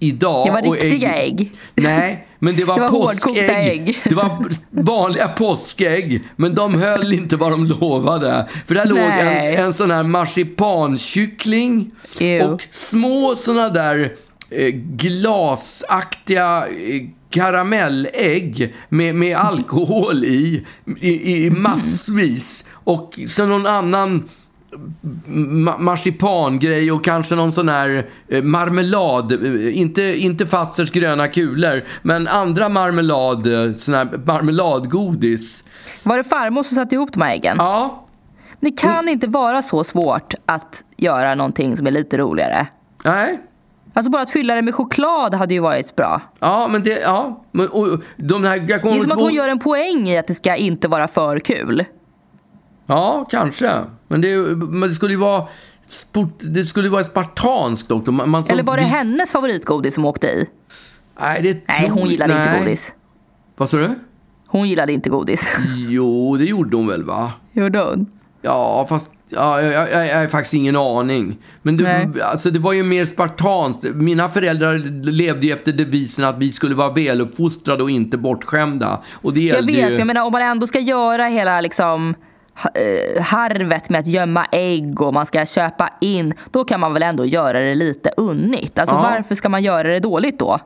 idag. 0.00 0.48
Mm. 0.48 0.62
Det 0.62 0.68
var 0.70 0.76
riktiga 0.76 1.14
ägg. 1.14 1.52
Nej, 1.74 2.26
men 2.38 2.56
det 2.56 2.64
var, 2.64 2.74
Det 2.74 2.80
var 2.80 2.90
påskägg. 2.90 3.50
ägg. 3.50 3.98
Det 4.04 4.14
var 4.14 4.46
vanliga 4.70 5.28
påskägg, 5.28 6.22
men 6.36 6.54
de 6.54 6.74
höll 6.82 7.12
inte 7.12 7.36
vad 7.36 7.50
de 7.50 7.66
lovade. 7.66 8.48
För 8.66 8.74
där 8.74 8.86
låg 8.86 8.98
Nej. 8.98 9.56
en, 9.56 9.64
en 9.64 9.74
sån 9.74 9.90
här 9.90 10.02
marsipankyckling 10.02 11.90
Ew. 12.20 12.44
och 12.52 12.66
små 12.70 13.34
såna 13.36 13.68
där 13.68 14.12
eh, 14.50 14.68
glasaktiga 14.74 16.66
eh, 16.66 17.02
karamellägg 17.30 18.74
med, 18.88 19.14
med 19.14 19.36
alkohol 19.36 20.24
i, 20.24 20.66
i, 21.00 21.44
i 21.46 21.50
massvis. 21.50 22.64
Och 22.72 23.18
så 23.28 23.46
någon 23.46 23.66
annan 23.66 24.28
ma- 25.26 25.78
marsipangrej 25.78 26.92
och 26.92 27.04
kanske 27.04 27.34
någon 27.34 27.52
sån 27.52 27.68
här 27.68 28.06
eh, 28.28 28.42
marmelad. 28.42 29.32
Eh, 29.32 29.78
Inte, 29.78 30.02
inte 30.02 30.46
Fazers 30.46 30.90
gröna 30.90 31.28
kulor, 31.28 31.82
men 32.02 32.28
andra 32.28 32.68
marmelad, 32.68 33.46
eh, 33.46 33.72
sån 33.74 33.94
här 33.94 34.08
marmeladgodis. 34.26 35.64
Var 36.02 36.16
det 36.16 36.24
farmor 36.24 36.62
som 36.62 36.74
satte 36.74 36.94
ihop 36.94 37.12
de 37.12 37.22
här 37.22 37.30
äggen? 37.34 37.56
Ja, 37.58 38.06
Men 38.60 38.70
det 38.70 38.76
kan 38.76 39.08
inte 39.08 39.26
vara 39.26 39.62
så 39.62 39.84
svårt 39.84 40.34
att 40.46 40.84
göra 40.96 41.34
någonting 41.34 41.76
som 41.76 41.86
är 41.86 41.90
lite 41.90 42.16
roligare. 42.16 42.66
nej. 43.04 43.40
Alltså 43.96 44.10
bara 44.10 44.22
att 44.22 44.30
fylla 44.30 44.54
det 44.54 44.62
med 44.62 44.74
choklad 44.74 45.34
hade 45.34 45.54
ju 45.54 45.60
varit 45.60 45.96
bra. 45.96 46.20
Ja, 46.38 46.68
men 46.70 46.82
det, 46.82 47.00
ja. 47.00 47.44
Men, 47.52 47.68
och, 47.68 48.00
de 48.16 48.44
här, 48.44 48.56
jag 48.56 48.66
Det 48.66 48.78
kommer 48.78 48.96
är 48.96 49.00
som 49.00 49.12
att 49.12 49.20
hon 49.20 49.34
gör 49.34 49.48
en 49.48 49.58
poäng 49.58 50.08
i 50.08 50.18
att 50.18 50.26
det 50.26 50.34
ska 50.34 50.56
inte 50.56 50.88
vara 50.88 51.08
för 51.08 51.38
kul. 51.38 51.84
Ja, 52.86 53.26
kanske. 53.30 53.70
Men 54.08 54.20
det, 54.20 54.36
men 54.56 54.88
det 54.88 54.94
skulle 54.94 55.12
ju 55.12 55.18
vara... 55.18 55.44
Det 56.40 56.64
skulle 56.64 56.88
vara 56.88 57.04
spartanskt 57.04 57.90
också. 57.90 58.12
Man, 58.12 58.30
man, 58.30 58.44
Eller 58.48 58.62
var 58.62 58.76
det 58.76 58.82
vi- 58.82 58.88
hennes 58.88 59.32
favoritgodis 59.32 59.94
som 59.94 60.04
åkte 60.04 60.26
i? 60.26 60.46
Nej, 61.20 61.42
det 61.42 61.64
Nej, 61.68 61.88
hon 61.88 62.08
gillade 62.10 62.34
nej. 62.34 62.48
inte 62.48 62.58
godis. 62.64 62.92
Vad 63.56 63.70
sa 63.70 63.76
du? 63.76 63.90
Hon 64.46 64.68
gillade 64.68 64.92
inte 64.92 65.10
godis. 65.10 65.56
Jo, 65.88 66.36
det 66.36 66.44
gjorde 66.44 66.76
hon 66.76 66.86
väl, 66.86 67.04
va? 67.04 67.32
Gjorde 67.52 67.78
hon? 67.78 68.06
Ja, 68.46 68.86
fast 68.88 69.10
ja, 69.28 69.60
jag, 69.62 69.90
jag, 69.90 70.06
jag 70.08 70.18
har 70.18 70.26
faktiskt 70.26 70.54
ingen 70.54 70.76
aning. 70.76 71.38
Men 71.62 71.76
det, 71.76 72.10
alltså, 72.22 72.50
det 72.50 72.58
var 72.58 72.72
ju 72.72 72.82
mer 72.82 73.04
spartanskt. 73.04 73.84
Mina 73.94 74.28
föräldrar 74.28 74.76
levde 75.10 75.46
ju 75.46 75.52
efter 75.52 75.72
devisen 75.72 76.24
att 76.24 76.38
vi 76.38 76.52
skulle 76.52 76.74
vara 76.74 76.92
väluppfostrade 76.92 77.82
och 77.82 77.90
inte 77.90 78.18
bortskämda. 78.18 79.00
Och 79.12 79.32
det 79.32 79.40
Jag 79.40 79.62
vet, 79.66 79.90
ju... 79.90 79.96
jag 79.98 80.06
menar 80.06 80.26
om 80.26 80.32
man 80.32 80.42
ändå 80.42 80.66
ska 80.66 80.78
göra 80.80 81.24
hela 81.24 81.60
liksom 81.60 82.14
eh, 82.74 83.22
harvet 83.22 83.88
med 83.90 84.00
att 84.00 84.06
gömma 84.06 84.46
ägg 84.52 85.00
och 85.02 85.14
man 85.14 85.26
ska 85.26 85.46
köpa 85.46 85.90
in, 86.00 86.34
då 86.50 86.64
kan 86.64 86.80
man 86.80 86.92
väl 86.92 87.02
ändå 87.02 87.24
göra 87.24 87.60
det 87.60 87.74
lite 87.74 88.10
unnigt. 88.16 88.78
Alltså 88.78 88.94
Ja. 88.94 89.02
varför 89.02 89.34
ska 89.34 89.48
man 89.48 89.62
göra 89.62 89.88
det 89.88 90.00
dåligt 90.00 90.38
då? 90.38 90.58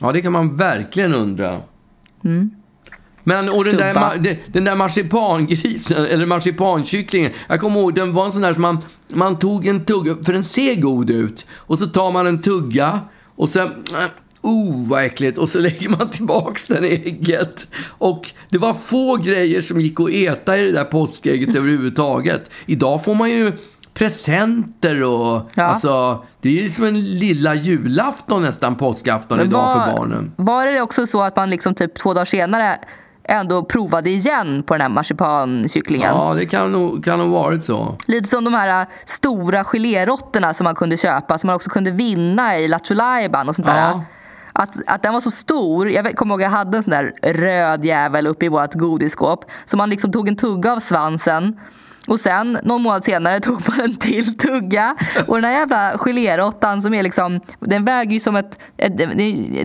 Ja, 0.00 0.12
det 0.12 0.22
kan 0.22 0.32
man 0.32 0.56
verkligen 0.56 1.14
undra. 1.14 1.56
Men 3.28 3.48
och 3.48 3.64
den 3.64 3.76
där, 3.76 4.38
den 4.46 4.64
där 4.64 4.74
marsipangrisen, 4.74 6.04
eller 6.04 6.26
marsipankycklingen. 6.26 7.32
Jag 7.48 7.60
kommer 7.60 7.80
ihåg, 7.80 7.94
den 7.94 8.12
var 8.12 8.24
en 8.24 8.32
sån 8.32 8.42
där 8.42 8.52
som 8.52 8.62
man, 8.62 8.78
man 9.08 9.38
tog 9.38 9.66
en 9.66 9.84
tugga, 9.84 10.16
för 10.24 10.32
den 10.32 10.44
ser 10.44 10.74
god 10.74 11.10
ut. 11.10 11.46
Och 11.52 11.78
så 11.78 11.86
tar 11.86 12.12
man 12.12 12.26
en 12.26 12.42
tugga 12.42 13.00
och 13.36 13.48
sen, 13.48 13.68
äh, 13.68 14.04
oh 14.42 14.88
vad 14.88 15.04
äckligt. 15.04 15.38
Och 15.38 15.48
så 15.48 15.58
lägger 15.68 15.88
man 15.88 16.08
tillbaks 16.08 16.66
den 16.66 16.84
i 16.84 16.88
ägget. 16.88 17.68
Och 17.98 18.32
det 18.48 18.58
var 18.58 18.74
få 18.74 19.16
grejer 19.16 19.60
som 19.60 19.80
gick 19.80 20.00
att 20.00 20.10
äta 20.10 20.58
i 20.58 20.64
det 20.64 20.72
där 20.72 20.84
påskägget 20.84 21.48
överhuvudtaget. 21.56 22.50
Idag 22.66 23.04
får 23.04 23.14
man 23.14 23.30
ju 23.30 23.52
presenter 23.94 25.02
och... 25.02 25.50
Ja. 25.54 25.62
Alltså, 25.62 26.24
det 26.40 26.48
är 26.48 26.62
ju 26.62 26.70
som 26.70 26.84
en 26.84 27.00
lilla 27.00 27.54
julafton 27.54 28.42
nästan, 28.42 28.76
påskafton 28.76 29.40
idag 29.40 29.72
för 29.72 29.96
barnen. 29.96 30.32
Var 30.36 30.66
det 30.66 30.80
också 30.80 31.06
så 31.06 31.22
att 31.22 31.36
man 31.36 31.50
liksom 31.50 31.74
typ 31.74 31.94
två 31.94 32.14
dagar 32.14 32.24
senare 32.24 32.78
ändå 33.28 33.62
provade 33.62 34.10
igen 34.10 34.62
på 34.62 34.74
den 34.74 34.80
här 34.80 34.88
marsipankycklingen? 34.88 36.14
Ja, 36.14 36.34
det 36.34 36.46
kan 36.46 36.72
nog, 36.72 37.04
kan 37.04 37.18
nog 37.18 37.28
varit 37.28 37.64
så. 37.64 37.96
Lite 38.06 38.28
som 38.28 38.44
de 38.44 38.54
här 38.54 38.80
äh, 38.80 38.88
stora 39.04 39.64
gelérotterna 39.64 40.54
som 40.54 40.64
man 40.64 40.74
kunde 40.74 40.96
köpa, 40.96 41.38
som 41.38 41.46
man 41.48 41.56
också 41.56 41.70
kunde 41.70 41.90
vinna 41.90 42.58
i 42.58 42.68
Lattjo 42.68 42.94
och 43.48 43.54
sånt 43.56 43.66
där. 43.66 43.76
Ja. 43.76 44.04
Att, 44.52 44.76
att 44.86 45.02
den 45.02 45.12
var 45.12 45.20
så 45.20 45.30
stor. 45.30 45.90
Jag 45.90 46.16
kommer 46.16 46.34
ihåg 46.34 46.42
jag 46.42 46.50
hade 46.50 46.76
en 46.76 46.82
sån 46.82 46.90
där 46.90 47.12
röd 47.22 47.84
jävel 47.84 48.26
uppe 48.26 48.46
i 48.46 48.48
vårt 48.48 48.74
godisskåp. 48.74 49.44
Så 49.66 49.76
man 49.76 49.90
liksom 49.90 50.12
tog 50.12 50.28
en 50.28 50.36
tugga 50.36 50.72
av 50.72 50.80
svansen. 50.80 51.60
Och 52.08 52.20
sen 52.20 52.58
någon 52.62 52.82
månad 52.82 53.04
senare 53.04 53.40
tog 53.48 53.68
man 53.68 53.80
en 53.80 53.96
till 53.96 54.36
tugga. 54.38 54.96
Och 55.26 55.34
den 55.34 55.44
här 55.44 55.52
jävla 55.52 55.98
gelérottan 55.98 56.82
som 56.82 56.94
är 56.94 57.02
liksom, 57.02 57.40
den 57.60 57.84
väger 57.84 58.12
ju 58.12 58.20
som 58.20 58.36
ett, 58.36 58.58
ett, 58.76 59.00
ett, 59.00 59.10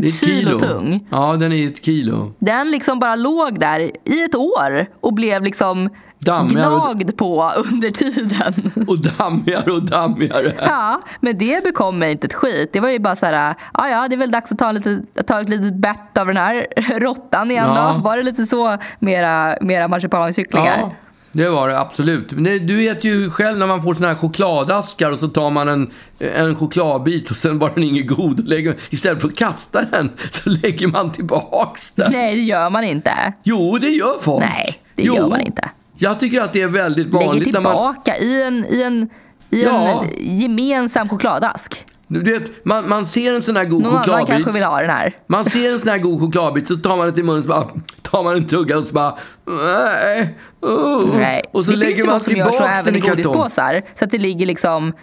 ett, 0.03 0.13
kilo 0.15 0.59
tung. 0.59 1.07
Ja, 1.11 1.35
den 1.39 1.53
är 1.53 1.67
ett 1.67 1.85
kilo. 1.85 2.33
Den 2.39 2.71
liksom 2.71 2.99
bara 2.99 3.15
låg 3.15 3.59
där 3.59 3.79
i 3.79 4.23
ett 4.23 4.35
år 4.35 4.85
och 5.01 5.13
blev 5.13 5.43
liksom 5.43 5.89
Dammigare 6.19 6.67
och- 6.69 6.81
gnagd 6.81 7.17
på 7.17 7.51
under 7.73 7.91
tiden. 7.91 8.71
Och 8.87 8.99
dammigare 9.01 9.71
och 9.71 9.83
dammigare. 9.85 10.53
Ja, 10.67 11.01
men 11.21 11.37
det 11.37 11.63
bekom 11.63 11.99
mig 11.99 12.11
inte 12.11 12.27
ett 12.27 12.33
skit. 12.33 12.69
Det 12.73 12.79
var 12.79 12.89
ju 12.89 12.99
bara 12.99 13.15
så 13.15 13.25
här, 13.25 13.55
ja 13.73 13.89
ja, 13.89 14.07
det 14.07 14.15
är 14.15 14.17
väl 14.17 14.31
dags 14.31 14.51
att 14.51 14.57
ta, 14.59 14.71
lite, 14.71 15.01
att 15.19 15.27
ta 15.27 15.41
ett 15.41 15.49
litet 15.49 15.73
bett 15.75 16.17
av 16.17 16.27
den 16.27 16.37
här 16.37 16.67
råttan 16.99 17.51
igen 17.51 17.67
Ja. 17.75 17.93
då. 17.95 18.01
Var 18.01 18.17
det 18.17 18.23
lite 18.23 18.45
så 18.45 18.77
mera, 18.99 19.55
mera 19.61 19.87
marsipankycklingar? 19.87 20.77
Ja, 20.79 20.91
det 21.33 21.49
var 21.49 21.69
det 21.69 21.79
absolut. 21.79 22.31
Men 22.31 22.43
det, 22.43 22.59
du 22.59 22.77
vet 22.77 23.03
ju 23.03 23.29
själv 23.29 23.57
när 23.57 23.67
man 23.67 23.83
får 23.83 23.93
såna 23.93 24.07
här 24.07 24.15
chokladaskar 24.15 25.11
och 25.11 25.19
så 25.19 25.27
tar 25.27 25.49
man 25.49 25.67
en, 25.67 25.91
en 26.19 26.55
chokladbit 26.55 27.31
och 27.31 27.37
sen 27.37 27.59
var 27.59 27.71
den 27.75 27.83
ingen 27.83 28.07
god. 28.07 28.39
Och 28.39 28.45
lägger, 28.45 28.75
istället 28.89 29.21
för 29.21 29.27
att 29.27 29.35
kasta 29.35 29.81
den 29.91 30.11
så 30.31 30.49
lägger 30.63 30.87
man 30.87 31.11
tillbaks 31.11 31.91
den. 31.91 32.11
Nej, 32.11 32.35
det 32.35 32.41
gör 32.41 32.69
man 32.69 32.83
inte. 32.83 33.33
Jo, 33.43 33.77
det 33.81 33.89
gör 33.89 34.21
folk. 34.21 34.45
Nej, 34.45 34.79
det 34.95 35.03
jo. 35.03 35.15
gör 35.15 35.29
man 35.29 35.41
inte. 35.41 35.69
Jag 35.97 36.19
tycker 36.19 36.41
att 36.41 36.53
det 36.53 36.61
är 36.61 36.67
väldigt 36.67 37.13
Lägger 37.13 37.25
vanligt 37.25 37.53
när 37.53 37.61
man... 37.61 37.71
tillbaka 37.71 38.17
i 38.17 38.43
en, 38.43 38.65
i 38.69 38.81
en, 38.83 39.09
i 39.49 39.63
Ja. 39.63 40.03
en 40.03 40.39
gemensam 40.39 41.09
chokladask. 41.09 41.85
Du 42.19 42.31
vet, 42.33 42.65
man, 42.65 42.89
man 42.89 43.07
ser 43.07 43.35
en 43.35 43.41
sån 43.43 43.55
här 43.55 43.65
god 43.65 43.81
Någon 43.83 43.91
annan 43.91 44.03
chokladbit. 44.03 44.27
kanske 44.27 44.51
vill 44.51 44.63
ha 44.63 44.81
den 44.81 44.89
här. 44.89 45.17
Man 45.27 45.45
ser 45.45 45.73
en 45.73 45.79
sån 45.79 45.89
här 45.89 45.97
god 45.97 46.19
chokladbit 46.19 46.67
så 46.67 46.75
tar 46.75 46.97
man 46.97 47.05
den 47.05 47.15
till 47.15 47.23
munnen 47.25 47.43
så 47.43 47.49
bara 47.49 47.67
tar 48.01 48.23
man 48.23 48.35
en 48.35 48.45
tugga 48.45 48.77
och 48.77 48.83
så 48.83 48.93
bara 48.93 49.17
nej. 49.47 50.37
oh." 50.61 51.17
Nej. 51.17 51.41
Och 51.51 51.65
så 51.65 51.71
det 51.71 51.77
lägger 51.77 51.91
finns 51.95 52.03
ju 52.05 52.07
man 52.07 52.19
folk 52.19 52.23
som 52.23 52.35
gör 52.35 52.45
så 52.45 52.51
tillbaks 52.51 52.79
även 52.79 52.85
den 52.85 52.95
i 52.95 52.97
i 52.97 53.01
kartong. 53.01 53.23
godispåsar. 53.23 53.81
Så 53.95 54.05
att 54.05 54.11
det 54.11 54.17
ligger 54.17 54.45
liksom 54.45 54.93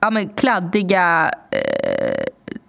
ja, 0.00 0.10
men 0.10 0.28
kladdiga 0.28 1.30
eh, 1.50 2.24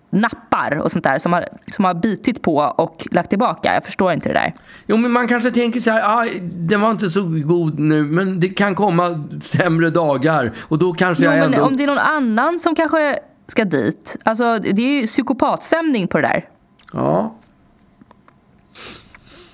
nappar 0.10 0.76
och 0.78 0.91
sånt 0.91 1.04
där 1.04 1.18
som 1.20 1.34
har, 1.34 1.46
som 1.76 1.86
har 1.86 1.93
bitit 1.93 2.41
på 2.41 2.56
och 2.58 3.08
lagt 3.12 3.30
tillbaka. 3.30 3.74
Jag 3.74 3.84
förstår 3.86 4.14
inte 4.14 4.30
det 4.30 4.34
där. 4.34 4.54
Jo, 4.88 4.98
men 4.98 5.12
man 5.12 5.28
kanske 5.28 5.52
tänker 5.52 5.80
så 5.80 5.91
här, 5.91 6.02
ah, 6.06 6.26
den 6.43 6.82
var 6.82 6.91
inte 6.91 7.10
så 7.10 7.24
god 7.46 7.80
nu, 7.80 8.04
men 8.04 8.39
det 8.39 8.50
kan 8.50 8.76
komma 8.76 9.24
sämre 9.41 9.89
dagar. 9.89 10.52
Och 10.62 10.80
då 10.80 10.93
kanske 10.93 11.24
Jo, 11.24 11.32
jag 11.32 11.39
men 11.39 11.54
ändå... 11.54 11.66
om 11.66 11.78
det 11.78 11.84
är 11.84 11.88
någon 11.88 11.98
annan 11.98 12.60
som 12.60 12.76
kanske 12.76 13.20
ska 13.48 13.66
dit. 13.66 14.18
Alltså, 14.24 14.60
det 14.60 14.82
är 14.82 15.02
ju 15.02 15.08
psykopatstämning 15.08 16.08
på 16.08 16.18
det 16.18 16.28
där. 16.28 16.46
Ja. 16.93 17.36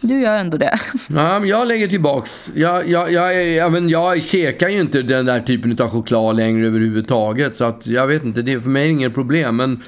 Du 0.01 0.21
gör 0.21 0.37
ändå 0.37 0.57
det. 0.57 0.79
Ja, 1.09 1.39
men 1.39 1.47
jag 1.49 1.67
lägger 1.67 1.87
tillbaks. 1.87 2.51
Jag, 2.55 2.89
jag, 2.89 3.11
jag, 3.11 3.35
är, 3.35 3.57
ja, 3.57 3.69
men 3.69 3.89
jag 3.89 4.21
käkar 4.21 4.69
ju 4.69 4.81
inte 4.81 5.01
den 5.01 5.25
där 5.25 5.39
typen 5.39 5.77
av 5.81 5.89
choklad 5.89 6.35
längre 6.35 6.67
överhuvudtaget. 6.67 7.55
Så 7.55 7.63
att 7.63 7.87
jag 7.87 8.07
vet 8.07 8.23
inte, 8.23 8.41
det 8.41 8.53
är 8.53 8.59
för 8.59 8.69
mig 8.69 8.89
inget 8.89 9.13
problem. 9.13 9.55
Men 9.55 9.81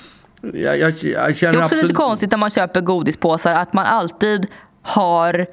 jag, 0.54 0.80
jag, 0.80 0.94
jag 1.02 1.28
Det 1.28 1.34
känner 1.34 1.54
är 1.54 1.58
också 1.58 1.64
absolut... 1.64 1.84
lite 1.84 1.96
konstigt 1.96 2.32
när 2.32 2.38
man 2.38 2.50
köper 2.50 2.82
godispåsar 2.82 3.54
att 3.54 3.74
man 3.74 3.86
alltid 3.86 4.48
har 4.82 5.48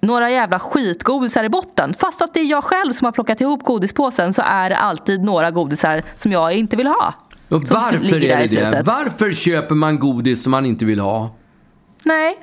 några 0.00 0.30
jävla 0.30 0.58
skitgodisar 0.58 1.44
i 1.44 1.48
botten. 1.48 1.94
Fast 1.98 2.22
att 2.22 2.34
det 2.34 2.40
är 2.40 2.44
jag 2.44 2.64
själv 2.64 2.92
som 2.92 3.04
har 3.04 3.12
plockat 3.12 3.40
ihop 3.40 3.62
godispåsen 3.64 4.32
så 4.32 4.42
är 4.46 4.70
det 4.70 4.76
alltid 4.76 5.24
några 5.24 5.50
godisar 5.50 6.02
som 6.16 6.32
jag 6.32 6.52
inte 6.52 6.76
vill 6.76 6.86
ha. 6.86 7.14
Och 7.48 7.62
varför 7.70 8.24
är 8.24 8.38
det 8.48 8.70
det? 8.70 8.82
Varför 8.86 9.32
köper 9.32 9.74
man 9.74 9.98
godis 9.98 10.42
som 10.42 10.50
man 10.50 10.66
inte 10.66 10.84
vill 10.84 11.00
ha? 11.00 11.30
Nej. 12.04 12.36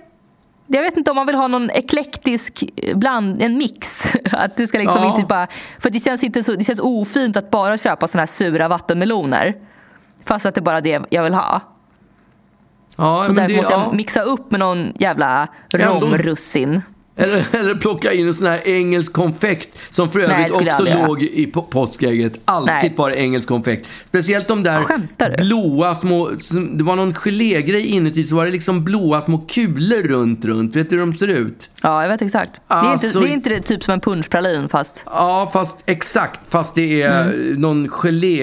Jag 0.67 0.81
vet 0.81 0.97
inte 0.97 1.11
om 1.11 1.15
man 1.15 1.27
vill 1.27 1.35
ha 1.35 1.47
någon 1.47 1.69
eklektisk 1.69 2.63
bland, 2.95 3.41
en 3.41 3.57
mix. 3.57 4.13
Att 4.31 4.55
det 4.55 4.67
ska 4.67 4.77
liksom 4.77 5.03
Ja. 5.03 5.15
inte 5.15 5.27
bara, 5.27 5.47
för 5.79 5.89
det 5.89 5.99
känns, 5.99 6.23
inte 6.23 6.43
så, 6.43 6.55
det 6.55 6.63
känns 6.63 6.79
ofint 6.79 7.37
att 7.37 7.51
bara 7.51 7.77
köpa 7.77 8.07
såna 8.07 8.21
här 8.21 8.27
sura 8.27 8.67
vattenmeloner. 8.67 9.55
Fast 10.25 10.45
att 10.45 10.55
det 10.55 10.59
är 10.59 10.63
bara 10.63 10.81
det 10.81 11.01
jag 11.09 11.23
vill 11.23 11.33
ha. 11.33 11.61
Ja, 12.95 13.19
Och 13.19 13.25
men 13.25 13.35
därför 13.35 13.49
det, 13.49 13.55
måste 13.57 13.73
jag 13.73 13.81
ja. 13.81 13.91
mixa 13.93 14.21
upp 14.21 14.51
med 14.51 14.59
någon 14.59 14.93
jävla 14.95 15.47
romrussin. 15.73 16.81
Eller, 17.15 17.55
eller 17.59 17.75
plocka 17.75 18.11
in 18.13 18.27
en 18.27 18.33
sån 18.33 18.47
här 18.47 18.67
engelsk 18.67 19.13
konfekt 19.13 19.77
som 19.89 20.09
för 20.09 20.19
Nej, 20.19 20.27
övrigt 20.31 20.53
jag 20.53 20.61
också 20.63 20.75
aldrig 20.75 20.95
göra. 20.97 21.07
låg 21.07 21.23
i 21.23 21.45
på- 21.45 21.61
påskägget. 21.61 22.39
Alltid 22.45 22.73
Nej. 22.73 22.93
var 22.95 23.09
det 23.09 23.15
engelsk 23.15 23.47
konfekt. 23.47 23.87
Speciellt 24.07 24.47
de 24.47 24.63
där 24.63 25.37
blåa 25.37 25.95
små, 25.95 26.29
det 26.77 26.83
var 26.83 26.95
någon 26.95 27.13
gelégrej 27.13 27.85
inuti 27.85 28.23
så 28.23 28.35
var 28.35 28.45
det 28.45 28.51
liksom 28.51 28.83
blåa 28.83 29.21
små 29.21 29.37
kulor 29.37 30.07
runt, 30.07 30.45
runt. 30.45 30.75
Vet 30.75 30.89
du 30.89 30.95
hur 30.95 31.05
de 31.05 31.13
ser 31.17 31.27
ut? 31.27 31.69
Ja, 31.81 32.01
jag 32.01 32.09
vet 32.09 32.21
exakt. 32.21 32.51
det, 32.67 32.73
är 32.73 32.77
Alltså- 32.77 33.07
inte, 33.07 33.19
det 33.19 33.27
är 33.29 33.33
inte 33.33 33.49
det, 33.49 33.61
typ 33.61 33.83
som 33.83 33.93
en 33.93 33.99
punschpralin 33.99 34.69
fast... 34.69 35.03
Ja, 35.05 35.49
fast 35.53 35.77
exakt. 35.85 36.39
Fast 36.49 36.75
det 36.75 37.01
är 37.01 37.21
Mm. 37.23 37.61
någon 37.61 37.89
gelé. 37.89 38.41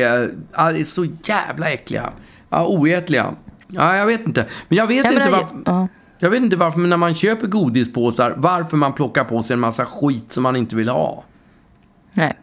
Ja, 0.56 0.72
det 0.72 0.80
är 0.80 0.84
så 0.84 1.06
jävla 1.24 1.70
äckliga. 1.70 2.10
Ja, 2.50 2.66
oätliga. 2.66 3.26
Ja, 3.68 3.96
jag 3.96 4.06
vet 4.06 4.26
inte. 4.26 4.46
Men 4.68 4.78
jag 4.78 4.86
vet 4.86 5.04
Jag 5.04 5.14
inte 5.14 5.30
varför. 5.30 5.88
Ja. 6.20 6.26
Jag 6.26 6.30
vet 6.30 6.42
inte 6.42 6.56
varför, 6.56 6.78
men 6.78 6.90
när 6.90 6.96
man 6.96 7.14
köper 7.14 7.46
godispåsar, 7.46 8.34
varför 8.36 8.76
man 8.76 8.92
plockar 8.92 9.24
på 9.24 9.42
sig 9.42 9.54
en 9.54 9.60
massa 9.60 9.86
skit 9.86 10.32
som 10.32 10.42
man 10.42 10.56
inte 10.56 10.76
vill 10.76 10.88
ha. 10.88 11.24
Nej. 12.14 12.38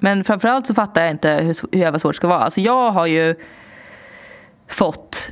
Men 0.00 0.24
framförallt 0.24 0.66
så 0.66 0.74
fattar 0.74 1.02
jag 1.02 1.10
inte 1.10 1.30
hur, 1.30 1.56
hur 1.72 1.78
jävla 1.80 1.98
svårt 1.98 2.12
det 2.12 2.16
ska 2.16 2.26
vara. 2.28 2.38
Alltså 2.38 2.60
jag 2.60 2.90
har 2.90 3.06
ju 3.06 3.34
fått 4.68 5.28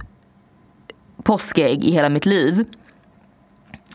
påskägg 1.23 1.85
i 1.85 1.91
hela 1.93 2.09
mitt 2.09 2.27
liv. 2.27 2.65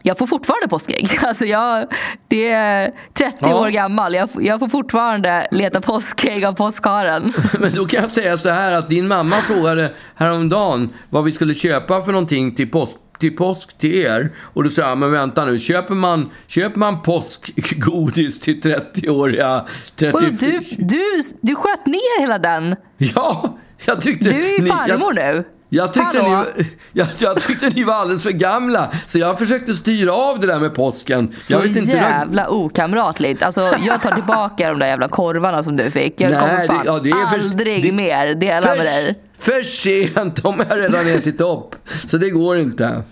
Jag 0.01 0.17
får 0.17 0.27
fortfarande 0.27 0.67
påskägg. 0.67 1.09
Alltså 1.23 1.45
jag, 1.45 1.87
det 2.27 2.51
är 2.51 2.91
30 3.13 3.37
Ja. 3.41 3.61
år 3.61 3.69
gammal. 3.69 4.13
Jag, 4.13 4.29
jag 4.39 4.59
får 4.59 4.67
fortfarande 4.67 5.47
leta 5.51 5.81
påskägg 5.81 6.45
av 6.45 6.53
påskharen. 6.53 7.33
Men 7.59 7.73
då 7.73 7.85
kan 7.85 8.01
jag 8.01 8.09
säga 8.09 8.37
så 8.37 8.49
här 8.49 8.75
att 8.79 8.89
din 8.89 9.07
mamma 9.07 9.35
frågade 9.35 9.91
häromdagen 10.15 10.89
vad 11.09 11.23
vi 11.23 11.31
skulle 11.31 11.53
köpa 11.53 12.01
för 12.01 12.11
någonting 12.11 12.55
till 12.55 12.71
påsk, 12.71 12.95
till 13.19 13.35
påsk 13.37 13.77
till 13.77 13.95
er. 13.95 14.31
Och 14.53 14.63
då 14.63 14.69
sa 14.69 14.81
jag, 14.81 14.97
men 14.97 15.11
vänta 15.11 15.45
nu, 15.45 15.59
köper 15.59 15.93
man, 15.95 16.29
köper 16.47 16.79
man 16.79 17.01
påskgodis 17.01 18.39
till 18.39 18.61
30-åriga... 18.61 19.65
30, 19.95 20.11
Vadå, 20.13 20.25
du, 20.39 20.59
du, 20.77 21.01
du 21.41 21.55
sköt 21.55 21.85
ner 21.85 22.21
hela 22.21 22.37
den. 22.39 22.75
Ja, 22.97 23.57
jag 23.85 24.01
tyckte... 24.01 24.29
Du 24.29 24.45
är 24.45 24.57
ju 24.57 24.63
ni- 24.63 24.69
farmor 24.69 25.15
jag, 25.19 25.35
nu. 25.35 25.43
Jag 25.69 25.93
tyckte, 25.93 26.21
Hallå? 26.21 26.45
ni, 26.57 26.65
jag, 26.93 27.07
jag 27.19 27.41
tyckte 27.41 27.69
ni 27.69 27.83
var 27.83 27.93
alldeles 27.93 28.23
för 28.23 28.31
gamla, 28.31 28.91
så 29.07 29.19
jag 29.19 29.39
försökte 29.39 29.73
styra 29.73 30.13
av 30.13 30.39
det 30.39 30.47
där 30.47 30.59
med 30.59 30.75
påsken. 30.75 31.35
Så 31.37 31.53
jag 31.53 31.59
vet 31.59 31.67
inte 31.77 31.91
hur 31.91 31.97
jag- 31.97 32.09
jävla 32.09 32.49
okamratligt. 32.49 33.43
Alltså, 33.43 33.61
jag 33.87 34.01
tar 34.01 34.11
tillbaka 34.11 34.69
de 34.69 34.79
där 34.79 34.87
jävla 34.87 35.07
korvarna 35.07 35.63
som 35.63 35.75
du 35.75 35.91
fick. 35.91 36.21
Jag 36.21 36.31
Nej, 36.31 36.39
kommer 36.39 36.61
det- 36.61 36.67
fan 36.67 36.81
ja, 36.85 36.99
det 37.03 37.09
är 37.09 37.13
för- 37.27 37.39
aldrig 37.43 37.83
det- 37.83 37.91
mer 37.91 38.33
dela 38.33 38.67
med 38.75 38.85
dig. 38.85 39.19
För 39.37 39.63
sent, 39.63 40.43
de 40.43 40.59
har 40.59 40.77
redan 40.77 41.07
ätit 41.07 41.41
upp. 41.41 41.75
Så 42.07 42.17
det 42.17 42.29
går 42.29 42.57
inte. 42.57 43.03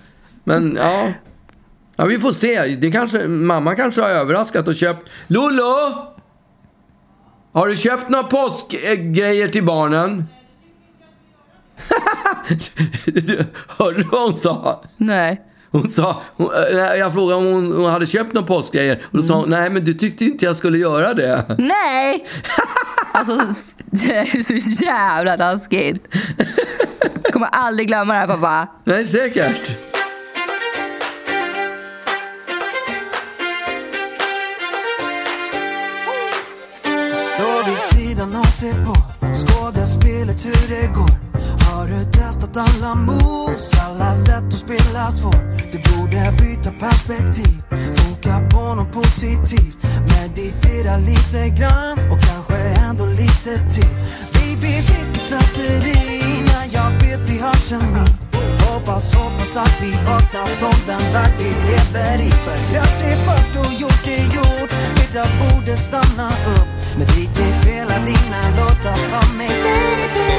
Men 0.44 0.78
ja. 0.82 1.14
Ja, 1.96 2.06
vi 2.06 2.20
får 2.20 2.32
se. 2.32 2.76
Det 2.76 2.92
kanske, 2.92 3.28
mamma 3.28 3.76
kanske 3.76 4.02
har 4.02 4.10
överraskat 4.10 4.68
och 4.68 4.76
köpt... 4.76 5.10
Lollo! 5.28 5.64
Har 7.54 7.68
du 7.68 7.76
köpt 7.76 8.10
några 8.10 8.24
påskgrejer 8.24 9.48
till 9.48 9.64
barnen? 9.64 10.26
Hörde 13.68 13.98
du 13.98 14.04
vad 14.04 14.22
hon 14.22 14.36
sa? 14.38 14.84
Nej. 14.98 15.42
Hon 15.72 15.90
sa, 15.90 16.22
hon, 16.36 16.50
äh, 16.54 17.00
jag 17.00 17.14
frågade 17.14 17.36
om 17.40 17.54
hon, 17.54 17.72
hon 17.74 17.92
hade 17.92 18.06
köpt 18.06 18.34
några 18.34 18.48
påskgrejer. 18.48 19.04
Och 19.12 19.18
då 19.18 19.24
sa 19.24 19.36
hon, 19.36 19.50
nej 19.50 19.70
men 19.70 19.86
du 19.86 19.94
tyckte 19.94 20.26
inte 20.26 20.46
jag 20.46 20.56
skulle 20.56 20.78
göra 20.78 21.14
det. 21.14 21.56
Nej! 21.58 22.28
Alltså, 23.16 23.40
det 24.08 24.18
är 24.18 24.62
så 24.62 24.84
jävla 24.86 25.38
taskigt. 25.38 26.16
Jag 27.24 27.34
kommer 27.34 27.48
aldrig 27.48 27.88
glömma 27.88 28.14
det 28.14 28.20
här 28.20 28.28
pappa. 28.28 28.68
Nej, 28.84 29.06
säkert. 29.06 29.78
Står 37.16 37.66
vid 37.66 37.78
sidan 37.78 38.36
och 38.36 38.46
ser 38.46 38.86
på 38.86 38.96
skådespelet 39.36 40.46
hur 40.46 40.76
det 40.76 40.88
går 40.88 41.23
har 41.84 41.90
du 41.90 42.04
testat 42.12 42.58
alla 42.58 42.96
moves, 42.96 43.72
alla 43.86 44.14
sätt 44.14 44.48
att 44.48 44.54
spela 44.54 45.12
svår? 45.12 45.44
Du 45.72 45.78
borde 45.90 46.32
byta 46.42 46.72
perspektiv, 46.80 47.62
foka 47.98 48.42
på 48.52 48.76
något 48.76 48.92
positivt. 48.92 49.78
Meditera 50.14 50.98
lite 50.98 51.50
grann 51.50 52.12
och 52.12 52.20
kanske 52.22 52.58
ändå 52.88 53.06
lite 53.06 53.52
till. 53.74 53.96
Baby, 54.34 54.74
vilket 54.90 55.24
slöseri 55.24 56.44
när 56.50 56.66
jag 56.74 56.90
vet 56.92 57.30
vi 57.30 57.40
har 57.40 57.58
kemi. 57.70 58.08
Hoppas, 58.68 59.16
hoppas 59.16 59.58
att 59.58 59.82
vi 59.82 59.92
vaknar 59.92 60.46
från 60.60 60.80
den 60.88 61.14
värld 61.14 61.34
vi 61.38 61.50
lever 61.70 62.22
i. 62.28 62.32
För 62.46 62.58
gjort 62.76 63.02
är 63.12 63.18
fört 63.26 63.66
och 63.66 63.74
gjort 63.74 64.08
är 64.08 64.26
gjort, 64.36 64.72
middag 64.98 65.30
borde 65.40 65.78
stanna 65.78 66.28
upp. 66.28 66.70
Men 66.98 67.08
DJ, 67.08 67.52
spela 67.62 67.96
dina 68.00 68.42
låtar 68.58 68.96
för 68.96 69.38
mig. 69.38 69.50
Baby. 69.50 70.33